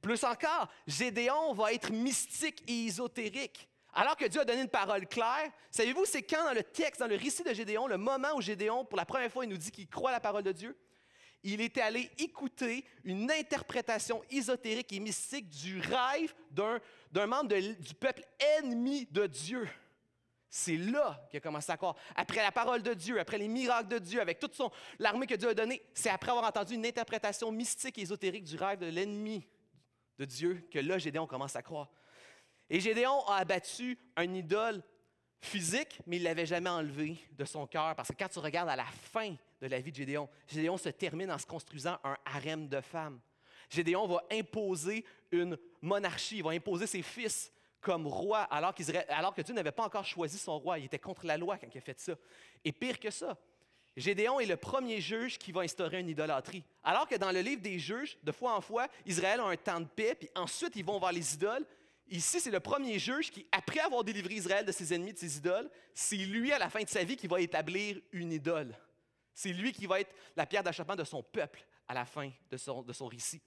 Plus 0.01 0.23
encore, 0.23 0.69
Gédéon 0.87 1.53
va 1.53 1.73
être 1.73 1.91
mystique 1.91 2.63
et 2.67 2.85
ésotérique. 2.85 3.67
Alors 3.93 4.15
que 4.15 4.25
Dieu 4.25 4.39
a 4.39 4.45
donné 4.45 4.61
une 4.61 4.69
parole 4.69 5.05
claire, 5.05 5.51
savez-vous, 5.69 6.05
c'est 6.05 6.23
quand 6.23 6.45
dans 6.45 6.53
le 6.53 6.63
texte, 6.63 7.01
dans 7.01 7.07
le 7.07 7.17
récit 7.17 7.43
de 7.43 7.53
Gédéon, 7.53 7.87
le 7.87 7.97
moment 7.97 8.29
où 8.35 8.41
Gédéon, 8.41 8.85
pour 8.85 8.97
la 8.97 9.05
première 9.05 9.29
fois, 9.29 9.43
il 9.43 9.49
nous 9.49 9.57
dit 9.57 9.71
qu'il 9.71 9.89
croit 9.89 10.11
la 10.11 10.21
parole 10.21 10.43
de 10.43 10.53
Dieu, 10.53 10.77
il 11.43 11.61
était 11.61 11.81
allé 11.81 12.09
écouter 12.17 12.85
une 13.03 13.31
interprétation 13.31 14.21
ésotérique 14.29 14.93
et 14.93 14.99
mystique 14.99 15.49
du 15.49 15.79
rêve 15.79 16.33
d'un 16.51 17.27
membre 17.27 17.55
du 17.57 17.93
peuple 17.95 18.23
ennemi 18.57 19.07
de 19.11 19.27
Dieu. 19.27 19.67
C'est 20.53 20.75
là 20.75 21.25
qu'il 21.29 21.37
a 21.37 21.41
commencé 21.41 21.71
à 21.71 21.77
croire. 21.77 21.95
Après 22.15 22.41
la 22.41 22.51
parole 22.51 22.83
de 22.83 22.93
Dieu, 22.93 23.19
après 23.19 23.37
les 23.37 23.47
miracles 23.47 23.87
de 23.87 23.99
Dieu, 23.99 24.19
avec 24.19 24.37
toute 24.37 24.59
l'armée 24.99 25.25
que 25.25 25.35
Dieu 25.35 25.49
a 25.49 25.53
donnée, 25.53 25.81
c'est 25.93 26.09
après 26.09 26.29
avoir 26.29 26.45
entendu 26.45 26.73
une 26.73 26.85
interprétation 26.85 27.51
mystique 27.51 27.97
et 27.97 28.01
ésotérique 28.01 28.43
du 28.43 28.57
rêve 28.57 28.79
de 28.79 28.87
l'ennemi 28.87 29.47
de 30.19 30.25
Dieu 30.25 30.67
que 30.69 30.79
là, 30.79 30.97
Gédéon 30.97 31.25
commence 31.25 31.55
à 31.55 31.61
croire. 31.61 31.89
Et 32.69 32.81
Gédéon 32.81 33.25
a 33.27 33.37
abattu 33.37 33.97
un 34.17 34.33
idole 34.33 34.83
physique, 35.39 35.99
mais 36.05 36.17
il 36.17 36.19
ne 36.19 36.25
l'avait 36.25 36.45
jamais 36.45 36.69
enlevé 36.69 37.17
de 37.31 37.45
son 37.45 37.65
cœur. 37.65 37.95
Parce 37.95 38.09
que 38.09 38.15
quand 38.17 38.29
tu 38.29 38.39
regardes 38.39 38.69
à 38.69 38.75
la 38.75 38.85
fin 38.85 39.35
de 39.61 39.67
la 39.67 39.79
vie 39.79 39.91
de 39.91 39.95
Gédéon, 39.95 40.29
Gédéon 40.47 40.77
se 40.77 40.89
termine 40.89 41.31
en 41.31 41.37
se 41.37 41.45
construisant 41.45 41.97
un 42.03 42.17
harem 42.25 42.67
de 42.67 42.81
femmes. 42.81 43.19
Gédéon 43.69 44.07
va 44.07 44.23
imposer 44.31 45.05
une 45.31 45.57
monarchie, 45.81 46.37
il 46.37 46.43
va 46.43 46.51
imposer 46.51 46.87
ses 46.87 47.01
fils 47.01 47.51
comme 47.79 48.05
roi, 48.05 48.41
alors, 48.41 48.73
alors 49.09 49.33
que 49.33 49.41
Dieu 49.41 49.53
n'avait 49.53 49.71
pas 49.71 49.83
encore 49.83 50.05
choisi 50.05 50.37
son 50.37 50.59
roi. 50.59 50.77
Il 50.77 50.85
était 50.85 50.99
contre 50.99 51.25
la 51.25 51.37
loi 51.37 51.57
quand 51.57 51.67
il 51.73 51.77
a 51.77 51.81
fait 51.81 51.99
ça. 51.99 52.13
Et 52.63 52.71
pire 52.71 52.99
que 52.99 53.09
ça, 53.09 53.37
Gédéon 53.97 54.39
est 54.39 54.45
le 54.45 54.57
premier 54.57 55.01
juge 55.01 55.37
qui 55.37 55.51
va 55.51 55.61
instaurer 55.61 55.99
une 55.99 56.09
idolâtrie. 56.09 56.63
Alors 56.83 57.07
que 57.07 57.15
dans 57.15 57.31
le 57.31 57.41
livre 57.41 57.61
des 57.61 57.79
juges, 57.79 58.17
de 58.23 58.31
fois 58.31 58.55
en 58.55 58.61
fois, 58.61 58.87
Israël 59.05 59.39
a 59.39 59.45
un 59.45 59.55
temps 59.55 59.79
de 59.79 59.85
paix, 59.85 60.15
puis 60.15 60.29
ensuite 60.35 60.75
ils 60.75 60.85
vont 60.85 60.99
voir 60.99 61.11
les 61.11 61.33
idoles, 61.33 61.65
Ici, 62.11 62.41
c'est 62.41 62.51
le 62.51 62.59
premier 62.59 62.99
juge 62.99 63.31
qui, 63.31 63.47
après 63.53 63.79
avoir 63.79 64.03
délivré 64.03 64.33
Israël 64.33 64.65
de 64.65 64.71
ses 64.73 64.93
ennemis, 64.93 65.13
de 65.13 65.17
ses 65.17 65.37
idoles, 65.37 65.69
c'est 65.93 66.17
lui, 66.17 66.51
à 66.51 66.59
la 66.59 66.69
fin 66.69 66.83
de 66.83 66.89
sa 66.89 67.05
vie, 67.05 67.15
qui 67.15 67.25
va 67.25 67.39
établir 67.39 68.01
une 68.11 68.33
idole. 68.33 68.75
C'est 69.33 69.53
lui 69.53 69.71
qui 69.71 69.85
va 69.85 69.99
être 69.99 70.13
la 70.35 70.45
pierre 70.45 70.63
d'achoppement 70.63 70.95
de 70.95 71.03
son 71.03 71.23
peuple 71.23 71.65
à 71.87 71.93
la 71.93 72.05
fin 72.05 72.31
de 72.49 72.57
son, 72.57 73.07
récit. 73.07 73.41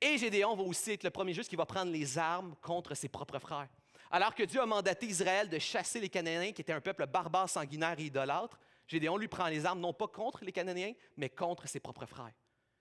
Et 0.00 0.18
Gédéon 0.18 0.56
va 0.56 0.62
aussi 0.62 0.92
être 0.92 1.04
le 1.04 1.10
premier 1.10 1.32
juge 1.32 1.48
qui 1.48 1.56
va 1.56 1.66
prendre 1.66 1.92
les 1.92 2.18
armes 2.18 2.54
contre 2.60 2.94
ses 2.94 3.08
propres 3.08 3.38
frères. 3.38 3.68
Alors 4.10 4.34
que 4.34 4.42
Dieu 4.44 4.60
a 4.60 4.66
mandaté 4.66 5.06
Israël 5.06 5.48
de 5.48 5.58
chasser 5.58 6.00
les 6.00 6.08
Cananéens, 6.08 6.52
qui 6.52 6.60
étaient 6.60 6.72
un 6.72 6.80
peuple 6.80 7.06
barbare, 7.06 7.48
sanguinaire 7.48 7.98
et 7.98 8.04
idolâtre, 8.04 8.58
Gédéon 8.86 9.16
lui 9.16 9.28
prend 9.28 9.48
les 9.48 9.66
armes 9.66 9.80
non 9.80 9.92
pas 9.92 10.06
contre 10.06 10.44
les 10.44 10.52
Cananéens, 10.52 10.92
mais 11.16 11.28
contre 11.28 11.68
ses 11.68 11.80
propres 11.80 12.06
frères. 12.06 12.32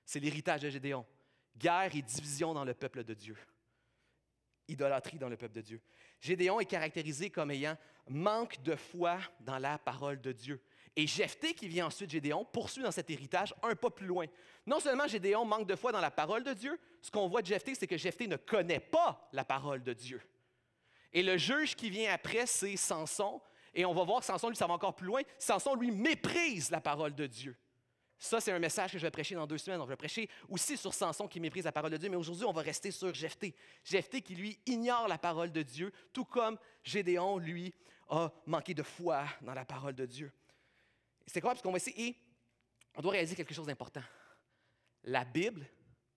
C'est 0.06 0.20
l'héritage 0.20 0.62
de 0.62 0.70
Gédéon. 0.70 1.06
Guerre 1.58 1.96
et 1.96 2.02
division 2.02 2.54
dans 2.54 2.66
le 2.66 2.74
peuple 2.74 3.04
de 3.04 3.14
Dieu 3.14 3.36
idolâtrie 4.68 5.18
dans 5.18 5.30
le 5.30 5.38
peuple 5.38 5.56
de 5.56 5.62
Dieu. 5.62 5.82
Gédéon 6.20 6.60
est 6.60 6.66
caractérisé 6.66 7.30
comme 7.30 7.52
ayant 7.52 7.78
manque 8.08 8.62
de 8.64 8.76
foi 8.76 9.20
dans 9.42 9.58
la 9.58 9.78
parole 9.78 10.22
de 10.22 10.32
Dieu. 10.32 10.62
Et 10.96 11.08
Jephthé, 11.08 11.54
qui 11.54 11.68
vient 11.68 11.88
ensuite 11.88 12.10
Gédéon, 12.10 12.46
poursuit 12.46 12.84
dans 12.84 12.92
cet 12.92 13.10
héritage 13.10 13.54
un 13.64 13.76
pas 13.76 13.90
plus 13.90 14.08
loin. 14.08 14.26
Non 14.66 14.80
seulement 14.80 15.08
Gédéon 15.08 15.44
manque 15.44 15.68
de 15.68 15.76
foi 15.76 15.92
dans 15.92 16.00
la 16.00 16.12
parole 16.12 16.44
de 16.44 16.54
Dieu, 16.54 16.80
ce 17.02 17.12
qu'on 17.12 17.28
voit 17.28 17.42
de 17.42 17.48
Jephthé, 17.48 17.76
c'est 17.76 17.88
que 17.88 17.98
Jephthé 17.98 18.28
ne 18.28 18.38
connaît 18.38 18.80
pas 18.80 19.28
la 19.34 19.44
parole 19.44 19.84
de 19.84 19.94
Dieu. 19.94 20.22
Et 21.12 21.22
le 21.22 21.38
juge 21.38 21.76
qui 21.76 21.90
vient 21.90 22.14
après, 22.14 22.46
c'est 22.46 22.76
Samson. 22.78 23.42
Et 23.74 23.86
on 23.86 23.94
va 23.94 24.04
voir 24.04 24.20
que 24.20 24.26
Samson, 24.26 24.50
lui, 24.50 24.56
ça 24.56 24.68
va 24.68 24.74
encore 24.74 24.96
plus 24.96 25.08
loin. 25.08 25.22
Samson, 25.38 25.76
lui, 25.76 25.92
méprise 25.92 26.72
la 26.72 26.80
parole 26.80 27.14
de 27.14 27.28
Dieu. 27.28 27.58
Ça, 28.18 28.40
c'est 28.40 28.54
un 28.54 28.60
message 28.60 28.94
que 28.94 28.98
je 28.98 29.04
vais 29.04 29.12
prêcher 29.12 29.36
dans 29.36 29.46
deux 29.46 29.58
semaines. 29.58 29.82
On 29.82 29.86
va 29.86 29.98
prêcher 29.98 30.30
aussi 30.50 30.78
sur 30.78 30.94
Samson 30.94 31.28
qui 31.28 31.42
méprise 31.42 31.66
la 31.66 31.74
parole 31.74 31.92
de 31.92 31.98
Dieu, 31.98 32.10
mais 32.10 32.16
aujourd'hui, 32.16 32.46
on 32.46 32.54
va 32.54 32.62
rester 32.62 32.92
sur 32.92 33.14
Jephthé. 33.14 33.54
Jephthé 33.84 34.22
qui, 34.22 34.36
lui, 34.36 34.58
ignore 34.66 35.10
la 35.10 35.18
parole 35.18 35.52
de 35.52 35.62
Dieu, 35.62 35.92
tout 36.14 36.24
comme 36.24 36.58
Gédéon, 36.84 37.38
lui, 37.38 37.74
a 38.10 38.32
manqué 38.46 38.74
de 38.74 38.84
foi 38.84 39.26
dans 39.42 39.54
la 39.54 39.66
parole 39.66 39.94
de 39.94 40.06
Dieu. 40.06 40.32
C'est 41.28 41.42
quoi? 41.42 41.52
Parce 41.52 41.62
qu'on 41.62 41.72
va 41.72 41.78
essayer, 41.78 42.18
on 42.96 43.02
doit 43.02 43.14
réaliser 43.14 43.36
quelque 43.36 43.54
chose 43.54 43.68
d'important. 43.68 44.04
La 45.04 45.26
Bible, 45.26 45.68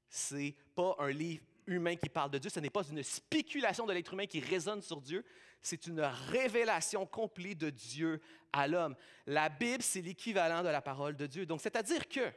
c'est 0.09 0.55
pas 0.75 0.97
un 0.99 1.11
livre 1.11 1.44
humain 1.66 1.97
qui 1.97 2.09
parle 2.09 2.31
de 2.31 2.38
Dieu, 2.38 2.51
ce 2.51 2.61
n'est 2.61 2.71
pas 2.71 2.83
une 2.85 3.03
spéculation 3.03 3.87
de 3.87 3.92
l'être 3.92 4.12
humain 4.12 4.27
qui 4.27 4.40
résonne 4.40 4.81
sur 4.81 5.01
Dieu, 5.01 5.25
c'est 5.61 5.87
une 5.87 6.01
révélation 6.01 7.07
complète 7.07 7.59
de 7.59 7.71
Dieu 7.71 8.21
à 8.53 8.66
l'homme. 8.66 8.97
La 9.27 9.49
Bible, 9.49 9.83
c'est 9.83 10.01
l'équivalent 10.01 10.62
de 10.62 10.68
la 10.68 10.81
parole 10.81 11.16
de 11.16 11.27
Dieu. 11.27 11.44
Donc, 11.44 11.61
c'est-à-dire 11.61 12.09
que 12.09 12.33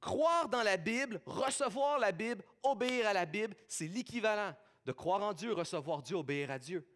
croire 0.00 0.48
dans 0.48 0.62
la 0.62 0.76
Bible, 0.76 1.20
recevoir 1.26 1.98
la 1.98 2.12
Bible, 2.12 2.44
obéir 2.62 3.08
à 3.08 3.12
la 3.12 3.26
Bible, 3.26 3.56
c'est 3.66 3.88
l'équivalent 3.88 4.54
de 4.84 4.92
croire 4.92 5.22
en 5.22 5.32
Dieu, 5.32 5.52
recevoir 5.52 6.02
Dieu, 6.02 6.16
obéir 6.16 6.50
à 6.50 6.58
Dieu. 6.58 6.86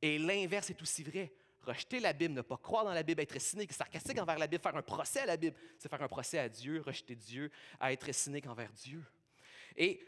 Et 0.00 0.18
l'inverse 0.18 0.70
est 0.70 0.80
aussi 0.80 1.02
vrai. 1.02 1.32
Rejeter 1.62 2.00
la 2.00 2.12
Bible, 2.12 2.34
ne 2.34 2.42
pas 2.42 2.56
croire 2.56 2.84
dans 2.84 2.92
la 2.92 3.02
Bible, 3.02 3.20
être 3.20 3.38
cynique, 3.40 3.72
sarcastique 3.72 4.18
envers 4.18 4.38
la 4.38 4.46
Bible, 4.46 4.62
faire 4.62 4.76
un 4.76 4.82
procès 4.82 5.20
à 5.20 5.26
la 5.26 5.36
Bible, 5.36 5.56
c'est 5.78 5.88
faire 5.88 6.02
un 6.02 6.08
procès 6.08 6.38
à 6.38 6.48
Dieu, 6.48 6.82
rejeter 6.84 7.14
Dieu, 7.14 7.50
être 7.82 8.12
cynique 8.12 8.46
envers 8.46 8.72
Dieu. 8.72 9.02
Et 9.76 10.00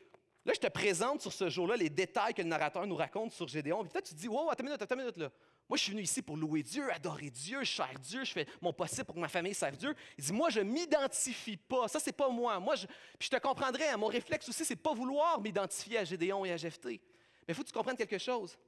Là, 0.45 0.53
je 0.55 0.59
te 0.59 0.67
présente 0.67 1.21
sur 1.21 1.33
ce 1.33 1.49
jour-là 1.49 1.77
les 1.77 1.89
détails 1.89 2.35
que 2.35 2.43
le 2.43 2.49
narrateur 2.49 2.85
nous 2.87 2.97
raconte 2.97 3.31
sur 3.33 3.47
Gédéon. 3.47 3.83
Puis 3.83 3.93
peut-être 3.93 4.09
tu 4.09 4.15
te 4.15 4.19
dis, 4.19 4.29
wow, 4.29 4.51
attends 4.51 4.65
une 4.65 4.71
minute, 4.71 4.83
attends 4.83 4.97
une 4.97 5.03
minute 5.03 5.17
là. 5.17 5.31
Moi, 5.69 5.77
je 5.77 5.85
suis 5.85 5.93
venu 5.93 6.03
ici 6.03 6.21
pour 6.21 6.37
louer 6.37 6.65
Dieu, 6.65 6.93
adorer 6.93 7.31
Dieu, 7.31 7.65
sers 7.65 7.99
Dieu, 8.01 8.25
je 8.25 8.33
fais 8.33 8.47
mon 8.61 8.73
possible 8.73 9.05
pour 9.05 9.15
que 9.15 9.21
ma 9.21 9.29
famille 9.29 9.55
serve 9.55 9.77
Dieu. 9.77 9.95
Il 10.19 10.25
dit, 10.25 10.33
moi, 10.33 10.51
je 10.51 10.61
m'identifie 10.61 11.57
pas. 11.57 11.87
Ça, 11.87 12.01
c'est 12.01 12.13
pas 12.13 12.29
moi. 12.29 12.59
moi 12.59 12.75
je... 12.75 12.87
Puis 12.87 13.31
je 13.31 13.37
te 13.37 13.41
comprendrais, 13.41 13.89
hein, 13.89 13.97
mon 13.97 14.09
réflexe 14.09 14.49
aussi, 14.49 14.65
c'est 14.65 14.77
pas 14.77 14.93
vouloir 14.93 15.41
m'identifier 15.41 15.99
à 15.99 16.05
Gédéon 16.05 16.45
et 16.45 16.53
à 16.53 16.57
Jephthé. 16.57 17.01
Mais 17.47 17.53
il 17.53 17.55
faut 17.55 17.63
que 17.63 17.69
tu 17.69 17.73
comprennes 17.73 17.97
quelque 17.97 18.19
chose. 18.19 18.59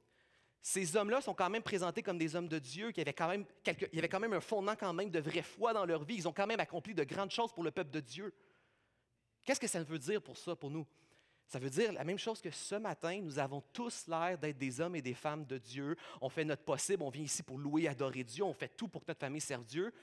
Ces 0.61 0.95
hommes-là 0.95 1.21
sont 1.21 1.33
quand 1.33 1.49
même 1.49 1.61
présentés 1.61 2.01
comme 2.01 2.17
des 2.17 2.35
hommes 2.35 2.47
de 2.47 2.59
Dieu, 2.59 2.91
qui 2.91 3.01
avaient 3.01 3.13
quand 3.13 3.27
même 3.27 3.45
il 3.67 3.95
y 3.95 3.99
avait 3.99 4.09
quand 4.09 4.19
même 4.19 4.33
un 4.33 4.41
fondement 4.41 4.75
quand 4.75 4.93
même 4.93 5.11
de 5.11 5.19
vraie 5.19 5.43
foi 5.43 5.73
dans 5.73 5.85
leur 5.85 6.03
vie. 6.03 6.15
Ils 6.15 6.27
ont 6.27 6.33
quand 6.33 6.47
même 6.47 6.59
accompli 6.59 6.93
de 6.93 7.03
grandes 7.03 7.31
choses 7.31 7.53
pour 7.53 7.63
le 7.63 7.71
peuple 7.71 7.91
de 7.91 7.99
Dieu. 7.99 8.33
Qu'est-ce 9.45 9.59
que 9.59 9.67
ça 9.67 9.83
veut 9.83 9.99
dire 9.99 10.21
pour 10.21 10.37
ça, 10.37 10.55
pour 10.55 10.71
nous? 10.71 10.87
Ça 11.47 11.59
veut 11.59 11.69
dire 11.69 11.93
la 11.93 12.03
même 12.03 12.17
chose 12.17 12.41
que 12.41 12.49
ce 12.49 12.75
matin, 12.75 13.21
nous 13.21 13.37
avons 13.37 13.61
tous 13.71 14.07
l'air 14.07 14.37
d'être 14.37 14.57
des 14.57 14.81
hommes 14.81 14.95
et 14.95 15.01
des 15.01 15.13
femmes 15.13 15.45
de 15.45 15.59
Dieu. 15.59 15.95
On 16.19 16.29
fait 16.29 16.43
notre 16.43 16.63
possible, 16.63 17.03
on 17.03 17.09
vient 17.09 17.23
ici 17.23 17.43
pour 17.43 17.59
louer, 17.59 17.87
adorer 17.87 18.23
Dieu, 18.23 18.43
on 18.43 18.53
fait 18.53 18.75
tout 18.75 18.87
pour 18.87 19.01
que 19.01 19.11
notre 19.11 19.19
famille 19.19 19.41
serve 19.41 19.63
Dieu. 19.63 19.93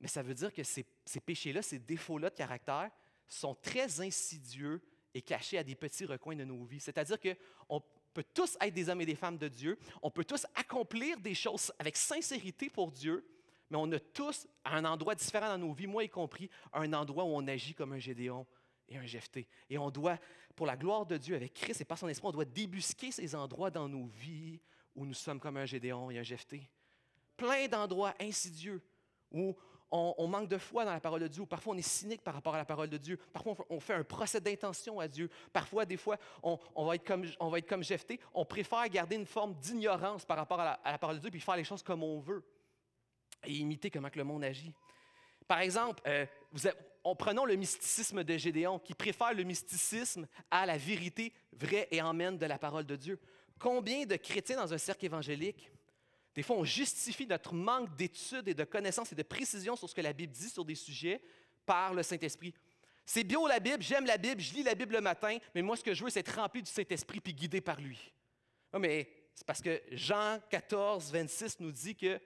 Mais 0.00 0.08
ça 0.08 0.22
veut 0.22 0.34
dire 0.34 0.52
que 0.52 0.62
ces, 0.62 0.86
péchés-là, 1.24 1.60
ces 1.60 1.78
défauts-là 1.78 2.30
de 2.30 2.34
caractère 2.34 2.90
sont 3.28 3.54
très 3.54 4.00
insidieux 4.00 4.82
et 5.12 5.20
cachés 5.20 5.58
à 5.58 5.64
des 5.64 5.74
petits 5.74 6.06
recoins 6.06 6.36
de 6.36 6.44
nos 6.44 6.64
vies. 6.64 6.80
C'est-à-dire 6.80 7.18
qu'on 7.20 7.82
peut 8.14 8.24
tous 8.32 8.56
être 8.60 8.72
des 8.72 8.88
hommes 8.88 9.00
et 9.00 9.06
des 9.06 9.14
femmes 9.14 9.36
de 9.36 9.48
Dieu, 9.48 9.78
on 10.02 10.10
peut 10.10 10.24
tous 10.24 10.46
accomplir 10.54 11.20
des 11.20 11.34
choses 11.34 11.72
avec 11.78 11.96
sincérité 11.96 12.70
pour 12.70 12.90
Dieu, 12.90 13.26
mais 13.70 13.76
on 13.78 13.90
a 13.92 13.98
tous, 13.98 14.46
à 14.64 14.76
un 14.76 14.84
endroit 14.84 15.14
différent 15.14 15.48
dans 15.48 15.58
nos 15.58 15.72
vies, 15.72 15.86
moi 15.86 16.04
y 16.04 16.08
compris, 16.08 16.48
un 16.72 16.92
endroit 16.92 17.24
où 17.24 17.28
on 17.28 17.46
agit 17.46 17.74
comme 17.74 17.92
un 17.92 17.98
Gédéon, 17.98 18.46
et 18.88 18.96
un 18.96 19.06
Jephthé. 19.06 19.48
Et 19.70 19.78
on 19.78 19.90
doit, 19.90 20.18
pour 20.56 20.66
la 20.66 20.76
gloire 20.76 21.06
de 21.06 21.16
Dieu, 21.16 21.34
avec 21.34 21.54
Christ 21.54 21.80
et 21.80 21.84
par 21.84 21.98
son 21.98 22.08
esprit, 22.08 22.28
on 22.28 22.32
doit 22.32 22.44
débusquer 22.44 23.10
ces 23.10 23.34
endroits 23.34 23.70
dans 23.70 23.88
nos 23.88 24.06
vies 24.06 24.60
où 24.94 25.04
nous 25.04 25.14
sommes 25.14 25.40
comme 25.40 25.56
un 25.56 25.66
Gédéon 25.66 26.10
et 26.10 26.18
un 26.18 26.22
Jephthé. 26.22 26.68
Plein 27.36 27.66
d'endroits 27.66 28.14
insidieux 28.20 28.82
où 29.32 29.56
on, 29.94 30.26
manque 30.26 30.48
de 30.48 30.58
foi 30.58 30.84
dans 30.84 30.92
la 30.92 31.00
parole 31.00 31.20
de 31.20 31.28
Dieu, 31.28 31.42
où 31.42 31.46
parfois 31.46 31.74
on 31.74 31.76
est 31.76 31.82
cynique 31.82 32.22
par 32.22 32.34
rapport 32.34 32.54
à 32.54 32.58
la 32.58 32.64
parole 32.64 32.88
de 32.88 32.96
Dieu, 32.96 33.18
parfois 33.32 33.56
on 33.70 33.78
fait 33.78 33.94
un 33.94 34.02
procès 34.02 34.40
d'intention 34.40 34.98
à 34.98 35.06
Dieu, 35.06 35.30
parfois, 35.52 35.84
des 35.84 35.96
fois, 35.96 36.18
on, 36.42 36.58
va 36.84 36.96
être 36.96 37.04
comme, 37.04 37.24
on 37.38 37.48
va 37.48 37.60
comme 37.60 37.82
on 38.34 38.44
préfère 38.44 38.88
garder 38.88 39.16
une 39.16 39.26
forme 39.26 39.54
d'ignorance 39.54 40.24
par 40.24 40.36
rapport 40.36 40.60
à 40.60 40.80
la, 40.84 40.98
parole 40.98 41.16
de 41.16 41.20
Dieu, 41.20 41.30
puis 41.30 41.40
faire 41.40 41.56
les 41.56 41.64
choses 41.64 41.82
comme 41.82 42.02
on 42.02 42.18
veut 42.18 42.44
et 43.44 43.52
imiter 43.52 43.90
comment 43.90 44.10
que 44.10 44.18
le 44.18 44.24
monde 44.24 44.44
agit. 44.44 44.74
Par 45.46 45.60
exemple, 45.60 46.02
euh, 46.06 46.26
prenons 47.18 47.44
le 47.44 47.54
mysticisme 47.56 48.24
de 48.24 48.36
Gédéon, 48.36 48.78
qui 48.78 48.94
préfère 48.94 49.34
le 49.34 49.44
mysticisme 49.44 50.26
à 50.50 50.66
la 50.66 50.76
vérité 50.76 51.32
vraie 51.52 51.86
et 51.90 52.00
emmène 52.02 52.38
de 52.38 52.46
la 52.46 52.58
parole 52.58 52.84
de 52.84 52.96
Dieu. 52.96 53.20
Combien 53.58 54.06
de 54.06 54.16
chrétiens 54.16 54.56
dans 54.56 54.72
un 54.74 54.78
cercle 54.78 55.04
évangélique, 55.04 55.70
des 56.34 56.42
fois, 56.42 56.56
on 56.56 56.64
justifie 56.64 57.26
notre 57.26 57.54
manque 57.54 57.94
d'études 57.96 58.48
et 58.48 58.54
de 58.54 58.64
connaissances 58.64 59.12
et 59.12 59.14
de 59.14 59.22
précision 59.22 59.76
sur 59.76 59.88
ce 59.88 59.94
que 59.94 60.00
la 60.00 60.12
Bible 60.12 60.32
dit 60.32 60.48
sur 60.48 60.64
des 60.64 60.74
sujets 60.74 61.20
par 61.64 61.94
le 61.94 62.02
Saint-Esprit. 62.02 62.52
C'est 63.06 63.24
bio 63.24 63.46
la 63.46 63.60
Bible, 63.60 63.82
j'aime 63.82 64.06
la 64.06 64.16
Bible, 64.16 64.40
je 64.40 64.54
lis 64.54 64.62
la 64.62 64.74
Bible 64.74 64.94
le 64.94 65.00
matin, 65.00 65.36
mais 65.54 65.62
moi, 65.62 65.76
ce 65.76 65.84
que 65.84 65.94
je 65.94 66.02
veux, 66.02 66.10
c'est 66.10 66.20
être 66.20 66.36
rempli 66.36 66.62
du 66.62 66.70
Saint-Esprit 66.70 67.20
puis 67.20 67.34
guidé 67.34 67.60
par 67.60 67.80
lui. 67.80 68.12
mais 68.78 69.08
c'est 69.34 69.46
parce 69.46 69.60
que 69.60 69.80
Jean 69.90 70.38
14, 70.50 71.12
26 71.12 71.60
nous 71.60 71.72
dit 71.72 71.94
que 71.94 72.20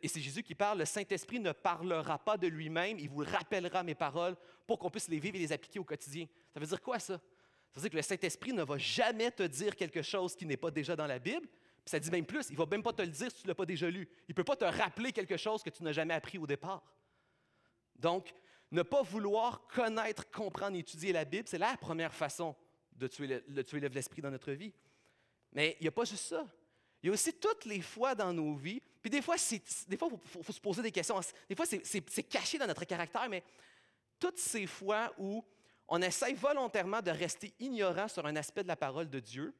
et 0.00 0.08
c'est 0.08 0.20
Jésus 0.20 0.42
qui 0.42 0.54
parle, 0.54 0.78
le 0.78 0.86
Saint-Esprit 0.86 1.40
ne 1.40 1.52
parlera 1.52 2.18
pas 2.18 2.38
de 2.38 2.46
lui-même, 2.46 2.98
il 2.98 3.08
vous 3.08 3.22
rappellera 3.22 3.82
mes 3.82 3.94
paroles 3.94 4.34
pour 4.66 4.78
qu'on 4.78 4.88
puisse 4.88 5.08
les 5.08 5.18
vivre 5.18 5.36
et 5.36 5.40
les 5.40 5.52
appliquer 5.52 5.78
au 5.78 5.84
quotidien. 5.84 6.26
Ça 6.54 6.60
veut 6.60 6.66
dire 6.66 6.80
quoi 6.80 6.98
ça? 6.98 7.20
Ça 7.70 7.76
veut 7.76 7.82
dire 7.82 7.90
que 7.90 7.96
le 7.96 8.02
Saint-Esprit 8.02 8.54
ne 8.54 8.62
va 8.62 8.78
jamais 8.78 9.30
te 9.30 9.42
dire 9.42 9.76
quelque 9.76 10.00
chose 10.00 10.34
qui 10.34 10.46
n'est 10.46 10.56
pas 10.56 10.70
déjà 10.70 10.96
dans 10.96 11.06
la 11.06 11.18
Bible. 11.18 11.46
Ça 11.86 11.98
dit 11.98 12.10
même 12.10 12.24
plus, 12.24 12.48
il 12.48 12.54
ne 12.54 12.58
va 12.58 12.66
même 12.66 12.82
pas 12.82 12.92
te 12.92 13.02
le 13.02 13.08
dire 13.08 13.30
si 13.30 13.38
tu 13.38 13.46
ne 13.46 13.48
l'as 13.48 13.54
pas 13.54 13.66
déjà 13.66 13.90
lu. 13.90 14.08
Il 14.28 14.30
ne 14.30 14.34
peut 14.34 14.44
pas 14.44 14.56
te 14.56 14.64
rappeler 14.64 15.12
quelque 15.12 15.36
chose 15.36 15.62
que 15.62 15.70
tu 15.70 15.82
n'as 15.82 15.92
jamais 15.92 16.14
appris 16.14 16.38
au 16.38 16.46
départ. 16.46 16.82
Donc, 17.96 18.32
ne 18.70 18.82
pas 18.82 19.02
vouloir 19.02 19.66
connaître, 19.68 20.30
comprendre, 20.30 20.76
étudier 20.76 21.12
la 21.12 21.24
Bible, 21.24 21.46
c'est 21.46 21.58
la 21.58 21.76
première 21.76 22.12
façon 22.12 22.56
de 22.92 23.06
tuer 23.06 23.88
l'esprit 23.88 24.22
dans 24.22 24.30
notre 24.30 24.52
vie. 24.52 24.72
Mais 25.52 25.76
il 25.80 25.84
n'y 25.84 25.88
a 25.88 25.92
pas 25.92 26.04
juste 26.04 26.24
ça. 26.24 26.46
Il 27.02 27.08
y 27.08 27.10
a 27.10 27.12
aussi 27.12 27.34
toutes 27.34 27.66
les 27.66 27.82
fois 27.82 28.14
dans 28.14 28.32
nos 28.32 28.54
vies, 28.54 28.80
puis 29.02 29.10
des 29.10 29.20
fois, 29.20 29.36
des 29.88 29.96
fois, 29.98 30.08
il 30.10 30.42
faut, 30.42 30.52
se 30.52 30.60
poser 30.60 30.80
des 30.80 30.90
questions. 30.90 31.20
Des 31.48 31.54
fois, 31.54 31.66
c'est 31.66 32.22
caché 32.22 32.56
dans 32.56 32.66
notre 32.66 32.84
caractère, 32.86 33.28
mais 33.28 33.44
toutes 34.18 34.38
ces 34.38 34.66
fois 34.66 35.12
où 35.18 35.44
on 35.86 36.00
essaye 36.00 36.32
volontairement 36.32 37.02
de 37.02 37.10
rester 37.10 37.52
ignorant 37.60 38.08
sur 38.08 38.24
un 38.24 38.34
aspect 38.36 38.62
de 38.62 38.68
la 38.68 38.76
parole 38.76 39.10
de 39.10 39.20
Dieu, 39.20 39.54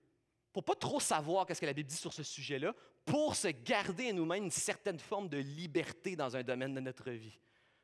pour 0.55 0.63
pas 0.63 0.77
trop 0.77 1.01
savoir 1.01 1.45
qu'est-ce 1.45 1.61
que 1.61 1.67
la 1.67 1.73
Bible 1.73 1.89
dit 1.91 1.97
sur 1.97 2.13
ce 2.13 2.23
sujet-là, 2.23 2.73
pour 3.05 3.35
se 3.35 3.49
garder 3.49 4.11
à 4.11 4.13
nous-mêmes 4.13 4.45
une 4.45 4.51
certaine 4.53 5.01
forme 5.01 5.29
de 5.29 5.39
liberté 5.39 6.15
dans 6.15 6.37
un 6.37 6.45
domaine 6.45 6.73
de 6.73 6.81
notre 6.81 7.11
vie. 7.11 7.37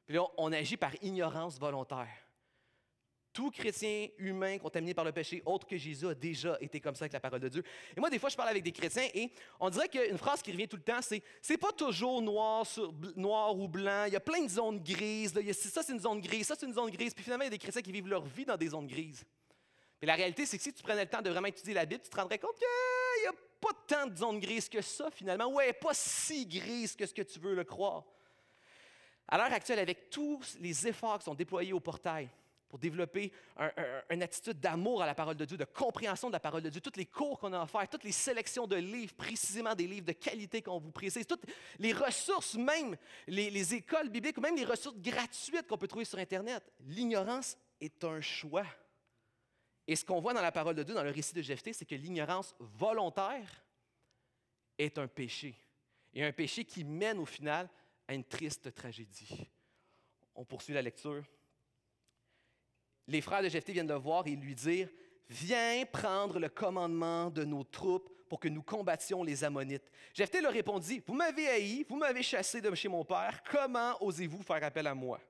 Puis 0.07 0.15
là, 0.15 0.25
on 0.39 0.53
agit 0.53 0.77
par 0.77 0.93
ignorance 1.03 1.59
volontaire. 1.59 2.09
Tout 3.33 3.51
chrétien 3.51 4.07
humain 4.19 4.59
contaminé 4.59 4.95
par 4.95 5.05
le 5.05 5.11
péché, 5.11 5.43
autre 5.45 5.67
que 5.67 5.77
Jésus, 5.77 6.07
a 6.07 6.15
déjà 6.15 6.57
été 6.61 6.81
comme 6.81 6.95
ça 6.95 7.05
avec 7.05 7.13
la 7.13 7.19
parole 7.19 7.41
de 7.41 7.49
Dieu. 7.49 7.65
Et 7.97 7.99
moi, 7.99 8.09
des 8.09 8.21
fois, 8.21 8.29
je 8.29 8.37
parle 8.37 8.49
avec 8.51 8.63
des 8.63 8.73
chrétiens 8.73 9.09
et 9.15 9.33
on 9.59 9.69
dirait 9.69 9.89
qu'une 9.89 10.19
phrase 10.19 10.41
qui 10.41 10.53
revient 10.53 10.69
tout 10.69 10.77
le 10.77 10.83
temps, 10.83 11.03
c'est 11.03 11.23
c'est 11.43 11.59
pas 11.59 11.73
toujours 11.73 12.23
noir, 12.23 12.65
sur, 12.65 12.93
noir 13.17 13.57
ou 13.57 13.67
blanc. 13.67 14.05
Il 14.07 14.13
y 14.13 14.17
a 14.17 14.21
plein 14.21 14.45
de 14.45 14.51
zones 14.51 14.81
grises. 14.81 15.35
ça, 15.55 15.83
c'est 15.83 15.93
une 15.93 16.01
zone 16.01 16.21
grise. 16.21 16.47
Ça, 16.47 16.55
c'est 16.57 16.67
une 16.67 16.75
zone 16.75 16.91
grise. 16.91 17.15
Puis 17.15 17.25
finalement, 17.25 17.43
il 17.43 17.47
y 17.47 17.49
a 17.49 17.51
des 17.51 17.59
chrétiens 17.59 17.83
qui 17.83 17.93
vivent 17.93 18.09
leur 18.09 18.25
vie 18.25 18.45
dans 18.45 18.57
des 18.57 18.69
zones 18.69 18.87
grises. 18.87 19.25
Mais 20.01 20.07
la 20.07 20.15
réalité, 20.15 20.47
c'est 20.47 20.57
que 20.57 20.63
si 20.63 20.73
tu 20.73 20.83
prenais 20.83 21.05
le 21.05 21.11
temps 21.11 21.23
de 21.23 21.31
vraiment 21.31 21.49
étudier 21.49 21.75
la 21.75 21.85
Bible, 21.85 22.03
tu 22.03 22.11
te 22.11 22.17
rendrais 22.17 22.39
compte 22.39 22.57
qu'il 22.57 23.23
n'y 23.23 23.29
a 23.29 23.33
pas 23.61 23.75
tant 23.87 24.07
de 24.07 24.17
zones 24.17 24.41
grises 24.41 24.69
que 24.69 24.81
ça, 24.81 25.11
finalement. 25.11 25.49
Ouais, 25.49 25.73
pas 25.73 25.95
si 25.95 26.47
grise 26.47 26.97
que 26.97 27.07
ce 27.07 27.13
que 27.13 27.23
tu 27.23 27.39
veux 27.39 27.55
le 27.55 27.65
croire. 27.65 28.05
À 29.29 29.37
l'heure 29.37 29.53
actuelle, 29.53 29.79
avec 29.79 30.11
tous 30.11 30.57
les 30.59 30.87
efforts 30.89 31.19
qui 31.19 31.25
sont 31.25 31.35
déployés 31.35 31.73
au 31.73 31.81
portail, 31.81 32.29
pour 32.71 32.79
développer 32.79 33.33
une 34.11 34.23
attitude 34.23 34.61
d'amour 34.61 35.03
à 35.03 35.07
la 35.07 35.15
parole 35.15 35.37
de 35.37 35.45
Dieu, 35.45 35.57
de 35.57 35.65
compréhension 35.65 36.29
de 36.29 36.33
la 36.33 36.41
parole 36.41 36.63
de 36.63 36.69
Dieu, 36.69 36.81
toutes 36.81 36.97
les 36.97 37.05
cours 37.05 37.39
qu'on 37.41 37.53
a 37.53 37.61
offerts, 37.61 37.89
toutes 37.89 38.05
les 38.05 38.13
sélections 38.13 38.69
de 38.69 38.77
livres, 38.77 39.13
précisément 39.15 39.75
des 39.75 39.89
livres 39.89 40.07
de 40.07 40.13
qualité 40.13 40.63
qu'on 40.63 40.79
vous 40.79 40.93
précise, 40.93 41.27
toutes 41.27 41.45
les 41.81 41.93
ressources, 41.93 42.55
même 42.55 42.97
les, 43.27 43.51
les 43.51 43.75
écoles 43.75 44.09
bibliques, 44.09 44.39
ou 44.39 44.41
même 44.41 44.55
les 44.55 44.65
ressources 44.65 44.99
gratuites 44.99 45.67
qu'on 45.67 45.79
peut 45.79 45.89
trouver 45.89 46.05
sur 46.05 46.21
Internet. 46.21 46.63
L'ignorance 46.87 47.57
est 47.81 48.05
un 48.05 48.21
choix. 48.21 48.67
Et 49.91 49.97
ce 49.97 50.05
qu'on 50.05 50.21
voit 50.21 50.33
dans 50.33 50.43
la 50.43 50.53
parole 50.53 50.77
de 50.77 50.85
Dieu, 50.85 50.95
dans 50.95 51.03
le 51.03 51.11
récit 51.11 51.35
de 51.35 51.43
Jephthé, 51.43 51.73
c'est 51.73 51.85
que 51.85 51.97
l'ignorance 51.97 52.55
volontaire 52.61 53.65
est 54.79 54.97
un 54.99 55.09
péché. 55.09 55.57
Et 56.15 56.25
un 56.25 56.33
péché 56.33 56.65
qui 56.65 56.85
mène 56.85 57.19
au 57.19 57.27
final 57.27 57.69
à 58.07 58.15
une 58.15 58.25
triste 58.25 58.73
tragédie. 58.73 59.51
On 60.35 60.45
poursuit 60.45 60.75
la 60.75 60.83
lecture 60.83 61.25
les 63.11 63.21
frères 63.21 63.43
de 63.43 63.49
Jephthé 63.49 63.73
viennent 63.73 63.89
le 63.89 63.95
voir 63.95 64.27
et 64.27 64.37
lui 64.37 64.55
dire 64.55 64.89
Viens 65.29 65.85
prendre 65.87 66.41
le 66.41 66.49
commandement 66.49 67.31
de 67.31 67.45
nos 67.45 67.63
troupes 67.63 68.11
pour 68.29 68.41
que 68.41 68.49
nous 68.49 68.63
combattions 68.63 69.23
les 69.23 69.45
Ammonites. 69.45 69.91
Jephthé 70.13 70.41
leur 70.41 70.53
répondit 70.53 71.03
Vous 71.07 71.15
m'avez 71.15 71.49
haï, 71.49 71.87
vous 71.89 71.97
m'avez 71.97 72.23
chassé 72.23 72.61
de 72.61 72.75
chez 72.75 72.89
mon 72.89 73.05
père, 73.05 73.43
comment 73.51 73.97
osez-vous 74.01 74.43
faire 74.43 74.63
appel 74.65 74.87
à 74.87 74.95
moi 74.95 75.21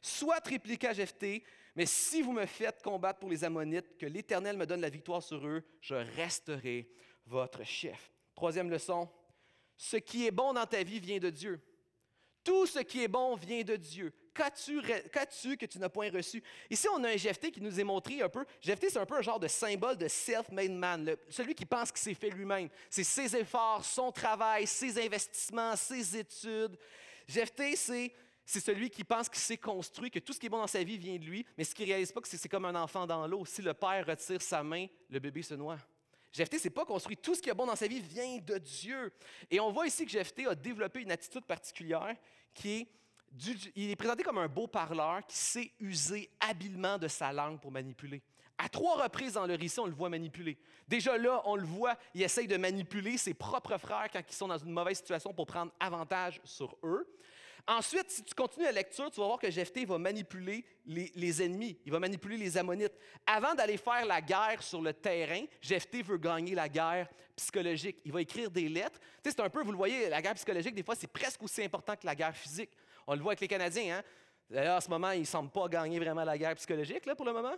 Soit, 0.00 0.46
répliqua 0.46 0.92
Jephthé, 0.92 1.44
mais 1.74 1.86
si 1.86 2.22
vous 2.22 2.32
me 2.32 2.46
faites 2.46 2.82
combattre 2.82 3.18
pour 3.18 3.30
les 3.30 3.44
Ammonites, 3.44 3.96
que 3.98 4.06
l'Éternel 4.06 4.56
me 4.56 4.66
donne 4.66 4.80
la 4.80 4.88
victoire 4.88 5.22
sur 5.22 5.44
eux, 5.46 5.62
je 5.80 5.94
resterai 5.94 6.88
votre 7.26 7.64
chef. 7.64 8.12
Troisième 8.34 8.70
leçon 8.70 9.08
Ce 9.76 9.96
qui 9.96 10.26
est 10.26 10.30
bon 10.30 10.52
dans 10.52 10.66
ta 10.66 10.82
vie 10.82 11.00
vient 11.00 11.18
de 11.18 11.30
Dieu. 11.30 11.60
Tout 12.44 12.66
ce 12.66 12.80
qui 12.80 13.02
est 13.02 13.08
bon 13.08 13.34
vient 13.36 13.62
de 13.62 13.76
Dieu. 13.76 14.12
Qu'as-tu 14.34 15.56
que 15.56 15.66
tu 15.66 15.78
n'as 15.78 15.88
point 15.88 16.10
reçu? 16.10 16.42
Ici, 16.68 16.88
on 16.92 17.02
a 17.04 17.10
un 17.10 17.16
Jephthé 17.16 17.50
qui 17.50 17.60
nous 17.60 17.78
est 17.78 17.84
montré 17.84 18.20
un 18.20 18.28
peu. 18.28 18.44
Jephthé, 18.60 18.90
c'est 18.90 18.98
un 18.98 19.06
peu 19.06 19.16
un 19.16 19.22
genre 19.22 19.38
de 19.38 19.46
symbole 19.46 19.96
de 19.96 20.08
self-made 20.08 20.72
man, 20.72 21.16
celui 21.30 21.54
qui 21.54 21.64
pense 21.64 21.90
qu'il 21.90 22.00
s'est 22.00 22.14
fait 22.14 22.30
lui-même. 22.30 22.68
C'est 22.90 23.04
ses 23.04 23.36
efforts, 23.36 23.84
son 23.84 24.10
travail, 24.10 24.66
ses 24.66 25.02
investissements, 25.02 25.76
ses 25.76 26.16
études. 26.16 26.76
Jephthé, 27.28 27.76
c'est 27.76 28.12
c'est 28.44 28.60
celui 28.60 28.90
qui 28.90 29.04
pense 29.04 29.28
qu'il 29.28 29.40
s'est 29.40 29.56
construit, 29.56 30.10
que 30.10 30.18
tout 30.18 30.32
ce 30.32 30.38
qui 30.38 30.46
est 30.46 30.50
bon 30.50 30.58
dans 30.58 30.66
sa 30.66 30.82
vie 30.82 30.98
vient 30.98 31.16
de 31.16 31.24
lui, 31.24 31.46
mais 31.56 31.64
ce 31.64 31.74
qu'il 31.74 31.86
ne 31.86 31.92
réalise 31.92 32.12
pas, 32.12 32.20
que 32.20 32.28
c'est 32.28 32.36
c'est 32.36 32.48
comme 32.48 32.66
un 32.66 32.74
enfant 32.74 33.06
dans 33.06 33.26
l'eau. 33.26 33.44
Si 33.46 33.62
le 33.62 33.72
père 33.72 34.04
retire 34.06 34.42
sa 34.42 34.62
main, 34.62 34.86
le 35.08 35.18
bébé 35.18 35.42
se 35.42 35.54
noie. 35.54 35.78
Jephthé, 36.30 36.58
c'est 36.58 36.70
pas 36.70 36.84
construit. 36.84 37.16
Tout 37.16 37.34
ce 37.34 37.40
qui 37.40 37.48
est 37.48 37.54
bon 37.54 37.64
dans 37.64 37.76
sa 37.76 37.86
vie 37.86 38.00
vient 38.00 38.38
de 38.38 38.58
Dieu. 38.58 39.12
Et 39.50 39.60
on 39.60 39.70
voit 39.70 39.86
ici 39.86 40.04
que 40.04 40.10
Jephthé 40.10 40.46
a 40.46 40.54
développé 40.54 41.00
une 41.00 41.12
attitude 41.12 41.44
particulière 41.44 42.16
qui 42.52 42.70
est, 42.72 42.88
il 43.76 43.90
est 43.90 43.96
présenté 43.96 44.24
comme 44.24 44.38
un 44.38 44.48
beau 44.48 44.66
parleur 44.66 45.24
qui 45.26 45.36
sait 45.36 45.70
user 45.80 46.28
habilement 46.40 46.98
de 46.98 47.08
sa 47.08 47.32
langue 47.32 47.60
pour 47.60 47.70
manipuler. 47.70 48.20
À 48.58 48.68
trois 48.68 49.02
reprises 49.02 49.34
dans 49.34 49.46
le 49.46 49.54
récit, 49.54 49.80
on 49.80 49.86
le 49.86 49.92
voit 49.92 50.08
manipuler. 50.08 50.58
Déjà 50.86 51.16
là, 51.16 51.40
on 51.44 51.56
le 51.56 51.64
voit, 51.64 51.96
il 52.14 52.22
essaye 52.22 52.46
de 52.46 52.56
manipuler 52.56 53.16
ses 53.16 53.34
propres 53.34 53.78
frères 53.78 54.08
quand 54.12 54.22
ils 54.28 54.34
sont 54.34 54.48
dans 54.48 54.58
une 54.58 54.70
mauvaise 54.72 54.98
situation 54.98 55.32
pour 55.32 55.46
prendre 55.46 55.72
avantage 55.80 56.40
sur 56.44 56.76
eux. 56.82 57.06
Ensuite, 57.66 58.10
si 58.10 58.22
tu 58.22 58.34
continues 58.34 58.66
la 58.66 58.72
lecture, 58.72 59.10
tu 59.10 59.20
vas 59.20 59.26
voir 59.26 59.38
que 59.38 59.50
Jephthé 59.50 59.86
va 59.86 59.96
manipuler 59.96 60.64
les, 60.84 61.42
ennemis. 61.42 61.78
Il 61.86 61.92
va 61.92 61.98
manipuler 61.98 62.36
les 62.36 62.58
Ammonites. 62.58 62.92
Avant 63.26 63.54
d'aller 63.54 63.78
faire 63.78 64.04
la 64.04 64.20
guerre 64.20 64.62
sur 64.62 64.82
le 64.82 64.92
terrain, 64.92 65.44
Jephthé 65.62 66.02
veut 66.02 66.18
gagner 66.18 66.54
la 66.54 66.68
guerre 66.68 67.08
psychologique. 67.34 67.96
Il 68.04 68.12
va 68.12 68.20
écrire 68.20 68.50
des 68.50 68.68
lettres. 68.68 69.00
C'est 69.22 69.40
un 69.40 69.48
peu, 69.48 69.62
vous 69.62 69.70
le 69.70 69.78
voyez, 69.78 70.10
la 70.10 70.20
guerre 70.20 70.34
psychologique, 70.34 70.74
des 70.74 70.82
fois, 70.82 70.94
c'est 70.94 71.06
presque 71.06 71.42
aussi 71.42 71.62
important 71.62 71.96
que 71.96 72.04
la 72.04 72.14
guerre 72.14 72.36
physique. 72.36 72.70
On 73.06 73.14
le 73.14 73.22
voit 73.22 73.30
avec 73.30 73.40
les 73.40 73.48
Canadiens. 73.48 73.98
Hein? 73.98 74.02
D'ailleurs, 74.50 74.76
en 74.76 74.80
ce 74.82 74.90
moment, 74.90 75.12
ils 75.12 75.20
ne 75.20 75.24
semblent 75.24 75.50
pas 75.50 75.66
gagner 75.68 75.98
vraiment 75.98 76.24
la 76.24 76.36
guerre 76.36 76.54
psychologique 76.56 77.06
là, 77.06 77.14
pour 77.14 77.24
le 77.24 77.32
moment. 77.32 77.54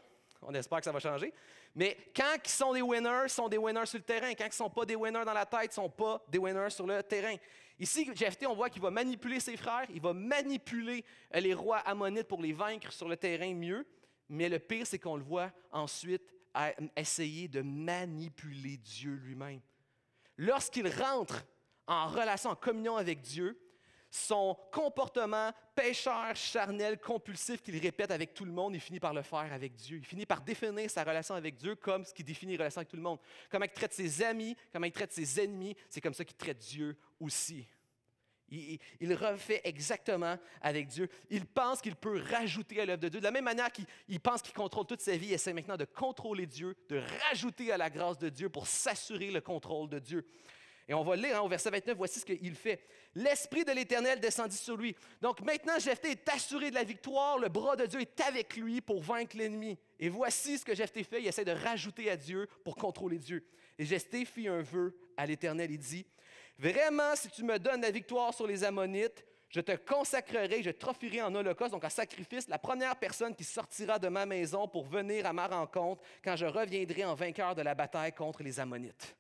On 0.46 0.54
espère 0.54 0.78
que 0.78 0.84
ça 0.84 0.92
va 0.92 1.00
changer. 1.00 1.32
Mais 1.74 1.96
quand 2.14 2.36
ils 2.44 2.50
sont 2.50 2.72
des 2.72 2.82
winners, 2.82 3.24
ils 3.24 3.30
sont 3.30 3.48
des 3.48 3.58
winners 3.58 3.84
sur 3.84 3.98
le 3.98 4.04
terrain. 4.04 4.32
Quand 4.34 4.44
ils 4.44 4.48
ne 4.48 4.52
sont 4.52 4.70
pas 4.70 4.86
des 4.86 4.94
winners 4.94 5.24
dans 5.24 5.32
la 5.32 5.44
tête, 5.44 5.64
ils 5.64 5.68
ne 5.68 5.72
sont 5.72 5.90
pas 5.90 6.24
des 6.28 6.38
winners 6.38 6.70
sur 6.70 6.86
le 6.86 7.02
terrain. 7.02 7.34
Ici, 7.78 8.08
Jephthé, 8.14 8.46
on 8.46 8.54
voit 8.54 8.70
qu'il 8.70 8.80
va 8.80 8.90
manipuler 8.90 9.40
ses 9.40 9.56
frères, 9.56 9.86
il 9.90 10.00
va 10.00 10.14
manipuler 10.14 11.04
euh, 11.34 11.40
les 11.40 11.52
rois 11.52 11.78
ammonites 11.78 12.28
pour 12.28 12.40
les 12.40 12.52
vaincre 12.52 12.90
sur 12.92 13.08
le 13.08 13.16
terrain 13.16 13.52
mieux. 13.52 13.86
Mais 14.28 14.48
le 14.48 14.58
pire, 14.58 14.86
c'est 14.86 14.98
qu'on 14.98 15.16
le 15.16 15.22
voit 15.22 15.50
ensuite 15.70 16.32
à 16.54 16.72
essayer 16.96 17.48
de 17.48 17.60
manipuler 17.60 18.78
Dieu 18.78 19.14
lui-même. 19.22 19.60
Lorsqu'il 20.38 20.88
rentre 20.88 21.44
en 21.86 22.06
relation, 22.06 22.50
en 22.50 22.56
communion 22.56 22.96
avec 22.96 23.20
Dieu, 23.20 23.58
son 24.16 24.56
comportement 24.72 25.52
pécheur, 25.74 26.34
charnel, 26.34 26.98
compulsif 26.98 27.62
qu'il 27.62 27.78
répète 27.78 28.10
avec 28.10 28.32
tout 28.32 28.44
le 28.44 28.52
monde, 28.52 28.74
il 28.74 28.80
finit 28.80 29.00
par 29.00 29.12
le 29.12 29.22
faire 29.22 29.52
avec 29.52 29.74
Dieu. 29.74 29.98
Il 29.98 30.04
finit 30.04 30.26
par 30.26 30.40
définir 30.40 30.90
sa 30.90 31.04
relation 31.04 31.34
avec 31.34 31.56
Dieu 31.56 31.74
comme 31.74 32.04
ce 32.04 32.14
qui 32.14 32.24
définit 32.24 32.54
une 32.54 32.58
relation 32.58 32.78
avec 32.78 32.88
tout 32.88 32.96
le 32.96 33.02
monde. 33.02 33.18
Comment 33.50 33.66
il 33.66 33.72
traite 33.72 33.92
ses 33.92 34.22
amis, 34.22 34.56
comment 34.72 34.86
il 34.86 34.92
traite 34.92 35.12
ses 35.12 35.40
ennemis, 35.40 35.76
c'est 35.90 36.00
comme 36.00 36.14
ça 36.14 36.24
qu'il 36.24 36.36
traite 36.36 36.58
Dieu 36.58 36.96
aussi. 37.20 37.66
Il, 38.48 39.12
refait 39.12 39.60
exactement 39.64 40.38
avec 40.60 40.86
Dieu. 40.86 41.08
Il 41.30 41.46
pense 41.46 41.80
qu'il 41.80 41.96
peut 41.96 42.22
rajouter 42.30 42.80
à 42.80 42.86
l'œuvre 42.86 43.02
de 43.02 43.08
Dieu. 43.08 43.18
De 43.18 43.24
la 43.24 43.32
même 43.32 43.44
manière 43.44 43.72
qu'il 43.72 43.86
il 44.08 44.20
pense 44.20 44.40
qu'il 44.40 44.54
contrôle 44.54 44.86
toute 44.86 45.00
sa 45.00 45.16
vie, 45.16 45.26
il 45.26 45.32
essaie 45.32 45.52
maintenant 45.52 45.76
de 45.76 45.84
contrôler 45.84 46.46
Dieu, 46.46 46.76
de 46.88 47.02
rajouter 47.28 47.72
à 47.72 47.76
la 47.76 47.90
grâce 47.90 48.18
de 48.18 48.28
Dieu 48.28 48.48
pour 48.48 48.68
s'assurer 48.68 49.32
le 49.32 49.40
contrôle 49.40 49.88
de 49.88 49.98
Dieu. 49.98 50.24
Et 50.88 50.94
on 50.94 51.02
va 51.02 51.16
lire 51.16 51.36
hein, 51.36 51.40
au 51.40 51.48
verset 51.48 51.70
29, 51.70 51.96
voici 51.96 52.20
ce 52.20 52.24
qu'il 52.24 52.54
fait. 52.54 52.80
L'Esprit 53.14 53.64
de 53.64 53.72
l'Éternel 53.72 54.20
descendit 54.20 54.56
sur 54.56 54.76
lui. 54.76 54.94
Donc 55.20 55.40
maintenant, 55.40 55.78
Jephthé 55.78 56.12
est 56.12 56.28
assuré 56.28 56.70
de 56.70 56.76
la 56.76 56.84
victoire, 56.84 57.38
le 57.38 57.48
bras 57.48 57.74
de 57.74 57.86
Dieu 57.86 58.00
est 58.00 58.20
avec 58.20 58.56
lui 58.56 58.80
pour 58.80 59.02
vaincre 59.02 59.36
l'ennemi. 59.36 59.78
Et 59.98 60.08
voici 60.08 60.58
ce 60.58 60.64
que 60.64 60.74
Jephthé 60.74 61.02
fait, 61.02 61.20
il 61.20 61.26
essaie 61.26 61.44
de 61.44 61.52
rajouter 61.52 62.08
à 62.10 62.16
Dieu 62.16 62.48
pour 62.64 62.76
contrôler 62.76 63.18
Dieu. 63.18 63.44
Et 63.78 63.84
Jephthé 63.84 64.24
fit 64.24 64.46
un 64.46 64.62
vœu 64.62 64.96
à 65.16 65.26
l'Éternel, 65.26 65.70
il 65.70 65.78
dit, 65.78 66.06
Vraiment, 66.58 67.14
si 67.16 67.28
tu 67.28 67.42
me 67.42 67.58
donnes 67.58 67.82
la 67.82 67.90
victoire 67.90 68.32
sur 68.32 68.46
les 68.46 68.64
Ammonites, 68.64 69.24
je 69.48 69.60
te 69.60 69.72
consacrerai, 69.76 70.62
je 70.62 70.70
t'offrirai 70.70 71.22
en 71.22 71.34
holocauste, 71.34 71.72
donc 71.72 71.84
en 71.84 71.90
sacrifice, 71.90 72.48
la 72.48 72.58
première 72.58 72.96
personne 72.96 73.34
qui 73.34 73.44
sortira 73.44 73.98
de 73.98 74.08
ma 74.08 74.24
maison 74.24 74.66
pour 74.66 74.86
venir 74.86 75.26
à 75.26 75.32
ma 75.32 75.46
rencontre 75.46 76.02
quand 76.22 76.36
je 76.36 76.46
reviendrai 76.46 77.04
en 77.04 77.14
vainqueur 77.14 77.54
de 77.54 77.62
la 77.62 77.74
bataille 77.74 78.12
contre 78.12 78.42
les 78.42 78.58
Ammonites. 78.58 79.16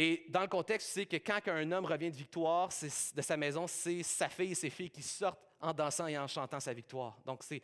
Et 0.00 0.26
dans 0.28 0.42
le 0.42 0.46
contexte, 0.46 0.90
c'est 0.90 1.06
que 1.06 1.16
quand 1.16 1.40
un 1.48 1.72
homme 1.72 1.84
revient 1.84 2.08
de 2.08 2.16
victoire 2.16 2.68
de 2.68 3.20
sa 3.20 3.36
maison, 3.36 3.66
c'est 3.66 4.04
sa 4.04 4.28
fille 4.28 4.52
et 4.52 4.54
ses 4.54 4.70
filles 4.70 4.92
qui 4.92 5.02
sortent 5.02 5.40
en 5.60 5.72
dansant 5.72 6.06
et 6.06 6.16
en 6.16 6.28
chantant 6.28 6.60
sa 6.60 6.72
victoire. 6.72 7.18
Donc, 7.26 7.42
c'est 7.42 7.60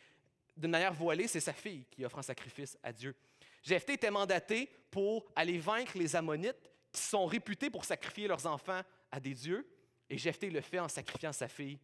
d'une 0.57 0.71
manière 0.71 0.93
voilée, 0.93 1.29
c'est 1.29 1.39
sa 1.39 1.53
fille 1.53 1.85
qui 1.89 2.03
offre 2.03 2.19
un 2.19 2.23
sacrifice 2.23 2.77
à 2.83 2.91
Dieu. 2.91 3.15
Jephthé 3.63 3.93
était 3.93 4.11
mandaté 4.11 4.69
pour 4.91 5.25
aller 5.33 5.57
vaincre 5.57 5.97
les 5.97 6.13
Ammonites 6.13 6.69
qui 6.91 7.03
sont 7.03 7.25
réputés 7.25 7.69
pour 7.69 7.85
sacrifier 7.85 8.27
leurs 8.27 8.45
enfants 8.45 8.81
à 9.09 9.19
des 9.21 9.33
dieux. 9.33 9.65
Et 10.09 10.17
Jephthé 10.17 10.49
le 10.49 10.59
fait 10.59 10.79
en 10.79 10.89
sacrifiant 10.89 11.31
sa 11.31 11.47
fille 11.47 11.79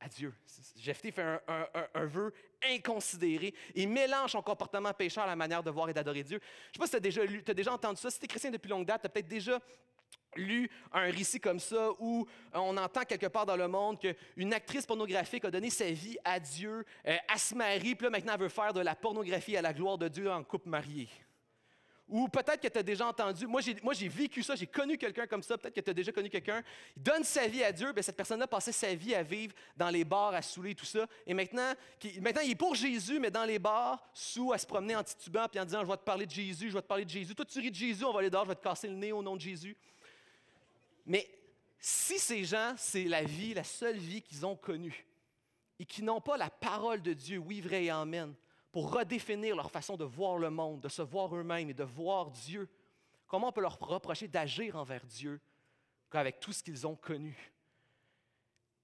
à 0.00 0.08
Dieu. 0.08 0.34
Jephthé 0.76 1.10
fait 1.10 1.22
un, 1.22 2.04
vœu 2.06 2.32
inconsidéré. 2.62 3.54
Il 3.74 3.88
mélange 3.88 4.32
son 4.32 4.42
comportement 4.42 4.92
pécheur 4.92 5.24
à 5.24 5.28
la 5.28 5.36
manière 5.36 5.62
de 5.62 5.70
voir 5.70 5.88
et 5.88 5.94
d'adorer 5.94 6.22
Dieu. 6.22 6.40
Je 6.72 6.80
ne 6.80 6.86
sais 6.86 6.92
pas 6.92 6.98
si 6.98 7.42
tu 7.42 7.50
as 7.50 7.54
déjà 7.54 7.72
entendu 7.72 8.00
ça. 8.00 8.10
Si 8.10 8.18
tu 8.18 8.24
es 8.24 8.28
chrétien 8.28 8.50
depuis 8.50 8.68
longue 8.68 8.86
date, 8.86 9.02
tu 9.02 9.06
as 9.06 9.08
peut-être 9.08 9.28
déjà 9.28 9.60
lu 10.36 10.70
un 10.92 11.10
récit 11.10 11.40
comme 11.40 11.60
ça 11.60 11.90
où 11.98 12.26
on 12.52 12.76
entend 12.76 13.02
quelque 13.02 13.26
part 13.26 13.46
dans 13.46 13.56
le 13.56 13.68
monde 13.68 13.98
qu'une 13.98 14.52
actrice 14.52 14.86
pornographique 14.86 15.44
a 15.44 15.50
donné 15.50 15.70
sa 15.70 15.90
vie 15.90 16.16
à 16.24 16.40
Dieu, 16.40 16.84
euh, 17.06 17.16
elle 17.32 17.38
se 17.38 17.54
marie, 17.54 17.94
puis 17.94 18.04
là 18.04 18.10
maintenant 18.10 18.34
elle 18.34 18.40
veut 18.40 18.48
faire 18.48 18.72
de 18.72 18.80
la 18.80 18.94
pornographie 18.94 19.56
à 19.56 19.62
la 19.62 19.72
gloire 19.72 19.98
de 19.98 20.08
Dieu 20.08 20.30
en 20.30 20.42
couple 20.42 20.68
marié. 20.68 21.08
Ou 22.06 22.28
peut-être 22.28 22.60
que 22.60 22.68
tu 22.68 22.78
as 22.78 22.82
déjà 22.82 23.06
entendu, 23.06 23.46
moi 23.46 23.62
j'ai, 23.62 24.08
vécu 24.08 24.42
ça, 24.42 24.54
j'ai 24.54 24.66
connu 24.66 24.98
quelqu'un 24.98 25.26
comme 25.26 25.42
ça, 25.42 25.56
peut-être 25.56 25.74
que 25.74 25.80
tu 25.80 25.90
as 25.90 25.94
déjà 25.94 26.12
connu 26.12 26.28
quelqu'un, 26.28 26.62
il 26.94 27.02
donne 27.02 27.24
sa 27.24 27.48
vie 27.48 27.64
à 27.64 27.72
Dieu, 27.72 27.92
bien, 27.92 28.02
cette 28.02 28.16
personne-là 28.16 28.46
passait 28.46 28.72
sa 28.72 28.94
vie 28.94 29.14
à 29.14 29.22
vivre 29.22 29.54
dans 29.74 29.88
les 29.88 30.04
bars, 30.04 30.34
à 30.34 30.42
saouler, 30.42 30.74
tout 30.74 30.84
ça, 30.84 31.06
et 31.26 31.32
maintenant, 31.32 31.72
maintenant 32.20 32.42
il 32.42 32.50
est 32.50 32.56
pour 32.56 32.74
Jésus, 32.74 33.18
mais 33.18 33.30
dans 33.30 33.46
les 33.46 33.58
bars, 33.58 34.06
sous, 34.12 34.52
à 34.52 34.58
se 34.58 34.66
promener 34.66 34.94
en 34.94 35.02
titubant, 35.02 35.48
puis 35.48 35.58
en 35.58 35.64
disant, 35.64 35.80
je 35.80 35.86
vais 35.86 35.96
te 35.96 36.04
parler 36.04 36.26
de 36.26 36.30
Jésus, 36.30 36.68
je 36.68 36.74
vais 36.74 36.82
te 36.82 36.86
parler 36.86 37.06
de 37.06 37.10
Jésus, 37.10 37.34
toi 37.34 37.46
tu 37.46 37.58
ris 37.58 37.70
de 37.70 37.76
Jésus, 37.76 38.04
on 38.04 38.12
va 38.12 38.20
aller 38.20 38.30
dehors, 38.30 38.44
je 38.44 38.50
vais 38.50 38.56
te 38.56 38.62
casser 38.62 38.88
le 38.88 38.94
nez 38.94 39.12
au 39.12 39.22
nom 39.22 39.34
de 39.34 39.40
Jésus. 39.40 39.74
Mais 41.06 41.26
si 41.80 42.18
ces 42.18 42.44
gens, 42.44 42.74
c'est 42.76 43.04
la 43.04 43.22
vie, 43.22 43.54
la 43.54 43.64
seule 43.64 43.96
vie 43.96 44.20
qu'ils 44.20 44.44
ont 44.44 44.56
connue, 44.56 45.06
et 45.78 45.86
qui 45.86 46.02
n'ont 46.02 46.20
pas 46.20 46.36
la 46.36 46.50
parole 46.50 47.00
de 47.00 47.14
Dieu, 47.14 47.38
oui, 47.38 47.62
vrai 47.62 47.84
et 47.84 47.90
amen, 47.90 48.34
pour 48.74 48.92
redéfinir 48.92 49.54
leur 49.54 49.70
façon 49.70 49.96
de 49.96 50.02
voir 50.02 50.36
le 50.36 50.50
monde, 50.50 50.80
de 50.80 50.88
se 50.88 51.00
voir 51.00 51.32
eux-mêmes 51.36 51.70
et 51.70 51.74
de 51.74 51.84
voir 51.84 52.32
Dieu, 52.32 52.68
comment 53.28 53.50
on 53.50 53.52
peut 53.52 53.60
leur 53.60 53.78
reprocher 53.78 54.26
d'agir 54.26 54.74
envers 54.74 55.06
Dieu 55.06 55.40
qu'avec 56.10 56.40
tout 56.40 56.52
ce 56.52 56.60
qu'ils 56.60 56.84
ont 56.84 56.96
connu? 56.96 57.52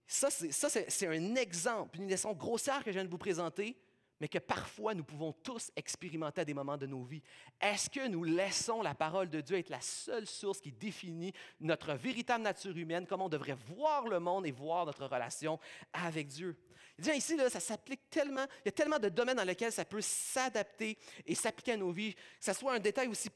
Ça, 0.07 0.31
c'est 0.31 1.07
un 1.09 1.35
exemple, 1.35 1.99
une 1.99 2.09
leçon 2.09 2.33
grossière 2.35 2.85
que 2.85 2.93
je 2.93 2.99
viens 2.99 3.05
de 3.05 3.11
vous 3.11 3.19
présenter, 3.19 3.77
mais 4.21 4.29
que 4.29 4.39
parfois 4.39 4.95
nous 4.95 5.03
pouvons 5.03 5.33
tous 5.33 5.73
expérimenter 5.75 6.43
à 6.43 6.45
des 6.45 6.55
moments 6.55 6.77
de 6.77 6.87
nos 6.87 7.03
vies. 7.03 7.23
Est-ce 7.61 7.91
que 7.91 8.07
nous 8.07 8.23
laissons 8.23 8.83
la 8.83 8.95
parole 8.95 9.29
de 9.29 9.41
Dieu 9.41 9.59
être 9.59 9.71
la 9.71 9.81
seule 9.81 10.29
source 10.29 10.61
qui 10.61 10.71
définit 10.71 11.33
notre 11.59 11.95
véritable 11.95 12.45
nature 12.45 12.77
humaine, 12.77 13.09
comment 13.09 13.25
on 13.25 13.29
devrait 13.29 13.59
voir 13.77 14.07
le 14.07 14.21
monde 14.21 14.47
et 14.47 14.53
voir 14.53 14.87
notre 14.87 15.07
relation 15.07 15.59
avec 15.93 16.29
Dieu? 16.29 16.57
Il 17.01 17.05
dit 17.05 17.17
ici, 17.17 17.35
là, 17.35 17.49
ça 17.49 17.61
s'applique 17.61 18.11
tellement, 18.11 18.45
il 18.59 18.67
y 18.67 18.69
a 18.69 18.73
tellement 18.73 18.99
de 18.99 19.09
domaines 19.09 19.39
dans 19.39 19.45
lesquels 19.45 19.73
ça 19.73 19.87
peut 19.87 20.03
s'adapter 20.03 20.99
et 21.25 21.35
s'appliquer 21.35 21.73
à 21.73 21.77
nos 21.79 21.91
vies, 21.91 22.15
que 22.15 22.21
ce 22.41 22.53
soit 22.53 22.75
un 22.75 22.79
détail 22.79 23.09
aussi, 23.09 23.31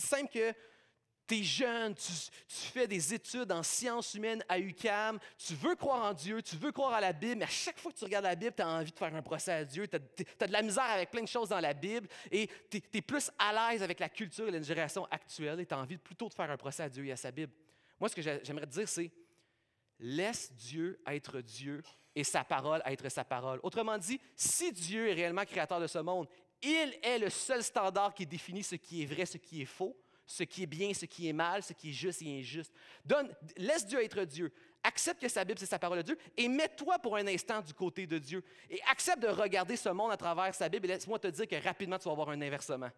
simple 0.00 0.30
que 0.32 0.54
tu 1.26 1.38
es 1.38 1.42
jeune, 1.42 1.96
tu, 1.96 2.12
fais 2.46 2.86
des 2.86 3.12
études 3.12 3.50
en 3.50 3.64
sciences 3.64 4.14
humaines 4.14 4.44
à 4.48 4.60
UCAM, 4.60 5.18
tu 5.36 5.54
veux 5.54 5.74
croire 5.74 6.04
en 6.04 6.14
Dieu, 6.14 6.40
tu 6.42 6.54
veux 6.54 6.70
croire 6.70 6.92
à 6.92 7.00
la 7.00 7.12
Bible, 7.12 7.40
mais 7.40 7.44
à 7.46 7.48
chaque 7.48 7.80
fois 7.80 7.90
que 7.90 7.98
tu 7.98 8.04
regardes 8.04 8.24
la 8.24 8.36
Bible, 8.36 8.54
tu 8.56 8.62
as 8.62 8.68
envie 8.68 8.92
de 8.92 8.96
faire 8.96 9.12
un 9.12 9.22
procès 9.22 9.52
à 9.52 9.64
Dieu, 9.64 9.88
tu 9.88 9.96
as, 9.96 10.46
de 10.46 10.52
la 10.52 10.62
misère 10.62 10.84
avec 10.84 11.10
plein 11.10 11.22
de 11.22 11.28
choses 11.28 11.48
dans 11.48 11.58
la 11.58 11.74
Bible 11.74 12.06
et 12.30 12.48
tu 12.70 12.80
es, 12.94 13.02
plus 13.02 13.32
à 13.36 13.72
l'aise 13.72 13.82
avec 13.82 13.98
la 13.98 14.08
culture 14.08 14.46
et 14.46 14.52
la 14.52 14.62
génération 14.62 15.06
actuelle 15.10 15.58
et 15.58 15.66
tu 15.66 15.74
as 15.74 15.78
envie 15.78 15.98
plutôt 15.98 16.28
de 16.28 16.34
faire 16.34 16.48
un 16.48 16.56
procès 16.56 16.84
à 16.84 16.88
Dieu 16.88 17.04
et 17.04 17.10
à 17.10 17.16
sa 17.16 17.32
Bible. 17.32 17.52
Moi, 17.98 18.08
ce 18.08 18.14
que 18.14 18.22
j'ai- 18.22 18.40
j'aimerais 18.44 18.66
te 18.66 18.70
dire, 18.70 18.88
c'est 18.88 19.10
laisse 19.98 20.52
Dieu 20.52 21.00
être 21.06 21.40
Dieu 21.40 21.82
et 22.14 22.24
sa 22.24 22.44
parole 22.44 22.82
être 22.84 23.08
sa 23.08 23.24
parole. 23.24 23.60
Autrement 23.62 23.98
dit, 23.98 24.20
si 24.34 24.72
Dieu 24.72 25.08
est 25.08 25.14
réellement 25.14 25.44
créateur 25.44 25.80
de 25.80 25.86
ce 25.86 25.98
monde, 25.98 26.28
il 26.62 26.98
est 27.02 27.18
le 27.18 27.30
seul 27.30 27.62
standard 27.62 28.12
qui 28.14 28.26
définit 28.26 28.62
ce 28.62 28.74
qui 28.74 29.02
est 29.02 29.06
vrai, 29.06 29.26
ce 29.26 29.38
qui 29.38 29.62
est 29.62 29.66
faux, 29.66 29.96
ce 30.26 30.42
qui 30.42 30.64
est 30.64 30.66
bien, 30.66 30.92
ce 30.92 31.06
qui 31.06 31.28
est 31.28 31.32
mal, 31.32 31.62
ce 31.62 31.72
qui 31.72 31.90
est 31.90 31.92
juste 31.92 32.22
et 32.22 32.38
injuste. 32.40 32.72
Donne, 33.04 33.34
laisse 33.56 33.86
Dieu 33.86 34.02
être 34.02 34.24
Dieu. 34.24 34.52
Accepte 34.82 35.20
que 35.20 35.28
sa 35.28 35.44
Bible, 35.44 35.58
c'est 35.58 35.66
sa 35.66 35.78
parole 35.78 35.98
de 35.98 36.02
Dieu 36.02 36.18
et 36.36 36.48
mets-toi 36.48 36.98
pour 36.98 37.16
un 37.16 37.26
instant 37.26 37.60
du 37.60 37.74
côté 37.74 38.06
de 38.06 38.18
Dieu. 38.18 38.44
Et 38.68 38.80
accepte 38.90 39.22
de 39.22 39.28
regarder 39.28 39.76
ce 39.76 39.88
monde 39.88 40.12
à 40.12 40.16
travers 40.16 40.54
sa 40.54 40.68
Bible 40.68 40.86
et 40.86 40.88
laisse-moi 40.94 41.18
te 41.18 41.28
dire 41.28 41.48
que 41.48 41.56
rapidement, 41.62 41.98
tu 41.98 42.04
vas 42.04 42.12
avoir 42.12 42.30
un 42.30 42.40
inversement. 42.40 42.90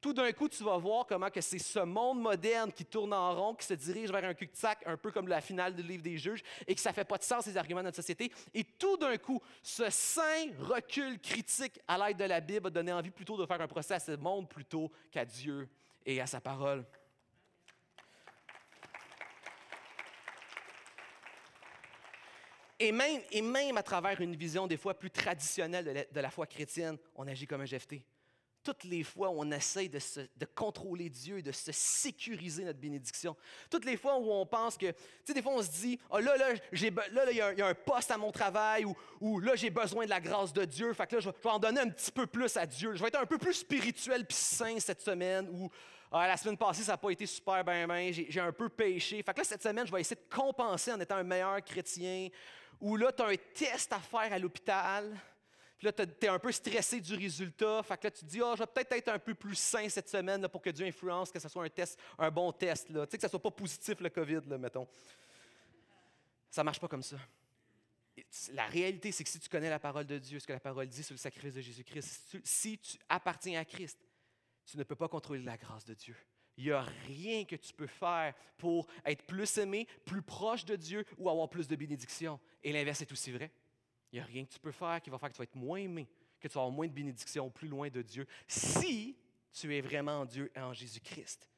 Tout 0.00 0.14
d'un 0.14 0.32
coup, 0.32 0.48
tu 0.48 0.64
vas 0.64 0.78
voir 0.78 1.06
comment 1.06 1.28
que 1.28 1.40
c'est 1.40 1.58
ce 1.58 1.80
monde 1.80 2.20
moderne 2.20 2.72
qui 2.72 2.84
tourne 2.84 3.12
en 3.12 3.34
rond, 3.34 3.54
qui 3.54 3.66
se 3.66 3.74
dirige 3.74 4.10
vers 4.10 4.24
un 4.24 4.34
cul-de-sac, 4.34 4.82
un 4.86 4.96
peu 4.96 5.10
comme 5.10 5.28
la 5.28 5.40
finale 5.40 5.74
du 5.74 5.82
livre 5.82 6.02
des 6.02 6.16
juges, 6.16 6.42
et 6.66 6.74
que 6.74 6.80
ça 6.80 6.92
fait 6.92 7.04
pas 7.04 7.18
de 7.18 7.22
sens, 7.22 7.44
ces 7.44 7.56
arguments 7.56 7.80
de 7.80 7.86
notre 7.86 7.96
société. 7.96 8.32
Et 8.54 8.64
tout 8.64 8.96
d'un 8.96 9.18
coup, 9.18 9.40
ce 9.62 9.90
saint 9.90 10.46
recul 10.60 11.20
critique 11.20 11.78
à 11.86 11.98
l'aide 11.98 12.16
de 12.16 12.24
la 12.24 12.40
Bible 12.40 12.68
a 12.68 12.70
donné 12.70 12.92
envie 12.92 13.10
plutôt 13.10 13.36
de 13.36 13.44
faire 13.44 13.60
un 13.60 13.68
procès 13.68 13.94
à 13.94 14.00
ce 14.00 14.12
monde 14.12 14.48
plutôt 14.48 14.90
qu'à 15.10 15.24
Dieu 15.24 15.68
et 16.06 16.20
à 16.20 16.26
sa 16.26 16.40
parole. 16.40 16.84
Et 22.78 22.92
même, 22.92 23.20
et 23.30 23.42
même 23.42 23.76
à 23.76 23.82
travers 23.82 24.18
une 24.22 24.34
vision 24.34 24.66
des 24.66 24.78
fois 24.78 24.94
plus 24.94 25.10
traditionnelle 25.10 25.84
de 25.84 25.90
la, 25.90 26.04
de 26.04 26.20
la 26.20 26.30
foi 26.30 26.46
chrétienne, 26.46 26.96
on 27.14 27.28
agit 27.28 27.46
comme 27.46 27.60
un 27.60 27.66
GFT 27.66 27.96
toutes 28.62 28.84
les 28.84 29.02
fois 29.02 29.30
où 29.30 29.40
on 29.40 29.50
essaye 29.50 29.88
de, 29.88 29.98
contrôler 30.54 31.08
Dieu 31.08 31.42
de 31.42 31.52
se 31.52 31.72
sécuriser 31.72 32.64
notre 32.64 32.78
bénédiction. 32.78 33.36
Toutes 33.70 33.84
les 33.84 33.96
fois 33.96 34.18
où 34.18 34.30
on 34.30 34.46
pense 34.46 34.76
que, 34.76 34.90
tu 34.90 34.96
sais, 35.24 35.34
des 35.34 35.42
fois 35.42 35.52
on 35.52 35.62
se 35.62 35.70
dit, 35.70 35.98
oh 36.10 36.18
là, 36.18 36.36
là, 36.36 36.52
là, 36.52 37.30
il 37.30 37.36
y, 37.36 37.40
a 37.40 37.66
un 37.66 37.74
poste 37.74 38.10
à 38.10 38.18
mon 38.18 38.30
travail 38.30 38.84
ou, 38.84 38.94
ou 39.20 39.40
là, 39.40 39.54
j'ai 39.56 39.70
besoin 39.70 40.04
de 40.04 40.10
la 40.10 40.20
grâce 40.20 40.52
de 40.52 40.64
Dieu. 40.64 40.92
Fait 40.92 41.06
que 41.06 41.16
là, 41.16 41.20
je, 41.20 41.30
vais 41.30 41.34
en 41.44 41.58
donner 41.58 41.80
un 41.80 41.88
petit 41.88 42.10
peu 42.10 42.26
plus 42.26 42.56
à 42.56 42.66
Dieu. 42.66 42.94
Je 42.94 43.02
vais 43.02 43.08
être 43.08 43.20
un 43.20 43.26
peu 43.26 43.38
plus 43.38 43.54
spirituel 43.54 44.26
puis 44.26 44.36
saint 44.36 44.78
cette 44.78 45.02
semaine 45.02 45.48
ou 45.50 45.70
ah, 46.12 46.26
la 46.26 46.36
semaine 46.36 46.56
passée, 46.56 46.82
ça 46.82 46.92
n'a 46.92 46.98
pas 46.98 47.10
été 47.10 47.24
super 47.24 47.64
bien, 47.64 47.86
ben, 47.86 48.12
j'ai 48.12 48.40
un 48.40 48.50
peu 48.50 48.68
péché. 48.68 49.22
Fait 49.22 49.32
que 49.32 49.38
là, 49.38 49.44
cette 49.44 49.62
semaine, 49.62 49.86
je 49.86 49.92
vais 49.92 50.00
essayer 50.00 50.16
de 50.16 50.34
compenser 50.34 50.92
en 50.92 50.98
étant 50.98 51.14
un 51.14 51.22
meilleur 51.22 51.62
chrétien. 51.62 52.28
Ou 52.80 52.96
là, 52.96 53.12
tu 53.12 53.22
as 53.22 53.26
un 53.26 53.36
test 53.54 53.92
à 53.92 54.00
faire 54.00 54.32
à 54.32 54.38
l'hôpital. 54.38 55.16
Puis 55.80 55.86
là, 55.86 55.92
tu 55.94 56.26
es 56.26 56.28
un 56.28 56.38
peu 56.38 56.52
stressé 56.52 57.00
du 57.00 57.14
résultat. 57.14 57.82
Fait 57.82 57.96
que 57.96 58.06
là, 58.06 58.10
tu 58.10 58.20
te 58.20 58.26
dis, 58.26 58.42
oh, 58.42 58.52
je 58.54 58.58
vais 58.58 58.66
peut-être 58.66 58.92
être 58.92 59.08
un 59.08 59.18
peu 59.18 59.34
plus 59.34 59.54
sain 59.54 59.88
cette 59.88 60.10
semaine 60.10 60.46
pour 60.48 60.60
que 60.60 60.68
Dieu 60.68 60.86
influence, 60.86 61.30
que 61.30 61.38
ce 61.38 61.48
soit 61.48 61.64
un 61.64 61.70
test, 61.70 61.98
un 62.18 62.30
bon 62.30 62.52
test. 62.52 62.88
Tu 62.88 62.92
sais, 62.92 63.16
que 63.16 63.20
ce 63.22 63.26
ne 63.26 63.30
soit 63.30 63.42
pas 63.42 63.50
positif 63.50 63.98
le 63.98 64.10
COVID, 64.10 64.42
mettons. 64.58 64.86
Ça 66.50 66.60
ne 66.60 66.66
marche 66.66 66.78
pas 66.78 66.86
comme 66.86 67.02
ça. 67.02 67.16
La 68.52 68.66
réalité, 68.66 69.10
c'est 69.10 69.24
que 69.24 69.30
si 69.30 69.40
tu 69.40 69.48
connais 69.48 69.70
la 69.70 69.78
parole 69.78 70.04
de 70.04 70.18
Dieu, 70.18 70.38
ce 70.38 70.46
que 70.46 70.52
la 70.52 70.60
parole 70.60 70.86
dit 70.86 71.02
sur 71.02 71.14
le 71.14 71.18
sacrifice 71.18 71.54
de 71.54 71.62
Jésus-Christ, 71.62 72.36
si 72.44 72.76
tu 72.76 72.98
appartiens 73.08 73.58
à 73.58 73.64
Christ, 73.64 73.98
tu 74.66 74.76
ne 74.76 74.82
peux 74.82 74.96
pas 74.96 75.08
contrôler 75.08 75.42
la 75.42 75.56
grâce 75.56 75.86
de 75.86 75.94
Dieu. 75.94 76.14
Il 76.58 76.64
n'y 76.64 76.72
a 76.72 76.82
rien 77.06 77.46
que 77.46 77.56
tu 77.56 77.72
peux 77.72 77.86
faire 77.86 78.34
pour 78.58 78.86
être 79.06 79.22
plus 79.22 79.56
aimé, 79.56 79.88
plus 80.04 80.20
proche 80.20 80.66
de 80.66 80.76
Dieu 80.76 81.06
ou 81.16 81.30
avoir 81.30 81.48
plus 81.48 81.66
de 81.66 81.74
bénédictions. 81.74 82.38
Et 82.62 82.70
l'inverse 82.70 83.00
est 83.00 83.10
aussi 83.10 83.32
vrai. 83.32 83.50
Il 84.12 84.16
n'y 84.16 84.20
a 84.20 84.24
rien 84.24 84.44
que 84.44 84.52
tu 84.52 84.58
peux 84.58 84.72
faire 84.72 85.00
qui 85.00 85.10
va 85.10 85.18
faire 85.18 85.28
que 85.28 85.34
tu 85.34 85.38
vas 85.38 85.44
être 85.44 85.54
moins 85.54 85.78
aimé, 85.78 86.08
que 86.40 86.48
tu 86.48 86.54
vas 86.54 86.62
avoir 86.62 86.74
moins 86.74 86.88
de 86.88 86.92
bénédictions, 86.92 87.50
plus 87.50 87.68
loin 87.68 87.88
de 87.88 88.02
Dieu, 88.02 88.26
si 88.46 89.16
tu 89.52 89.76
es 89.76 89.80
vraiment 89.80 90.20
en 90.20 90.24
Dieu 90.24 90.50
et 90.54 90.60
en 90.60 90.72
Jésus-Christ. 90.72 91.48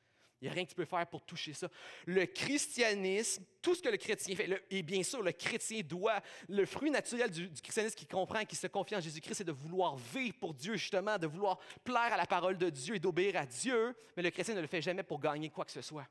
Il 0.41 0.47
n'y 0.47 0.51
a 0.51 0.55
rien 0.55 0.65
que 0.65 0.71
tu 0.71 0.75
peux 0.75 0.85
faire 0.85 1.07
pour 1.07 1.25
toucher 1.25 1.53
ça. 1.53 1.69
Le 2.05 2.27
christianisme, 2.27 3.45
tout 3.63 3.77
ce 3.77 3.83
que 3.83 3.89
le 3.89 3.97
chrétien 3.97 4.35
fait, 4.35 4.67
et 4.71 4.83
bien 4.83 5.05
sûr, 5.05 5.23
le 5.23 5.31
chrétien 5.31 5.83
doit, 5.85 6.21
le 6.49 6.67
fruit 6.67 6.91
naturel 6.91 7.31
du, 7.31 7.49
du 7.49 7.63
christianisme 7.63 7.95
qui 7.95 8.07
comprend, 8.07 8.45
qui 8.45 8.57
se 8.57 8.67
confie 8.67 8.97
en 8.97 9.01
Jésus-Christ, 9.01 9.37
c'est 9.37 9.45
de 9.45 9.53
vouloir 9.53 9.97
vivre 9.97 10.37
pour 10.41 10.53
Dieu, 10.53 10.75
justement, 10.75 11.17
de 11.17 11.29
vouloir 11.29 11.61
plaire 11.85 12.13
à 12.13 12.17
la 12.17 12.27
parole 12.27 12.59
de 12.59 12.71
Dieu 12.71 12.97
et 12.97 12.99
d'obéir 12.99 13.37
à 13.37 13.47
Dieu. 13.47 13.95
Mais 14.17 14.23
le 14.25 14.31
chrétien 14.31 14.57
ne 14.57 14.61
le 14.61 14.67
fait 14.67 14.83
jamais 14.83 15.05
pour 15.05 15.21
gagner 15.21 15.49
quoi 15.49 15.65
que 15.65 15.71
ce 15.71 15.81
soit 15.81 16.09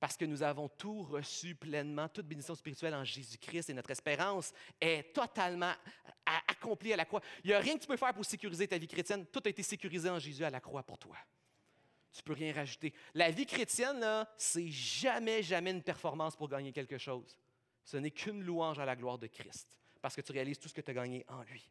parce 0.00 0.16
que 0.16 0.24
nous 0.24 0.42
avons 0.42 0.68
tout 0.68 1.02
reçu 1.02 1.54
pleinement, 1.54 2.08
toute 2.08 2.26
bénédiction 2.26 2.54
spirituelle 2.54 2.94
en 2.94 3.04
Jésus-Christ 3.04 3.68
et 3.68 3.74
notre 3.74 3.90
espérance 3.90 4.52
est 4.80 5.12
totalement 5.14 5.72
accomplie 6.48 6.94
à 6.94 6.96
la 6.96 7.04
croix. 7.04 7.20
Il 7.44 7.48
n'y 7.48 7.54
a 7.54 7.60
rien 7.60 7.76
que 7.76 7.82
tu 7.82 7.86
peux 7.86 7.98
faire 7.98 8.14
pour 8.14 8.24
sécuriser 8.24 8.66
ta 8.66 8.78
vie 8.78 8.88
chrétienne. 8.88 9.26
Tout 9.26 9.42
a 9.44 9.50
été 9.50 9.62
sécurisé 9.62 10.08
en 10.08 10.18
Jésus 10.18 10.42
à 10.42 10.50
la 10.50 10.60
croix 10.60 10.82
pour 10.82 10.98
toi. 10.98 11.16
Tu 12.12 12.20
ne 12.20 12.24
peux 12.24 12.32
rien 12.32 12.52
rajouter. 12.52 12.94
La 13.14 13.30
vie 13.30 13.46
chrétienne, 13.46 14.00
là, 14.00 14.28
c'est 14.36 14.68
jamais, 14.68 15.42
jamais 15.42 15.70
une 15.70 15.82
performance 15.82 16.34
pour 16.34 16.48
gagner 16.48 16.72
quelque 16.72 16.98
chose. 16.98 17.36
Ce 17.84 17.98
n'est 17.98 18.10
qu'une 18.10 18.42
louange 18.42 18.78
à 18.78 18.84
la 18.84 18.96
gloire 18.96 19.18
de 19.18 19.26
Christ, 19.26 19.78
parce 20.00 20.16
que 20.16 20.22
tu 20.22 20.32
réalises 20.32 20.58
tout 20.58 20.68
ce 20.68 20.74
que 20.74 20.80
tu 20.80 20.90
as 20.90 20.94
gagné 20.94 21.24
en 21.28 21.42
lui 21.42 21.68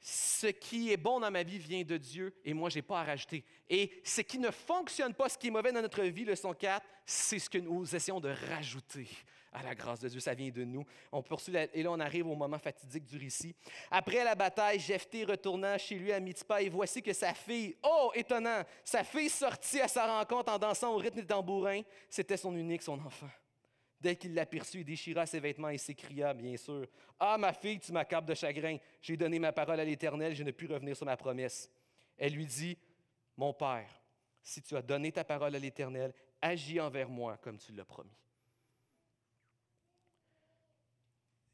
ce 0.00 0.46
qui 0.46 0.92
est 0.92 0.96
bon 0.96 1.20
dans 1.20 1.30
ma 1.30 1.42
vie 1.42 1.58
vient 1.58 1.82
de 1.82 1.96
Dieu 1.96 2.34
et 2.44 2.54
moi, 2.54 2.70
je 2.70 2.76
n'ai 2.76 2.82
pas 2.82 3.00
à 3.00 3.04
rajouter. 3.04 3.44
Et 3.68 4.00
ce 4.04 4.20
qui 4.20 4.38
ne 4.38 4.50
fonctionne 4.50 5.14
pas, 5.14 5.28
ce 5.28 5.36
qui 5.36 5.48
est 5.48 5.50
mauvais 5.50 5.72
dans 5.72 5.82
notre 5.82 6.02
vie, 6.02 6.24
leçon 6.24 6.54
4, 6.54 6.84
c'est 7.04 7.38
ce 7.38 7.50
que 7.50 7.58
nous 7.58 7.94
essayons 7.94 8.20
de 8.20 8.32
rajouter 8.50 9.08
à 9.52 9.62
la 9.62 9.74
grâce 9.74 10.00
de 10.00 10.08
Dieu. 10.08 10.20
Ça 10.20 10.34
vient 10.34 10.50
de 10.50 10.64
nous. 10.64 10.84
On 11.10 11.22
poursuit 11.22 11.54
et 11.56 11.82
là, 11.82 11.90
on 11.90 12.00
arrive 12.00 12.26
au 12.26 12.36
moment 12.36 12.58
fatidique 12.58 13.04
du 13.04 13.18
récit. 13.18 13.54
Après 13.90 14.22
la 14.22 14.34
bataille, 14.34 14.78
Jephthé 14.78 15.24
retourna 15.24 15.78
chez 15.78 15.96
lui 15.96 16.12
à 16.12 16.20
Mitzpah 16.20 16.62
et 16.62 16.68
voici 16.68 17.02
que 17.02 17.12
sa 17.12 17.34
fille, 17.34 17.76
oh, 17.82 18.12
étonnant, 18.14 18.62
sa 18.84 19.04
fille 19.04 19.30
sortit 19.30 19.80
à 19.80 19.88
sa 19.88 20.06
rencontre 20.06 20.52
en 20.52 20.58
dansant 20.58 20.94
au 20.94 20.98
rythme 20.98 21.16
des 21.20 21.26
tambourins. 21.26 21.82
C'était 22.08 22.36
son 22.36 22.54
unique, 22.54 22.82
son 22.82 22.98
enfant. 23.00 23.28
Dès 24.00 24.14
qu'il 24.16 24.34
l'aperçut, 24.34 24.80
il 24.80 24.84
déchira 24.84 25.26
ses 25.26 25.40
vêtements 25.40 25.70
et 25.70 25.78
s'écria, 25.78 26.32
bien 26.32 26.56
sûr, 26.56 26.86
Ah, 27.18 27.36
ma 27.36 27.52
fille, 27.52 27.80
tu 27.80 27.90
m'accables 27.92 28.28
de 28.28 28.34
chagrin. 28.34 28.76
J'ai 29.02 29.16
donné 29.16 29.38
ma 29.38 29.52
parole 29.52 29.80
à 29.80 29.84
l'Éternel, 29.84 30.34
je 30.34 30.44
ne 30.44 30.52
puis 30.52 30.68
revenir 30.68 30.96
sur 30.96 31.06
ma 31.06 31.16
promesse. 31.16 31.70
Elle 32.16 32.34
lui 32.34 32.46
dit, 32.46 32.78
Mon 33.36 33.52
Père, 33.52 33.90
si 34.42 34.62
tu 34.62 34.76
as 34.76 34.82
donné 34.82 35.10
ta 35.10 35.24
parole 35.24 35.54
à 35.54 35.58
l'Éternel, 35.58 36.14
agis 36.40 36.80
envers 36.80 37.08
moi 37.08 37.36
comme 37.38 37.58
tu 37.58 37.72
l'as 37.72 37.84
promis. 37.84 38.16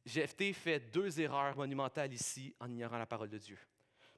Jephthé 0.05 0.53
fait 0.53 0.81
deux 0.81 1.19
erreurs 1.19 1.57
monumentales 1.57 2.13
ici 2.13 2.55
en 2.61 2.71
ignorant 2.71 2.99
la 2.99 3.07
parole 3.07 3.31
de 3.31 3.39
Dieu. 3.39 3.59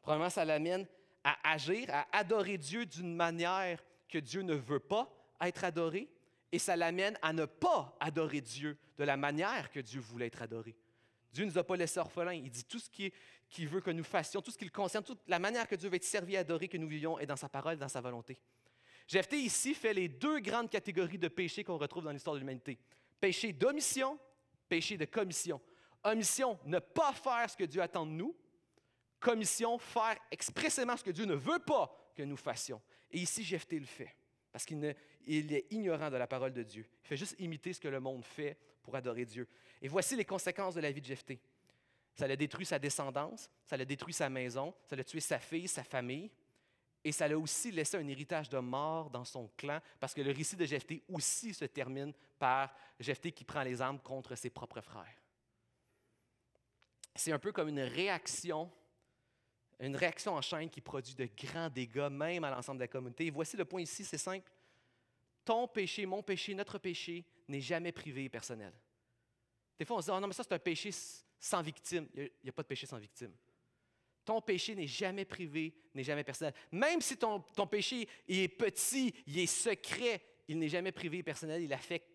Premièrement, 0.02 0.30
ça 0.30 0.44
l'amène 0.44 0.86
à 1.22 1.52
agir, 1.52 1.88
à 1.90 2.06
adorer 2.12 2.58
Dieu 2.58 2.86
d'une 2.86 3.14
manière 3.14 3.82
que 4.08 4.18
Dieu 4.18 4.42
ne 4.42 4.54
veut 4.54 4.80
pas 4.80 5.08
être 5.40 5.62
adoré 5.64 6.08
et 6.52 6.58
ça 6.58 6.76
l'amène 6.76 7.18
à 7.22 7.32
ne 7.32 7.44
pas 7.44 7.96
adorer 8.00 8.40
Dieu 8.40 8.78
de 8.98 9.04
la 9.04 9.16
manière 9.16 9.70
que 9.70 9.80
Dieu 9.80 10.00
voulait 10.00 10.26
être 10.26 10.42
adoré. 10.42 10.76
Dieu 11.32 11.44
ne 11.44 11.50
nous 11.50 11.58
a 11.58 11.64
pas 11.64 11.76
laissés 11.76 12.00
orphelins. 12.00 12.32
Il 12.32 12.50
dit 12.50 12.64
tout 12.64 12.78
ce 12.78 12.88
qu'il 12.88 13.68
veut 13.68 13.80
que 13.80 13.90
nous 13.90 14.04
fassions, 14.04 14.40
tout 14.40 14.50
ce 14.50 14.58
qui 14.58 14.64
le 14.64 14.70
concerne, 14.70 15.04
toute 15.04 15.28
la 15.28 15.38
manière 15.38 15.68
que 15.68 15.74
Dieu 15.74 15.90
veut 15.90 15.96
être 15.96 16.04
servi 16.04 16.34
et 16.34 16.38
adoré 16.38 16.68
que 16.68 16.78
nous 16.78 16.88
vivions 16.88 17.18
est 17.18 17.26
dans 17.26 17.36
sa 17.36 17.48
parole, 17.48 17.76
dans 17.76 17.88
sa 17.88 18.00
volonté. 18.00 18.38
Jephthé 19.06 19.38
ici 19.38 19.74
fait 19.74 19.92
les 19.92 20.08
deux 20.08 20.40
grandes 20.40 20.70
catégories 20.70 21.18
de 21.18 21.28
péchés 21.28 21.62
qu'on 21.62 21.76
retrouve 21.76 22.04
dans 22.04 22.10
l'histoire 22.10 22.34
de 22.34 22.40
l'humanité. 22.40 22.78
Péché 23.20 23.52
d'omission, 23.52 24.18
péché 24.68 24.96
de 24.96 25.04
commission. 25.04 25.60
Omission, 26.04 26.58
ne 26.64 26.78
pas 26.78 27.12
faire 27.12 27.50
ce 27.50 27.56
que 27.56 27.64
Dieu 27.64 27.82
attend 27.82 28.06
de 28.06 28.12
nous. 28.12 28.36
Commission, 29.20 29.78
faire 29.78 30.16
expressément 30.30 30.96
ce 30.96 31.04
que 31.04 31.10
Dieu 31.10 31.24
ne 31.24 31.34
veut 31.34 31.58
pas 31.58 32.12
que 32.14 32.22
nous 32.22 32.36
fassions. 32.36 32.80
Et 33.10 33.18
ici, 33.18 33.44
Jephthé 33.44 33.78
le 33.78 33.86
fait 33.86 34.16
parce 34.56 34.64
qu'il 34.64 34.96
est 35.26 35.66
ignorant 35.70 36.10
de 36.10 36.16
la 36.16 36.26
parole 36.26 36.52
de 36.52 36.62
Dieu. 36.62 36.86
Il 37.04 37.08
fait 37.08 37.16
juste 37.16 37.36
imiter 37.38 37.72
ce 37.72 37.80
que 37.80 37.88
le 37.88 38.00
monde 38.00 38.24
fait 38.24 38.56
pour 38.82 38.94
adorer 38.94 39.24
Dieu. 39.24 39.48
Et 39.82 39.88
voici 39.88 40.16
les 40.16 40.24
conséquences 40.24 40.74
de 40.74 40.80
la 40.80 40.90
vie 40.90 41.00
de 41.00 41.06
Jephthé. 41.06 41.40
Ça 42.14 42.26
l'a 42.26 42.36
détruit 42.36 42.64
sa 42.64 42.78
descendance, 42.78 43.50
ça 43.66 43.76
l'a 43.76 43.84
détruit 43.84 44.14
sa 44.14 44.30
maison, 44.30 44.74
ça 44.86 44.96
l'a 44.96 45.04
tué 45.04 45.20
sa 45.20 45.38
fille, 45.38 45.68
sa 45.68 45.84
famille, 45.84 46.30
et 47.04 47.12
ça 47.12 47.28
l'a 47.28 47.38
aussi 47.38 47.70
laissé 47.70 47.96
un 47.98 48.08
héritage 48.08 48.48
de 48.48 48.58
mort 48.58 49.10
dans 49.10 49.24
son 49.24 49.48
clan, 49.56 49.80
parce 50.00 50.14
que 50.14 50.22
le 50.22 50.32
récit 50.32 50.56
de 50.56 50.64
Jephthé 50.64 51.02
aussi 51.08 51.52
se 51.52 51.66
termine 51.66 52.12
par 52.38 52.74
Jephthé 52.98 53.32
qui 53.32 53.44
prend 53.44 53.62
les 53.62 53.80
armes 53.82 53.98
contre 53.98 54.34
ses 54.34 54.50
propres 54.50 54.80
frères. 54.80 55.22
C'est 57.14 57.32
un 57.32 57.38
peu 57.38 57.52
comme 57.52 57.68
une 57.68 57.80
réaction 57.80 58.70
une 59.80 59.96
réaction 59.96 60.34
en 60.34 60.40
chaîne 60.40 60.70
qui 60.70 60.80
produit 60.80 61.14
de 61.14 61.28
grands 61.36 61.68
dégâts, 61.68 62.08
même 62.10 62.44
à 62.44 62.50
l'ensemble 62.50 62.78
de 62.78 62.84
la 62.84 62.88
communauté. 62.88 63.30
Voici 63.30 63.56
le 63.56 63.64
point 63.64 63.82
ici, 63.82 64.04
c'est 64.04 64.18
simple. 64.18 64.50
Ton 65.46 65.68
péché, 65.68 66.04
mon 66.06 66.24
péché, 66.24 66.54
notre 66.54 66.76
péché 66.76 67.24
n'est 67.46 67.60
jamais 67.60 67.92
privé 67.92 68.24
et 68.24 68.28
personnel. 68.28 68.72
Des 69.78 69.84
fois, 69.84 69.98
on 69.98 70.00
se 70.00 70.06
dit, 70.06 70.10
oh 70.12 70.18
non, 70.18 70.26
mais 70.26 70.32
ça, 70.32 70.42
c'est 70.42 70.54
un 70.54 70.58
péché 70.58 70.90
sans 71.38 71.62
victime. 71.62 72.08
Il 72.16 72.30
n'y 72.42 72.50
a, 72.50 72.52
pas 72.52 72.62
de 72.62 72.66
péché 72.66 72.84
sans 72.84 72.98
victime. 72.98 73.32
Ton 74.24 74.40
péché 74.40 74.74
n'est 74.74 74.88
jamais 74.88 75.24
privé, 75.24 75.72
n'est 75.94 76.02
jamais 76.02 76.24
personnel. 76.24 76.52
Même 76.72 77.00
si 77.00 77.16
ton, 77.16 77.38
ton 77.38 77.68
péché 77.68 78.08
est 78.26 78.48
petit, 78.48 79.14
il 79.24 79.38
est 79.38 79.46
secret, 79.46 80.20
il 80.48 80.58
n'est 80.58 80.68
jamais 80.68 80.90
privé 80.90 81.18
et 81.18 81.22
personnel, 81.22 81.62
il 81.62 81.72
affecte 81.72 82.10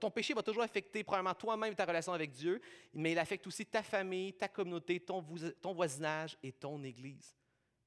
ton 0.00 0.10
péché 0.10 0.34
va 0.34 0.42
toujours 0.42 0.64
affecter 0.64 1.04
probablement 1.04 1.36
toi-même 1.36 1.72
ta 1.76 1.84
relation 1.84 2.12
avec 2.12 2.32
Dieu, 2.32 2.60
mais 2.92 3.12
il 3.12 3.18
affecte 3.20 3.46
aussi 3.46 3.64
ta 3.64 3.80
famille, 3.80 4.32
ta 4.32 4.48
communauté, 4.48 4.98
ton 4.98 5.72
voisinage 5.72 6.36
et 6.42 6.50
ton 6.50 6.82
Église, 6.82 7.36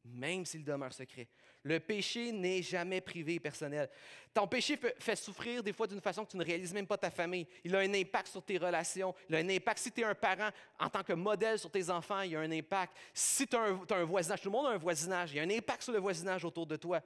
même 0.05 0.45
s'il 0.45 0.63
demeure 0.63 0.93
secret. 0.93 1.27
Le 1.63 1.79
péché 1.79 2.31
n'est 2.33 2.61
jamais 2.61 2.99
privé 2.99 3.35
et 3.35 3.39
personnel. 3.39 3.89
Ton 4.33 4.47
péché 4.47 4.77
fait 4.99 5.15
souffrir 5.15 5.63
des 5.63 5.71
fois 5.71 5.87
d'une 5.87 6.01
façon 6.01 6.25
que 6.25 6.31
tu 6.31 6.37
ne 6.37 6.43
réalises 6.43 6.73
même 6.73 6.85
pas 6.85 6.97
ta 6.97 7.09
famille. 7.09 7.47
Il 7.63 7.73
a 7.73 7.79
un 7.79 7.93
impact 7.93 8.27
sur 8.27 8.43
tes 8.43 8.57
relations. 8.57 9.15
Il 9.29 9.35
a 9.35 9.37
un 9.37 9.49
impact. 9.49 9.79
Si 9.79 9.91
tu 9.91 10.01
es 10.01 10.03
un 10.03 10.15
parent, 10.15 10.49
en 10.77 10.89
tant 10.89 11.03
que 11.03 11.13
modèle 11.13 11.57
sur 11.57 11.71
tes 11.71 11.89
enfants, 11.89 12.21
il 12.21 12.31
y 12.31 12.35
a 12.35 12.41
un 12.41 12.51
impact. 12.51 12.97
Si 13.13 13.47
tu 13.47 13.55
as, 13.55 13.61
un 13.61 14.03
voisinage, 14.03 14.41
tout 14.41 14.49
le 14.49 14.51
monde 14.51 14.67
a 14.67 14.71
un 14.71 14.77
voisinage, 14.77 15.31
il 15.31 15.37
y 15.37 15.39
a 15.39 15.43
un 15.43 15.49
impact 15.49 15.83
sur 15.83 15.93
le 15.93 15.99
voisinage 15.99 16.43
autour 16.43 16.67
de 16.67 16.75
toi. 16.75 17.01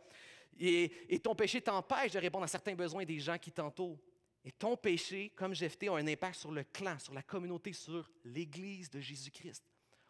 Et, 0.60 0.92
et 1.08 1.20
ton 1.20 1.36
péché 1.36 1.62
t'empêche 1.62 2.14
de 2.14 2.20
répondre 2.20 2.46
à 2.46 2.48
certains 2.48 2.74
besoins 2.74 3.06
des 3.06 3.20
gens 3.20 3.38
qui 3.38 3.52
t'entourent. 3.52 4.00
Et 4.44 4.52
ton 4.52 4.76
péché, 4.76 5.34
comme 5.36 5.54
Jephthé, 5.54 5.90
a 5.90 5.94
un 5.94 6.08
impact 6.08 6.36
sur 6.36 6.52
le 6.52 6.64
clan, 6.64 6.98
sur 6.98 7.14
la 7.14 7.22
communauté, 7.22 7.74
sur 7.74 8.10
l'Église 8.24 8.90
de 8.90 9.02
Jésus-Christ. 9.02 9.64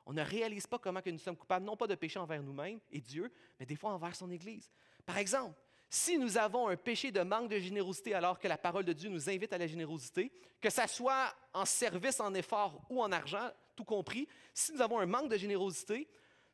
On 0.09 0.13
ne 0.13 0.23
réalise 0.23 0.65
pas 0.65 0.79
comment 0.79 1.01
que 1.01 1.09
nous 1.09 1.19
sommes 1.19 1.35
coupables, 1.35 1.65
non 1.65 1.75
pas 1.75 1.85
de 1.85 1.95
péché 1.95 2.17
envers 2.17 2.41
nous-mêmes 2.41 2.79
et 2.91 3.01
Dieu, 3.01 3.29
mais 3.59 3.65
des 3.65 3.75
fois 3.75 3.91
envers 3.91 4.15
son 4.15 4.31
Église. 4.31 4.71
Par 5.05 5.17
exemple, 5.17 5.53
si 5.89 6.17
nous 6.17 6.37
avons 6.37 6.69
un 6.69 6.77
péché 6.77 7.11
de 7.11 7.19
manque 7.21 7.49
de 7.49 7.59
générosité 7.59 8.13
alors 8.13 8.39
que 8.39 8.47
la 8.47 8.57
parole 8.57 8.85
de 8.85 8.93
Dieu 8.93 9.09
nous 9.09 9.29
invite 9.29 9.51
à 9.51 9.57
la 9.57 9.67
générosité, 9.67 10.31
que 10.61 10.69
ce 10.69 10.87
soit 10.87 11.35
en 11.53 11.65
service, 11.65 12.21
en 12.21 12.33
effort 12.35 12.81
ou 12.89 13.01
en 13.01 13.11
argent, 13.11 13.51
tout 13.75 13.83
compris, 13.83 14.29
si 14.53 14.71
nous 14.71 14.81
avons 14.81 14.99
un 14.99 15.05
manque 15.05 15.29
de 15.29 15.37
générosité, 15.37 16.07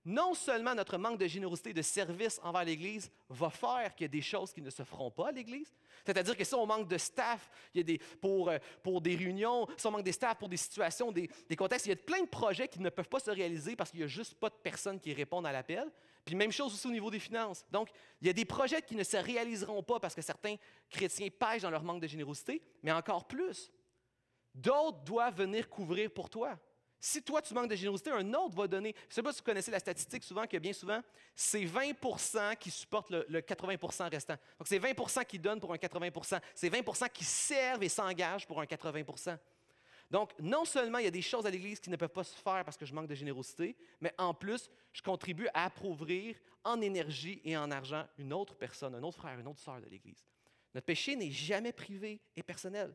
non 0.06 0.34
seulement 0.34 0.76
notre 0.76 0.98
manque 0.98 1.18
de 1.18 1.28
générosité 1.28 1.74
de 1.74 1.82
service 1.82 2.40
envers 2.44 2.66
l'Église 2.66 3.10
va 3.30 3.50
faire 3.50 3.96
qu'il 3.96 4.06
y 4.06 4.10
a 4.10 4.10
des 4.10 4.22
choses 4.22 4.52
qui 4.52 4.62
ne 4.62 4.70
se 4.70 4.84
feront 4.84 5.12
pas 5.12 5.30
à 5.30 5.32
l'Église. 5.32 5.74
C'est-à-dire 6.06 6.36
que 6.36 6.44
si 6.44 6.54
on 6.56 6.66
manque 6.66 6.88
de 6.90 6.98
staff 6.98 7.50
il 7.74 7.78
y 7.78 7.82
a 7.82 7.84
des, 7.84 7.98
pour, 8.20 8.50
euh, 8.50 9.00
des 9.00 9.16
réunions, 9.16 9.68
si 9.78 9.88
on 9.88 9.92
manque 9.92 10.04
des 10.04 10.12
staff 10.12 10.38
pour 10.38 10.50
des 10.50 10.58
situations, 10.58 11.12
des, 11.12 11.30
des 11.48 11.56
contextes, 11.56 11.86
il 11.86 11.90
y 11.90 11.94
a 11.94 11.96
plein 11.96 12.22
de 12.22 12.28
projets 12.28 12.68
qui 12.68 12.80
ne 12.80 12.90
peuvent 12.90 13.08
pas 13.08 13.20
se 13.20 13.32
réaliser 13.32 13.76
parce 13.76 13.92
qu'il 13.92 14.00
n'y 14.00 14.06
a 14.06 14.08
juste 14.08 14.36
pas 14.36 14.50
de 14.50 14.56
personnes 14.56 15.00
qui 15.00 15.14
répondent 15.14 15.46
à 15.46 15.52
l'appel. 15.52 15.90
Puis 16.26 16.36
même 16.36 16.52
chose 16.52 16.74
aussi 16.74 16.88
au 16.88 16.92
niveau 16.92 17.12
des 17.12 17.20
finances. 17.20 17.66
Donc, 17.70 17.90
il 18.22 18.28
y 18.28 18.30
a 18.30 18.34
des 18.34 18.46
projets 18.46 18.82
qui 18.82 18.96
ne 18.96 19.04
se 19.04 19.18
réaliseront 19.18 19.84
pas 19.84 20.00
parce 20.00 20.16
que 20.16 20.22
certains 20.22 20.56
chrétiens 20.90 21.28
pêchent 21.30 21.64
dans 21.64 21.70
leur 21.70 21.84
manque 21.84 22.02
de 22.02 22.08
générosité, 22.08 22.62
mais 22.82 22.92
encore 22.92 23.28
plus, 23.28 23.72
d'autres 24.56 25.04
doivent 25.04 25.36
venir 25.36 25.70
couvrir 25.70 26.12
pour 26.12 26.30
toi. 26.30 26.58
Si 27.06 27.22
toi, 27.22 27.42
tu 27.42 27.54
manques 27.54 27.70
de 27.70 27.76
générosité, 27.76 28.12
un 28.12 28.34
autre 28.34 28.56
va 28.56 28.66
donner. 28.66 28.96
Je 28.98 29.08
ne 29.08 29.14
sais 29.16 29.22
pas 29.22 29.34
si 29.34 29.40
vous 29.40 29.44
connaissez 29.44 29.70
la 29.70 29.80
statistique 29.80 30.24
souvent, 30.24 30.48
que 30.48 30.56
bien 30.56 30.72
souvent, 30.72 31.02
c'est 31.36 31.66
20% 31.66 32.56
qui 32.56 32.72
supportent 32.72 33.10
le, 33.10 33.42
80% 33.42 34.10
restant. 34.10 34.38
Donc, 34.58 34.68
c'est 34.70 34.80
20 34.80 35.26
qui 35.26 35.38
donnent 35.38 35.60
pour 35.60 35.74
un 35.74 35.76
80% 35.76 36.40
C'est 36.56 36.70
20% 36.70 37.10
qui 37.10 37.26
servent 37.26 37.84
et 37.84 37.90
s'engagent 37.90 38.48
pour 38.48 38.62
un 38.62 38.64
80% 38.64 39.38
donc, 40.12 40.32
non 40.40 40.64
seulement 40.64 41.00
il 41.00 41.06
y 41.06 41.08
a 41.08 41.12
des 41.12 41.24
choses 41.24 41.46
à 41.48 41.50
l'Église 41.50 41.80
qui 41.80 41.90
ne 41.90 41.96
peuvent 41.96 42.08
pas 42.08 42.24
se 42.24 42.36
faire 42.36 42.64
parce 42.64 42.78
que 42.78 42.86
je 42.86 42.94
manque 42.94 43.08
de 43.08 43.16
générosité, 43.16 43.76
mais 44.00 44.14
en 44.20 44.32
plus, 44.32 44.70
je 44.92 45.02
contribue 45.02 45.48
à 45.56 45.66
appauvrir 45.66 46.36
en 46.64 46.80
énergie 46.82 47.42
et 47.44 47.58
en 47.58 47.72
argent 47.72 48.06
une 48.20 48.32
autre 48.32 48.54
personne, 48.54 48.94
un 48.94 49.02
autre 49.02 49.18
frère, 49.18 49.40
une 49.40 49.48
autre 49.48 49.62
sœur 49.62 49.82
de 49.82 49.90
l'Église. 49.90 50.24
Notre 50.76 50.86
péché 50.86 51.16
n'est 51.16 51.32
jamais 51.32 51.72
privé 51.72 52.22
et 52.36 52.44
personnel. 52.44 52.94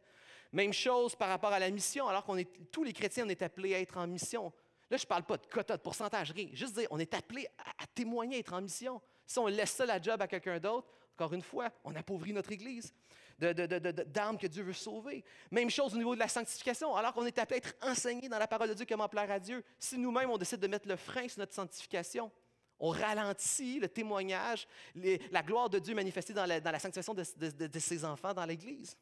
Même 0.52 0.72
chose 0.72 1.14
par 1.14 1.28
rapport 1.28 1.52
à 1.52 1.58
la 1.58 1.70
mission, 1.70 2.08
alors 2.08 2.24
qu'on 2.24 2.36
est 2.36 2.48
tous 2.70 2.84
les 2.84 2.92
chrétiens, 2.92 3.24
on 3.26 3.28
est 3.28 3.42
appelés 3.42 3.74
à 3.74 3.80
être 3.80 3.98
en 3.98 4.06
mission. 4.06 4.52
Là, 4.90 4.96
je 4.96 5.04
ne 5.04 5.08
parle 5.08 5.24
pas 5.24 5.36
de 5.36 5.46
quota, 5.46 5.76
de 5.76 5.82
pourcentage, 5.82 6.30
rien. 6.32 6.48
Juste 6.52 6.74
dire, 6.74 6.88
on 6.90 6.98
est 6.98 7.12
appelé 7.12 7.46
à, 7.58 7.86
témoigner, 7.94 8.36
à 8.36 8.38
être 8.38 8.54
en 8.54 8.62
mission. 8.62 9.00
Si 9.26 9.38
on 9.38 9.46
laisse 9.46 9.72
ça 9.72 9.84
la 9.84 10.00
job 10.00 10.20
à 10.22 10.26
quelqu'un 10.26 10.58
d'autre, 10.58 10.88
encore 11.14 11.34
une 11.34 11.42
fois, 11.42 11.70
on 11.84 11.94
appauvrit 11.94 12.32
notre 12.32 12.52
Église 12.52 12.94
d'âmes 13.38 14.38
que 14.38 14.46
Dieu 14.46 14.64
veut 14.64 14.72
sauver. 14.72 15.24
Même 15.50 15.70
chose 15.70 15.94
au 15.94 15.98
niveau 15.98 16.14
de 16.14 16.20
la 16.20 16.26
sanctification. 16.28 16.96
Alors 16.96 17.12
qu'on 17.12 17.26
est 17.26 17.38
appelé 17.38 17.56
à 17.56 17.58
être 17.58 17.74
enseigné 17.82 18.28
dans 18.28 18.38
la 18.38 18.48
parole 18.48 18.68
de 18.68 18.74
Dieu 18.74 18.86
comment 18.88 19.08
plaire 19.08 19.30
à 19.30 19.38
Dieu, 19.38 19.62
si 19.78 19.98
nous-mêmes 19.98 20.30
on 20.30 20.38
décide 20.38 20.58
de 20.58 20.66
mettre 20.66 20.88
le 20.88 20.96
frein 20.96 21.28
sur 21.28 21.38
notre 21.40 21.54
sanctification, 21.54 22.32
on 22.80 22.90
ralentit 22.90 23.78
le 23.78 23.88
témoignage, 23.88 24.66
la 24.94 25.42
gloire 25.42 25.68
de 25.68 25.78
Dieu 25.78 25.94
manifestée 25.94 26.32
dans 26.32 26.46
la, 26.46 26.78
sanctification 26.78 27.14
de 27.14 27.78
ses 27.78 28.04
enfants 28.04 28.34
dans 28.34 28.46
l'Église. 28.46 28.96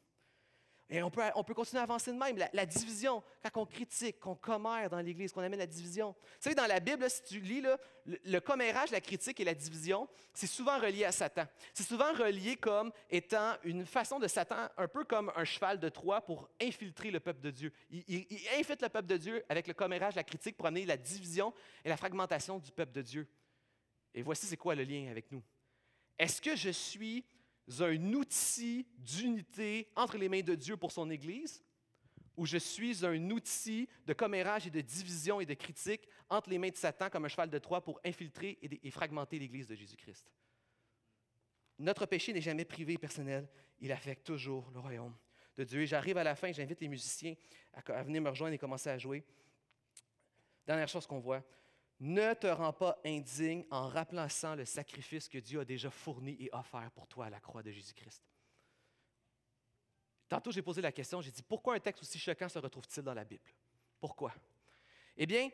Et 0.89 1.03
on 1.03 1.11
peut, 1.11 1.21
on 1.35 1.43
peut 1.43 1.53
continuer 1.53 1.81
à 1.81 1.83
avancer 1.83 2.13
de 2.13 2.17
même. 2.17 2.37
La, 2.53 2.65
division, 2.65 3.21
quand 3.43 3.61
on 3.61 3.65
critique, 3.65 4.19
qu'on 4.21 4.35
commère 4.35 4.89
dans 4.89 4.99
l'Église, 4.99 5.33
qu'on 5.33 5.41
amène 5.41 5.59
la 5.59 5.67
division. 5.67 6.15
Vous 6.17 6.37
savez, 6.39 6.55
dans 6.55 6.65
la 6.65 6.79
Bible, 6.79 7.09
si 7.09 7.23
tu 7.23 7.39
lis 7.41 7.61
le, 8.05 8.39
commérage, 8.39 8.91
la 8.91 9.01
critique 9.01 9.37
et 9.41 9.43
la 9.43 9.53
division, 9.53 10.07
c'est 10.33 10.47
souvent 10.47 10.79
relié 10.79 11.03
à 11.03 11.11
Satan. 11.11 11.43
C'est 11.73 11.83
souvent 11.83 12.13
relié 12.13 12.55
comme 12.55 12.93
étant 13.09 13.55
une 13.63 13.85
façon 13.85 14.17
de 14.17 14.27
Satan, 14.27 14.69
un 14.77 14.87
peu 14.87 15.03
comme 15.03 15.29
un 15.35 15.43
cheval 15.43 15.77
de 15.77 15.89
Troie 15.89 16.21
pour 16.21 16.49
infiltrer 16.61 17.11
le 17.11 17.19
peuple 17.19 17.41
de 17.41 17.51
Dieu. 17.51 17.73
Il 17.89 18.25
infiltre 18.57 18.85
le 18.85 18.89
peuple 18.89 19.07
de 19.07 19.17
Dieu 19.17 19.43
avec 19.49 19.67
le 19.67 19.73
commérage, 19.73 20.15
la 20.15 20.23
critique 20.23 20.55
pour 20.55 20.67
amener 20.67 20.85
la 20.85 20.97
division 20.97 21.53
et 21.83 21.89
la 21.89 21.97
fragmentation 21.97 22.59
du 22.59 22.71
peuple 22.71 22.93
de 22.93 23.01
Dieu. 23.01 23.27
Et 24.13 24.21
voici 24.21 24.45
c'est 24.45 24.57
quoi 24.57 24.73
le 24.73 24.83
lien 24.83 25.11
avec 25.11 25.29
nous. 25.33 25.43
Est-ce 26.17 26.41
que 26.41 26.55
je 26.55 26.69
suis 26.69 27.25
un 27.79 28.13
outil 28.13 28.87
d'unité 28.97 29.89
entre 29.95 30.17
les 30.17 30.29
mains 30.29 30.41
de 30.41 30.55
Dieu 30.55 30.77
pour 30.77 30.91
son 30.91 31.09
Église, 31.09 31.63
ou 32.35 32.45
je 32.45 32.57
suis 32.57 33.05
un 33.05 33.29
outil 33.31 33.89
de 34.05 34.13
commérage 34.13 34.67
et 34.67 34.69
de 34.69 34.81
division 34.81 35.41
et 35.41 35.45
de 35.45 35.55
critique 35.55 36.07
entre 36.29 36.49
les 36.49 36.59
mains 36.59 36.69
de 36.69 36.75
Satan 36.75 37.09
comme 37.09 37.25
un 37.25 37.29
cheval 37.29 37.49
de 37.49 37.57
Troie 37.57 37.83
pour 37.83 37.99
infiltrer 38.05 38.59
et, 38.61 38.91
fragmenter 38.91 39.39
l'Église 39.39 39.67
de 39.67 39.75
Jésus-Christ? 39.75 40.31
Notre 41.79 42.05
péché 42.05 42.33
n'est 42.33 42.41
jamais 42.41 42.65
privé 42.65 42.93
et 42.93 42.97
personnel, 42.97 43.49
il 43.79 43.91
affecte 43.91 44.25
toujours 44.25 44.69
le 44.71 44.79
royaume 44.79 45.15
de 45.57 45.63
Dieu. 45.63 45.85
J'arrive 45.85 46.17
à 46.17 46.23
la 46.23 46.35
fin, 46.35 46.51
j'invite 46.51 46.79
les 46.81 46.87
musiciens 46.87 47.35
à 47.73 48.03
venir 48.03 48.21
me 48.21 48.29
rejoindre 48.29 48.53
et 48.53 48.57
commencer 48.57 48.89
à 48.89 48.97
jouer. 48.97 49.23
Dernière 50.65 50.87
chose 50.87 51.07
qu'on 51.07 51.19
voit, 51.19 51.43
ne 51.99 52.33
te 52.33 52.47
rends 52.47 52.73
pas 52.73 52.99
indigne 53.05 53.65
en 53.71 53.89
remplaçant 53.89 54.55
le 54.55 54.65
sacrifice 54.65 55.27
que 55.27 55.39
Dieu 55.39 55.61
a 55.61 55.65
déjà 55.65 55.89
fourni 55.89 56.37
et 56.39 56.49
offert 56.51 56.91
pour 56.91 57.07
toi 57.07 57.25
à 57.25 57.29
la 57.29 57.39
croix 57.39 57.63
de 57.63 57.71
Jésus-Christ. 57.71 58.23
Tantôt, 60.29 60.51
j'ai 60.51 60.61
posé 60.61 60.81
la 60.81 60.91
question, 60.91 61.21
j'ai 61.21 61.31
dit, 61.31 61.41
pourquoi 61.41 61.75
un 61.75 61.79
texte 61.79 62.03
aussi 62.03 62.19
choquant 62.19 62.49
se 62.49 62.59
retrouve-t-il 62.59 63.03
dans 63.03 63.13
la 63.13 63.23
Bible? 63.23 63.49
Pourquoi? 63.99 64.33
Eh 65.15 65.25
bien, 65.25 65.49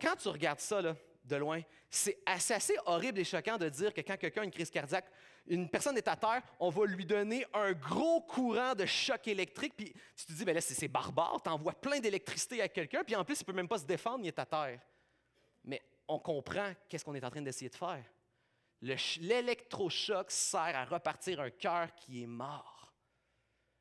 quand 0.00 0.14
tu 0.16 0.28
regardes 0.28 0.60
ça 0.60 0.80
de 0.82 1.36
loin, 1.36 1.62
c'est 1.88 2.18
assez, 2.24 2.76
horrible 2.86 3.18
et 3.18 3.24
choquant 3.24 3.58
de 3.58 3.68
dire 3.68 3.92
que 3.92 4.00
quand 4.02 4.16
quelqu'un 4.16 4.42
a 4.42 4.44
une 4.44 4.50
crise 4.50 4.70
cardiaque, 4.70 5.10
une 5.46 5.68
personne 5.68 5.96
est 5.96 6.06
à 6.06 6.16
terre, 6.16 6.42
on 6.60 6.68
va 6.68 6.86
lui 6.86 7.04
donner 7.04 7.44
un 7.52 7.72
gros 7.72 8.20
courant 8.20 8.74
de 8.74 8.86
choc 8.86 9.26
électrique, 9.26 9.74
puis 9.76 9.92
tu 10.14 10.26
te 10.26 10.32
dis, 10.32 10.44
ben 10.44 10.54
là, 10.54 10.60
c'est 10.60 10.86
barbare, 10.86 11.40
tu 11.42 11.50
envoies 11.50 11.72
plein 11.72 11.98
d'électricité 11.98 12.60
à 12.60 12.68
quelqu'un, 12.68 13.02
puis 13.02 13.16
en 13.16 13.24
plus, 13.24 13.40
il 13.40 13.42
ne 13.42 13.46
peut 13.46 13.52
même 13.52 13.68
pas 13.68 13.78
se 13.78 13.86
défendre, 13.86 14.20
il 14.22 14.28
est 14.28 14.38
à 14.38 14.46
terre 14.46 14.80
mais 15.64 15.82
on 16.08 16.18
comprend 16.18 16.72
qu'est-ce 16.88 17.04
qu'on 17.04 17.14
est 17.14 17.24
en 17.24 17.30
train 17.30 17.42
d'essayer 17.42 17.68
de 17.68 17.76
faire. 17.76 18.04
L'électrochoc 18.80 20.30
sert 20.30 20.76
à 20.76 20.84
repartir 20.84 21.40
un 21.40 21.50
cœur 21.50 21.94
qui 21.94 22.22
est 22.22 22.26
mort. 22.26 22.94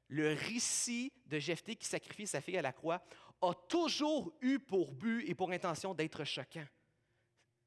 Le 0.10 0.34
récit 0.34 1.14
de 1.26 1.40
Jephthé 1.40 1.76
qui 1.76 1.88
sacrifie 1.88 2.28
sa 2.28 2.42
fille 2.42 2.58
à 2.58 2.62
la 2.62 2.74
croix 2.74 3.02
a 3.42 3.54
toujours 3.54 4.34
eu 4.42 4.60
pour 4.60 4.92
but 4.92 5.24
et 5.30 5.36
pour 5.36 5.52
intention 5.52 5.94
d'être 5.94 6.24
choquant. 6.24 6.66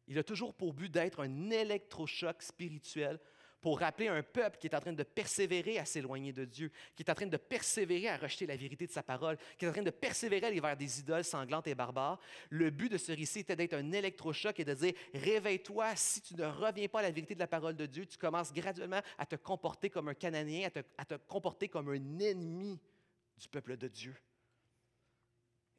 Il 0.07 0.19
a 0.19 0.25
toujours 0.25 0.55
pour 0.55 0.75
but 0.75 0.91
d'être 0.91 1.21
un 1.21 1.51
électrochoc 1.51 2.43
spirituel 2.43 3.19
pour 3.63 3.79
rappeler 3.79 4.09
un 4.09 4.25
peuple 4.25 4.59
qui 4.59 4.67
est 4.67 4.75
en 4.75 4.81
train 4.81 4.93
de 4.93 5.05
persévérer 5.05 5.79
à 5.79 5.85
s'éloigner 5.85 6.33
de 6.33 6.45
Dieu, 6.45 6.73
qui 6.97 7.05
est 7.05 7.11
en 7.11 7.15
train 7.15 7.27
de 7.27 7.37
persévérer 7.37 8.09
à 8.09 8.17
rejeter 8.17 8.45
la 8.45 8.57
vérité 8.57 8.89
de 8.89 8.93
sa 8.93 9.05
parole, 9.05 9.39
qui 9.57 9.65
est 9.65 9.69
en 9.69 9.73
train 9.73 9.85
de 9.85 9.91
persévérer 9.91 10.47
à 10.47 10.49
aller 10.49 10.61
vers 10.61 10.77
des 10.77 10.99
idoles 10.99 11.23
sanglantes 11.23 11.69
et 11.69 11.75
barbares. 11.77 12.19
Le 12.51 12.71
but 12.71 12.91
de 12.91 12.99
ce 12.99 13.13
récit 13.13 13.39
était 13.39 13.55
d'être 13.55 13.75
un 13.75 13.93
électrochoc 13.93 14.59
et 14.59 14.65
de 14.65 14.75
dire 14.75 14.93
Réveille-toi, 15.15 15.95
si 15.95 16.21
tu 16.21 16.35
ne 16.35 16.45
reviens 16.45 16.89
pas 16.89 16.99
à 16.99 17.03
la 17.03 17.13
vérité 17.13 17.35
de 17.35 17.39
la 17.39 17.47
parole 17.47 17.77
de 17.77 17.87
Dieu, 17.87 18.05
tu 18.05 18.19
commences 18.19 18.53
graduellement 18.53 19.01
à 19.17 19.27
te 19.27 19.37
comporter 19.37 19.91
comme 19.91 20.09
un 20.09 20.15
Cananéen, 20.15 20.67
à 20.67 20.71
te, 20.71 20.81
à 20.99 21.05
te 21.05 21.15
comporter 21.15 21.69
comme 21.69 21.89
un 21.89 22.19
ennemi 22.19 22.81
du 23.39 23.49
peuple 23.49 23.77
de 23.77 23.87
Dieu. 23.87 24.17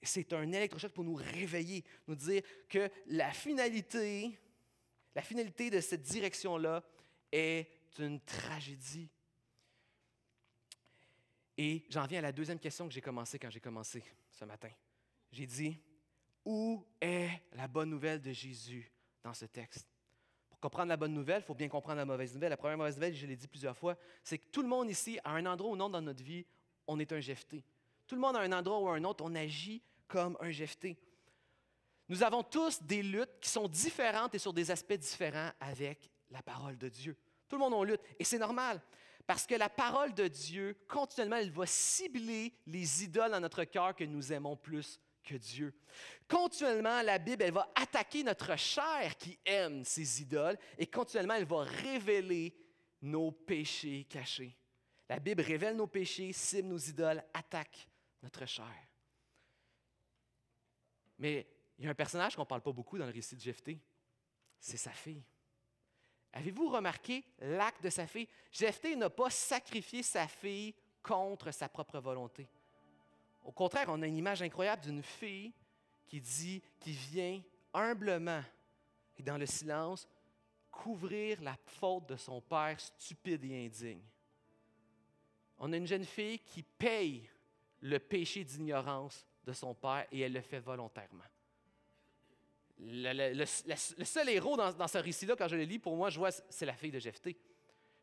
C'est 0.02 0.32
un 0.32 0.50
électrochoc 0.54 0.94
pour 0.94 1.04
nous 1.04 1.16
réveiller, 1.16 1.84
nous 2.08 2.16
dire 2.16 2.44
que 2.70 2.90
la 3.08 3.32
finalité, 3.32 4.40
la 5.16 5.22
finalité 5.22 5.70
de 5.70 5.82
cette 5.82 6.02
direction-là, 6.02 6.82
est 7.34 7.68
une 7.98 8.20
tragédie. 8.22 9.10
Et 11.58 11.86
j'en 11.90 12.06
viens 12.06 12.20
à 12.20 12.24
la 12.24 12.32
deuxième 12.32 12.60
question 12.60 12.88
que 12.88 12.94
j'ai 12.94 13.02
commencé 13.02 13.40
quand 13.40 13.50
j'ai 13.50 13.60
commencé 13.60 14.04
ce 14.32 14.46
matin. 14.46 14.70
J'ai 15.32 15.48
dit, 15.48 15.80
où 16.46 16.86
est 17.02 17.30
la 17.54 17.68
bonne 17.68 17.90
nouvelle 17.90 18.22
de 18.22 18.32
Jésus 18.32 18.92
dans 19.24 19.34
ce 19.34 19.46
texte? 19.46 19.88
Pour 20.50 20.60
comprendre 20.60 20.90
la 20.90 20.98
bonne 20.98 21.14
nouvelle, 21.14 21.42
il 21.42 21.46
faut 21.46 21.56
bien 21.56 21.70
comprendre 21.70 21.98
la 21.98 22.06
mauvaise 22.06 22.34
nouvelle. 22.34 22.52
La 22.52 22.58
première 22.58 22.78
mauvaise 22.78 22.96
nouvelle, 22.96 23.16
je 23.16 23.26
l'ai 23.26 23.36
dit 23.36 23.48
plusieurs 23.48 23.78
fois, 23.78 23.98
c'est 24.24 24.38
que 24.38 24.48
tout 24.52 24.62
le 24.62 24.68
monde 24.68 24.90
ici, 24.90 25.20
à 25.24 25.32
un 25.32 25.46
endroit 25.46 25.72
ou 25.72 25.76
non 25.76 25.90
dans 25.90 26.02
notre 26.02 26.24
vie, 26.24 26.46
on 26.88 27.00
est 27.00 27.12
un 27.12 27.20
jephté. 27.20 27.64
Tout 28.08 28.16
le 28.16 28.22
monde 28.22 28.36
à 28.36 28.42
un 28.42 28.52
endroit 28.52 28.80
ou 28.80 28.88
à 28.90 28.96
un 28.96 29.04
autre, 29.04 29.24
on 29.26 29.34
agit 29.34 29.82
comme 30.08 30.38
un 30.40 30.52
jephté. 30.52 30.98
Nous 32.10 32.22
avons 32.22 32.44
tous 32.44 32.84
des 32.84 33.02
luttes 33.02 33.40
qui 33.40 33.50
sont 33.50 33.68
différentes 33.68 34.36
et 34.36 34.40
sur 34.40 34.54
des 34.54 34.70
aspects 34.70 34.94
différents 34.94 35.52
avec 35.60 36.10
la 36.34 36.42
parole 36.44 36.78
de 36.78 36.90
Dieu. 36.90 37.18
Tout 37.48 37.56
le 37.56 37.62
monde 37.62 37.74
en 37.74 37.84
lutte. 37.84 38.02
Et 38.20 38.24
c'est 38.24 38.40
normal. 38.40 38.82
Parce 39.26 39.46
que 39.46 39.56
la 39.56 39.70
parole 39.70 40.14
de 40.14 40.28
Dieu, 40.28 40.78
continuellement, 40.88 41.38
elle 41.38 41.52
va 41.52 41.66
cibler 41.66 42.54
les 42.66 43.04
idoles 43.06 43.32
dans 43.32 43.40
notre 43.40 43.64
cœur 43.64 43.96
que 43.96 44.04
nous 44.04 44.34
aimons 44.34 44.58
plus 44.58 45.00
que 45.24 45.36
Dieu. 45.36 45.74
Continuellement, 46.28 47.02
la 47.02 47.20
Bible, 47.20 47.44
elle 47.44 47.54
va 47.54 47.72
attaquer 47.76 48.24
notre 48.24 48.58
chair 48.58 49.16
qui 49.18 49.40
aime 49.46 49.86
ces 49.86 50.22
idoles 50.22 50.58
et 50.78 50.88
continuellement, 50.88 51.36
elle 51.36 51.46
va 51.46 51.64
révéler 51.64 52.54
nos 53.02 53.32
péchés 53.32 54.06
cachés. 54.10 54.58
La 55.08 55.20
Bible 55.20 55.42
révèle 55.42 55.76
nos 55.76 55.88
péchés, 55.88 56.34
cible 56.34 56.70
nos 56.70 56.78
idoles, 56.78 57.24
attaque 57.34 57.88
notre 58.22 58.46
chair. 58.46 58.88
Mais 61.20 61.48
il 61.78 61.86
y 61.86 61.88
a 61.88 61.92
un 61.92 61.96
personnage 61.96 62.36
qu'on 62.36 62.42
ne 62.42 62.48
parle 62.48 62.62
pas 62.62 62.72
beaucoup 62.72 62.98
dans 62.98 63.06
le 63.06 63.12
récit 63.12 63.36
de 63.36 63.42
Jephthé. 63.42 63.80
C'est 64.60 64.78
sa 64.78 64.92
fille. 64.92 65.24
Avez-vous 66.34 66.70
remarqué 66.70 67.24
l'acte 67.40 67.84
de 67.84 67.90
sa 67.90 68.08
fille? 68.08 68.28
Jephthé 68.52 68.96
n'a 68.96 69.10
pas 69.10 69.30
sacrifié 69.30 70.02
sa 70.02 70.28
fille 70.28 70.74
contre 71.02 71.52
sa 71.52 71.70
propre 71.70 72.00
volonté. 72.00 72.48
Au 73.44 73.52
contraire, 73.52 73.88
on 73.90 74.02
a 74.02 74.08
une 74.08 74.18
image 74.18 74.42
incroyable 74.42 74.82
d'une 74.82 75.04
fille 75.04 75.54
qui 76.08 76.20
dit, 76.20 76.62
qui 76.80 76.92
vient 76.92 77.42
humblement 77.74 78.42
et 79.18 79.24
dans 79.24 79.38
le 79.38 79.46
silence 79.46 80.08
couvrir 80.72 81.42
la 81.42 81.56
faute 81.66 82.08
de 82.08 82.16
son 82.16 82.42
père 82.42 82.80
stupide 82.80 83.44
et 83.46 83.66
indigne. 83.66 84.02
On 85.60 85.72
a 85.72 85.78
une 85.78 85.88
jeune 85.88 86.06
fille 86.06 86.40
qui 86.40 86.64
paye 86.64 87.30
le 87.82 88.00
péché 88.00 88.44
d'ignorance 88.44 89.26
de 89.44 89.54
son 89.54 89.76
père 89.76 90.08
et 90.12 90.22
elle 90.22 90.34
le 90.34 90.42
fait 90.42 90.60
volontairement. 90.60 91.24
Le, 92.80 93.46
seul 93.46 94.30
héros 94.30 94.58
dans, 94.58 94.88
ce 94.88 94.98
récit-là, 94.98 95.36
quand 95.36 95.48
je 95.48 95.56
le 95.56 95.64
lis, 95.64 95.80
pour 95.80 95.96
moi, 95.96 96.10
je 96.10 96.20
vois, 96.20 96.32
c'est 96.32 96.66
la 96.66 96.74
fille 96.74 96.92
de 96.92 97.00
Jephthé. 97.00 97.38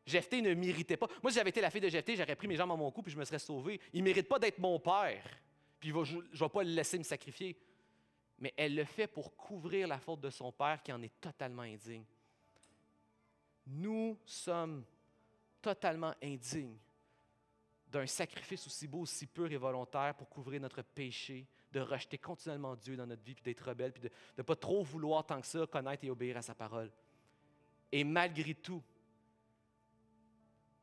Jephthé 0.05 0.41
ne 0.41 0.53
méritait 0.53 0.97
pas. 0.97 1.07
Moi, 1.21 1.31
si 1.31 1.37
j'avais 1.37 1.51
été 1.51 1.61
la 1.61 1.69
fille 1.69 1.81
de 1.81 1.89
Jephthé, 1.89 2.15
j'aurais 2.15 2.35
pris 2.35 2.47
mes 2.47 2.55
jambes 2.55 2.71
à 2.71 2.75
mon 2.75 2.89
cou 2.91 3.03
puis 3.03 3.11
je 3.11 3.17
me 3.17 3.25
serais 3.25 3.39
sauvé. 3.39 3.79
Il 3.93 3.99
ne 3.99 4.05
mérite 4.05 4.27
pas 4.27 4.39
d'être 4.39 4.59
mon 4.59 4.79
père. 4.79 5.23
Puis 5.79 5.89
je 5.89 6.17
ne 6.17 6.37
vais 6.37 6.49
pas 6.49 6.63
le 6.63 6.71
laisser 6.71 6.97
me 6.97 7.03
sacrifier. 7.03 7.57
Mais 8.39 8.53
elle 8.57 8.75
le 8.75 8.85
fait 8.85 9.07
pour 9.07 9.35
couvrir 9.35 9.87
la 9.87 9.99
faute 9.99 10.21
de 10.21 10.29
son 10.31 10.51
père 10.51 10.81
qui 10.81 10.91
en 10.91 11.01
est 11.03 11.19
totalement 11.21 11.61
indigne. 11.61 12.05
Nous 13.67 14.17
sommes 14.25 14.83
totalement 15.61 16.13
indignes 16.23 16.77
d'un 17.91 18.07
sacrifice 18.07 18.65
aussi 18.65 18.87
beau, 18.87 19.01
aussi 19.01 19.27
pur 19.27 19.51
et 19.51 19.57
volontaire 19.57 20.15
pour 20.15 20.29
couvrir 20.29 20.61
notre 20.61 20.81
péché, 20.81 21.45
de 21.71 21.79
rejeter 21.79 22.17
continuellement 22.17 22.75
Dieu 22.75 22.95
dans 22.95 23.07
notre 23.07 23.23
vie, 23.23 23.35
puis 23.35 23.43
d'être 23.43 23.67
rebelle, 23.67 23.93
puis 23.93 24.01
de 24.01 24.09
ne 24.37 24.43
pas 24.43 24.55
trop 24.55 24.83
vouloir 24.83 25.25
tant 25.25 25.39
que 25.39 25.47
ça 25.47 25.65
connaître 25.67 26.03
et 26.03 26.09
obéir 26.09 26.37
à 26.37 26.41
sa 26.41 26.55
parole. 26.55 26.91
Et 27.91 28.03
malgré 28.03 28.53
tout, 28.53 28.81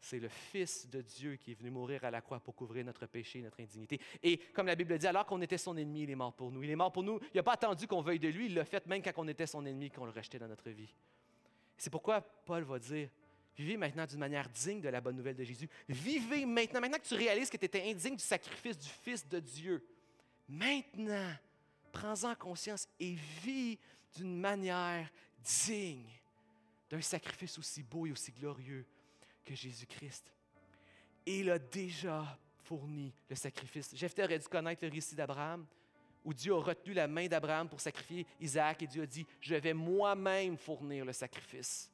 c'est 0.01 0.20
le 0.20 0.28
Fils 0.28 0.89
de 0.89 1.01
Dieu 1.01 1.36
qui 1.36 1.53
est 1.53 1.55
venu 1.55 1.70
mourir 1.70 2.05
à 2.05 2.11
la 2.11 2.20
croix 2.20 2.41
pour 2.41 2.55
couvrir 2.55 2.84
notre 2.84 3.07
péché, 3.07 3.43
notre 3.43 3.61
indignité. 3.61 4.01
Et 4.22 4.39
comme 4.55 4.66
la 4.66 4.76
Bible 4.76 4.97
dit, 4.97 5.07
alors 5.07 5.26
qu'on 5.26 5.41
était 5.43 5.59
son 5.59 5.76
ennemi, 5.76 6.05
il 6.05 6.11
est 6.11 6.14
mort 6.14 6.32
pour 6.32 6.53
nous. 6.53 6.62
Il 6.62 6.70
est 6.70 6.76
mort 6.76 6.93
pour 6.93 7.03
nous. 7.03 7.18
Il 7.34 7.36
n'a 7.36 7.43
pas 7.43 7.55
attendu 7.55 7.86
qu'on 7.86 8.01
veuille 8.01 8.20
de 8.20 8.28
lui. 8.28 8.47
Il 8.47 8.55
l'a 8.55 8.64
fait 8.64 8.86
même 8.86 9.03
quand 9.03 9.12
on 9.16 9.28
était 9.28 9.47
son 9.47 9.64
ennemi, 9.66 9.91
qu'on 9.91 10.05
le 10.05 10.12
rejetait 10.12 10.39
dans 10.39 10.49
notre 10.49 10.70
vie. 10.70 10.95
C'est 11.76 11.91
pourquoi 11.91 12.20
Paul 12.20 12.62
va 12.62 12.78
dire, 12.78 13.09
vivez 13.57 13.76
maintenant 13.76 14.07
d'une 14.07 14.18
manière 14.18 14.49
digne 14.49 14.80
de 14.80 14.89
la 14.89 15.01
bonne 15.01 15.16
nouvelle 15.16 15.36
de 15.36 15.45
Jésus. 15.45 15.68
Vivez 15.89 16.47
maintenant, 16.47 16.80
maintenant 16.80 16.99
que 16.99 17.07
tu 17.07 17.14
réalises 17.14 17.51
que 17.51 17.57
tu 17.57 17.64
étais 17.64 17.91
indigne 17.91 18.16
du 18.16 18.24
sacrifice 18.24 18.78
du 18.78 18.89
Fils 18.89 19.28
de 19.28 19.41
Dieu. 19.41 19.84
Maintenant, 20.49 21.33
prends-en 21.93 22.35
conscience 22.35 22.89
et 22.99 23.15
vis 23.45 23.79
d'une 24.17 24.39
manière 24.39 25.11
digne 25.67 26.09
d'un 26.89 27.03
sacrifice 27.03 27.59
aussi 27.59 27.83
beau 27.83 28.07
et 28.07 28.13
aussi 28.13 28.33
glorieux 28.33 28.87
que 29.45 29.55
Jésus-Christ. 29.55 30.33
Il 31.27 31.51
a 31.51 31.59
déjà 31.59 32.39
fourni 32.65 33.13
le 33.29 33.37
sacrifice. 33.37 33.95
Jephthé 33.95 34.25
aurait 34.25 34.39
dû 34.39 34.49
connaître 34.49 34.85
le 34.85 34.91
récit 34.91 35.15
d'Abraham, 35.15 35.67
où 36.25 36.33
Dieu 36.33 36.55
a 36.55 36.63
retenu 36.63 36.95
la 36.95 37.07
main 37.07 37.27
d'Abraham 37.27 37.69
pour 37.69 37.81
sacrifier 37.81 38.27
Isaac, 38.41 38.83
et 38.83 38.87
Dieu 38.87 39.03
a 39.03 39.07
dit, 39.07 39.27
je 39.41 39.55
vais 39.55 39.75
moi-même 39.75 40.57
fournir 40.57 41.05
le 41.05 41.13
sacrifice. 41.13 41.91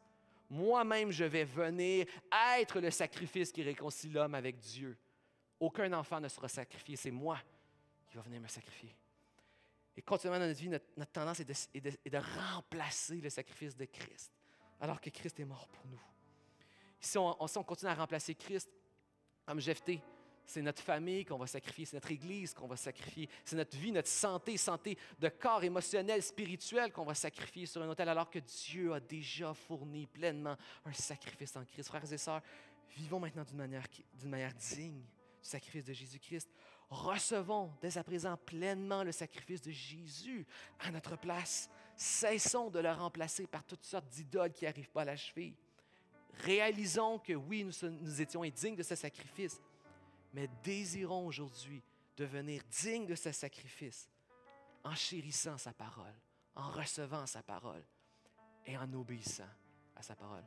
Moi-même, 0.49 1.11
je 1.11 1.25
vais 1.25 1.45
venir 1.45 2.07
être 2.57 2.81
le 2.81 2.91
sacrifice 2.91 3.51
qui 3.51 3.63
réconcilie 3.63 4.13
l'homme 4.13 4.35
avec 4.35 4.59
Dieu. 4.59 4.97
Aucun 5.59 5.93
enfant 5.93 6.21
ne 6.21 6.29
sera 6.29 6.49
sacrifié, 6.49 6.95
c'est 6.95 7.11
moi 7.11 7.39
qui 8.15 8.19
va 8.19 8.23
venir 8.23 8.41
me 8.41 8.47
sacrifier. 8.47 8.95
Et 9.97 10.03
continuellement 10.03 10.45
dans 10.45 10.49
notre 10.49 10.61
vie, 10.61 10.69
notre, 10.69 11.11
tendance 11.11 11.41
est 11.41 12.11
de 12.11 12.19
remplacer 12.53 13.17
le 13.17 13.29
sacrifice 13.29 13.77
de 13.77 13.87
Christ, 13.87 14.33
alors 14.81 15.01
que 15.01 15.11
Christ 15.11 15.41
est 15.41 15.45
mort 15.45 15.67
pour 15.67 15.85
nous. 15.87 16.01
Si 17.01 17.19
on, 17.19 17.65
continue 17.65 17.91
à 17.91 17.95
remplacer 17.95 18.37
Christ 18.37 18.71
comme 19.45 19.61
Jephthé, 19.61 20.01
c'est 20.47 20.63
notre 20.63 20.81
famille 20.81 21.25
qu'on 21.25 21.39
va 21.39 21.49
sacrifier, 21.49 21.87
c'est 21.87 21.97
notre 21.97 22.13
Église 22.13 22.55
qu'on 22.55 22.69
va 22.69 22.77
sacrifier, 22.77 23.29
c'est 23.45 23.57
notre 23.57 23.77
vie, 23.77 23.91
notre 23.91 24.09
santé, 24.09 24.57
santé 24.59 24.97
de 25.19 25.29
corps 25.29 25.65
émotionnel, 25.65 26.23
spirituel 26.23 26.93
qu'on 26.93 27.05
va 27.05 27.15
sacrifier 27.15 27.67
sur 27.67 27.83
un 27.83 27.89
autel, 27.89 28.09
alors 28.09 28.31
que 28.31 28.39
Dieu 28.39 28.93
a 28.93 29.01
déjà 29.01 29.55
fourni 29.55 30.07
pleinement 30.07 30.57
un 30.85 30.93
sacrifice 30.93 31.57
en 31.57 31.65
Christ. 31.65 31.89
Frères 31.89 32.13
et 32.13 32.19
sœurs, 32.19 32.43
vivons 32.91 33.19
maintenant 33.19 33.45
d'une 33.45 33.59
manière, 33.59 33.87
d'une 34.13 34.31
manière 34.31 34.55
digne 34.55 35.01
du 35.01 35.49
sacrifice 35.49 35.85
de 35.85 35.93
Jésus-Christ. 35.93 36.49
Recevons 36.95 37.73
dès 37.83 37.99
à 37.99 38.05
présent 38.05 38.37
pleinement 38.37 39.03
le 39.03 39.11
sacrifice 39.11 39.61
de 39.61 39.73
Jésus 39.73 40.47
à 40.79 40.93
notre 40.93 41.17
place. 41.17 41.69
Cessons 41.97 42.71
de 42.71 42.79
le 42.79 42.93
remplacer 42.93 43.49
par 43.49 43.65
toutes 43.65 43.85
sortes 43.85 44.09
d'idoles 44.11 44.53
qui 44.53 44.65
n'arrivent 44.65 44.91
pas 44.91 45.03
à 45.03 45.07
la 45.07 45.17
cheville. 45.17 45.57
Réalisons 46.45 47.19
que 47.19 47.33
oui, 47.33 47.65
nous, 47.65 48.21
étions 48.21 48.45
indignes 48.45 48.77
de 48.77 48.85
ce 48.85 48.95
sacrifice, 48.95 49.61
mais 50.33 50.49
désirons 50.63 51.27
aujourd'hui 51.27 51.83
devenir 52.17 52.63
dignes 52.81 53.07
de 53.07 53.17
ce 53.17 53.33
sacrifice 53.33 54.09
en 54.85 54.95
chérissant 54.95 55.59
sa 55.59 55.73
parole, 55.73 56.15
en 56.55 56.71
recevant 56.71 57.27
sa 57.27 57.43
parole 57.43 57.85
et 58.67 58.79
en 58.79 58.93
obéissant 58.93 59.51
à 59.97 60.03
sa 60.03 60.15
parole. 60.15 60.45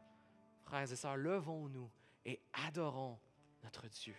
Frères 0.63 0.89
et 0.89 0.95
sœurs, 0.95 1.17
levons-nous 1.17 1.91
et 2.25 2.39
adorons 2.53 3.19
notre 3.63 3.89
Dieu. 3.89 4.15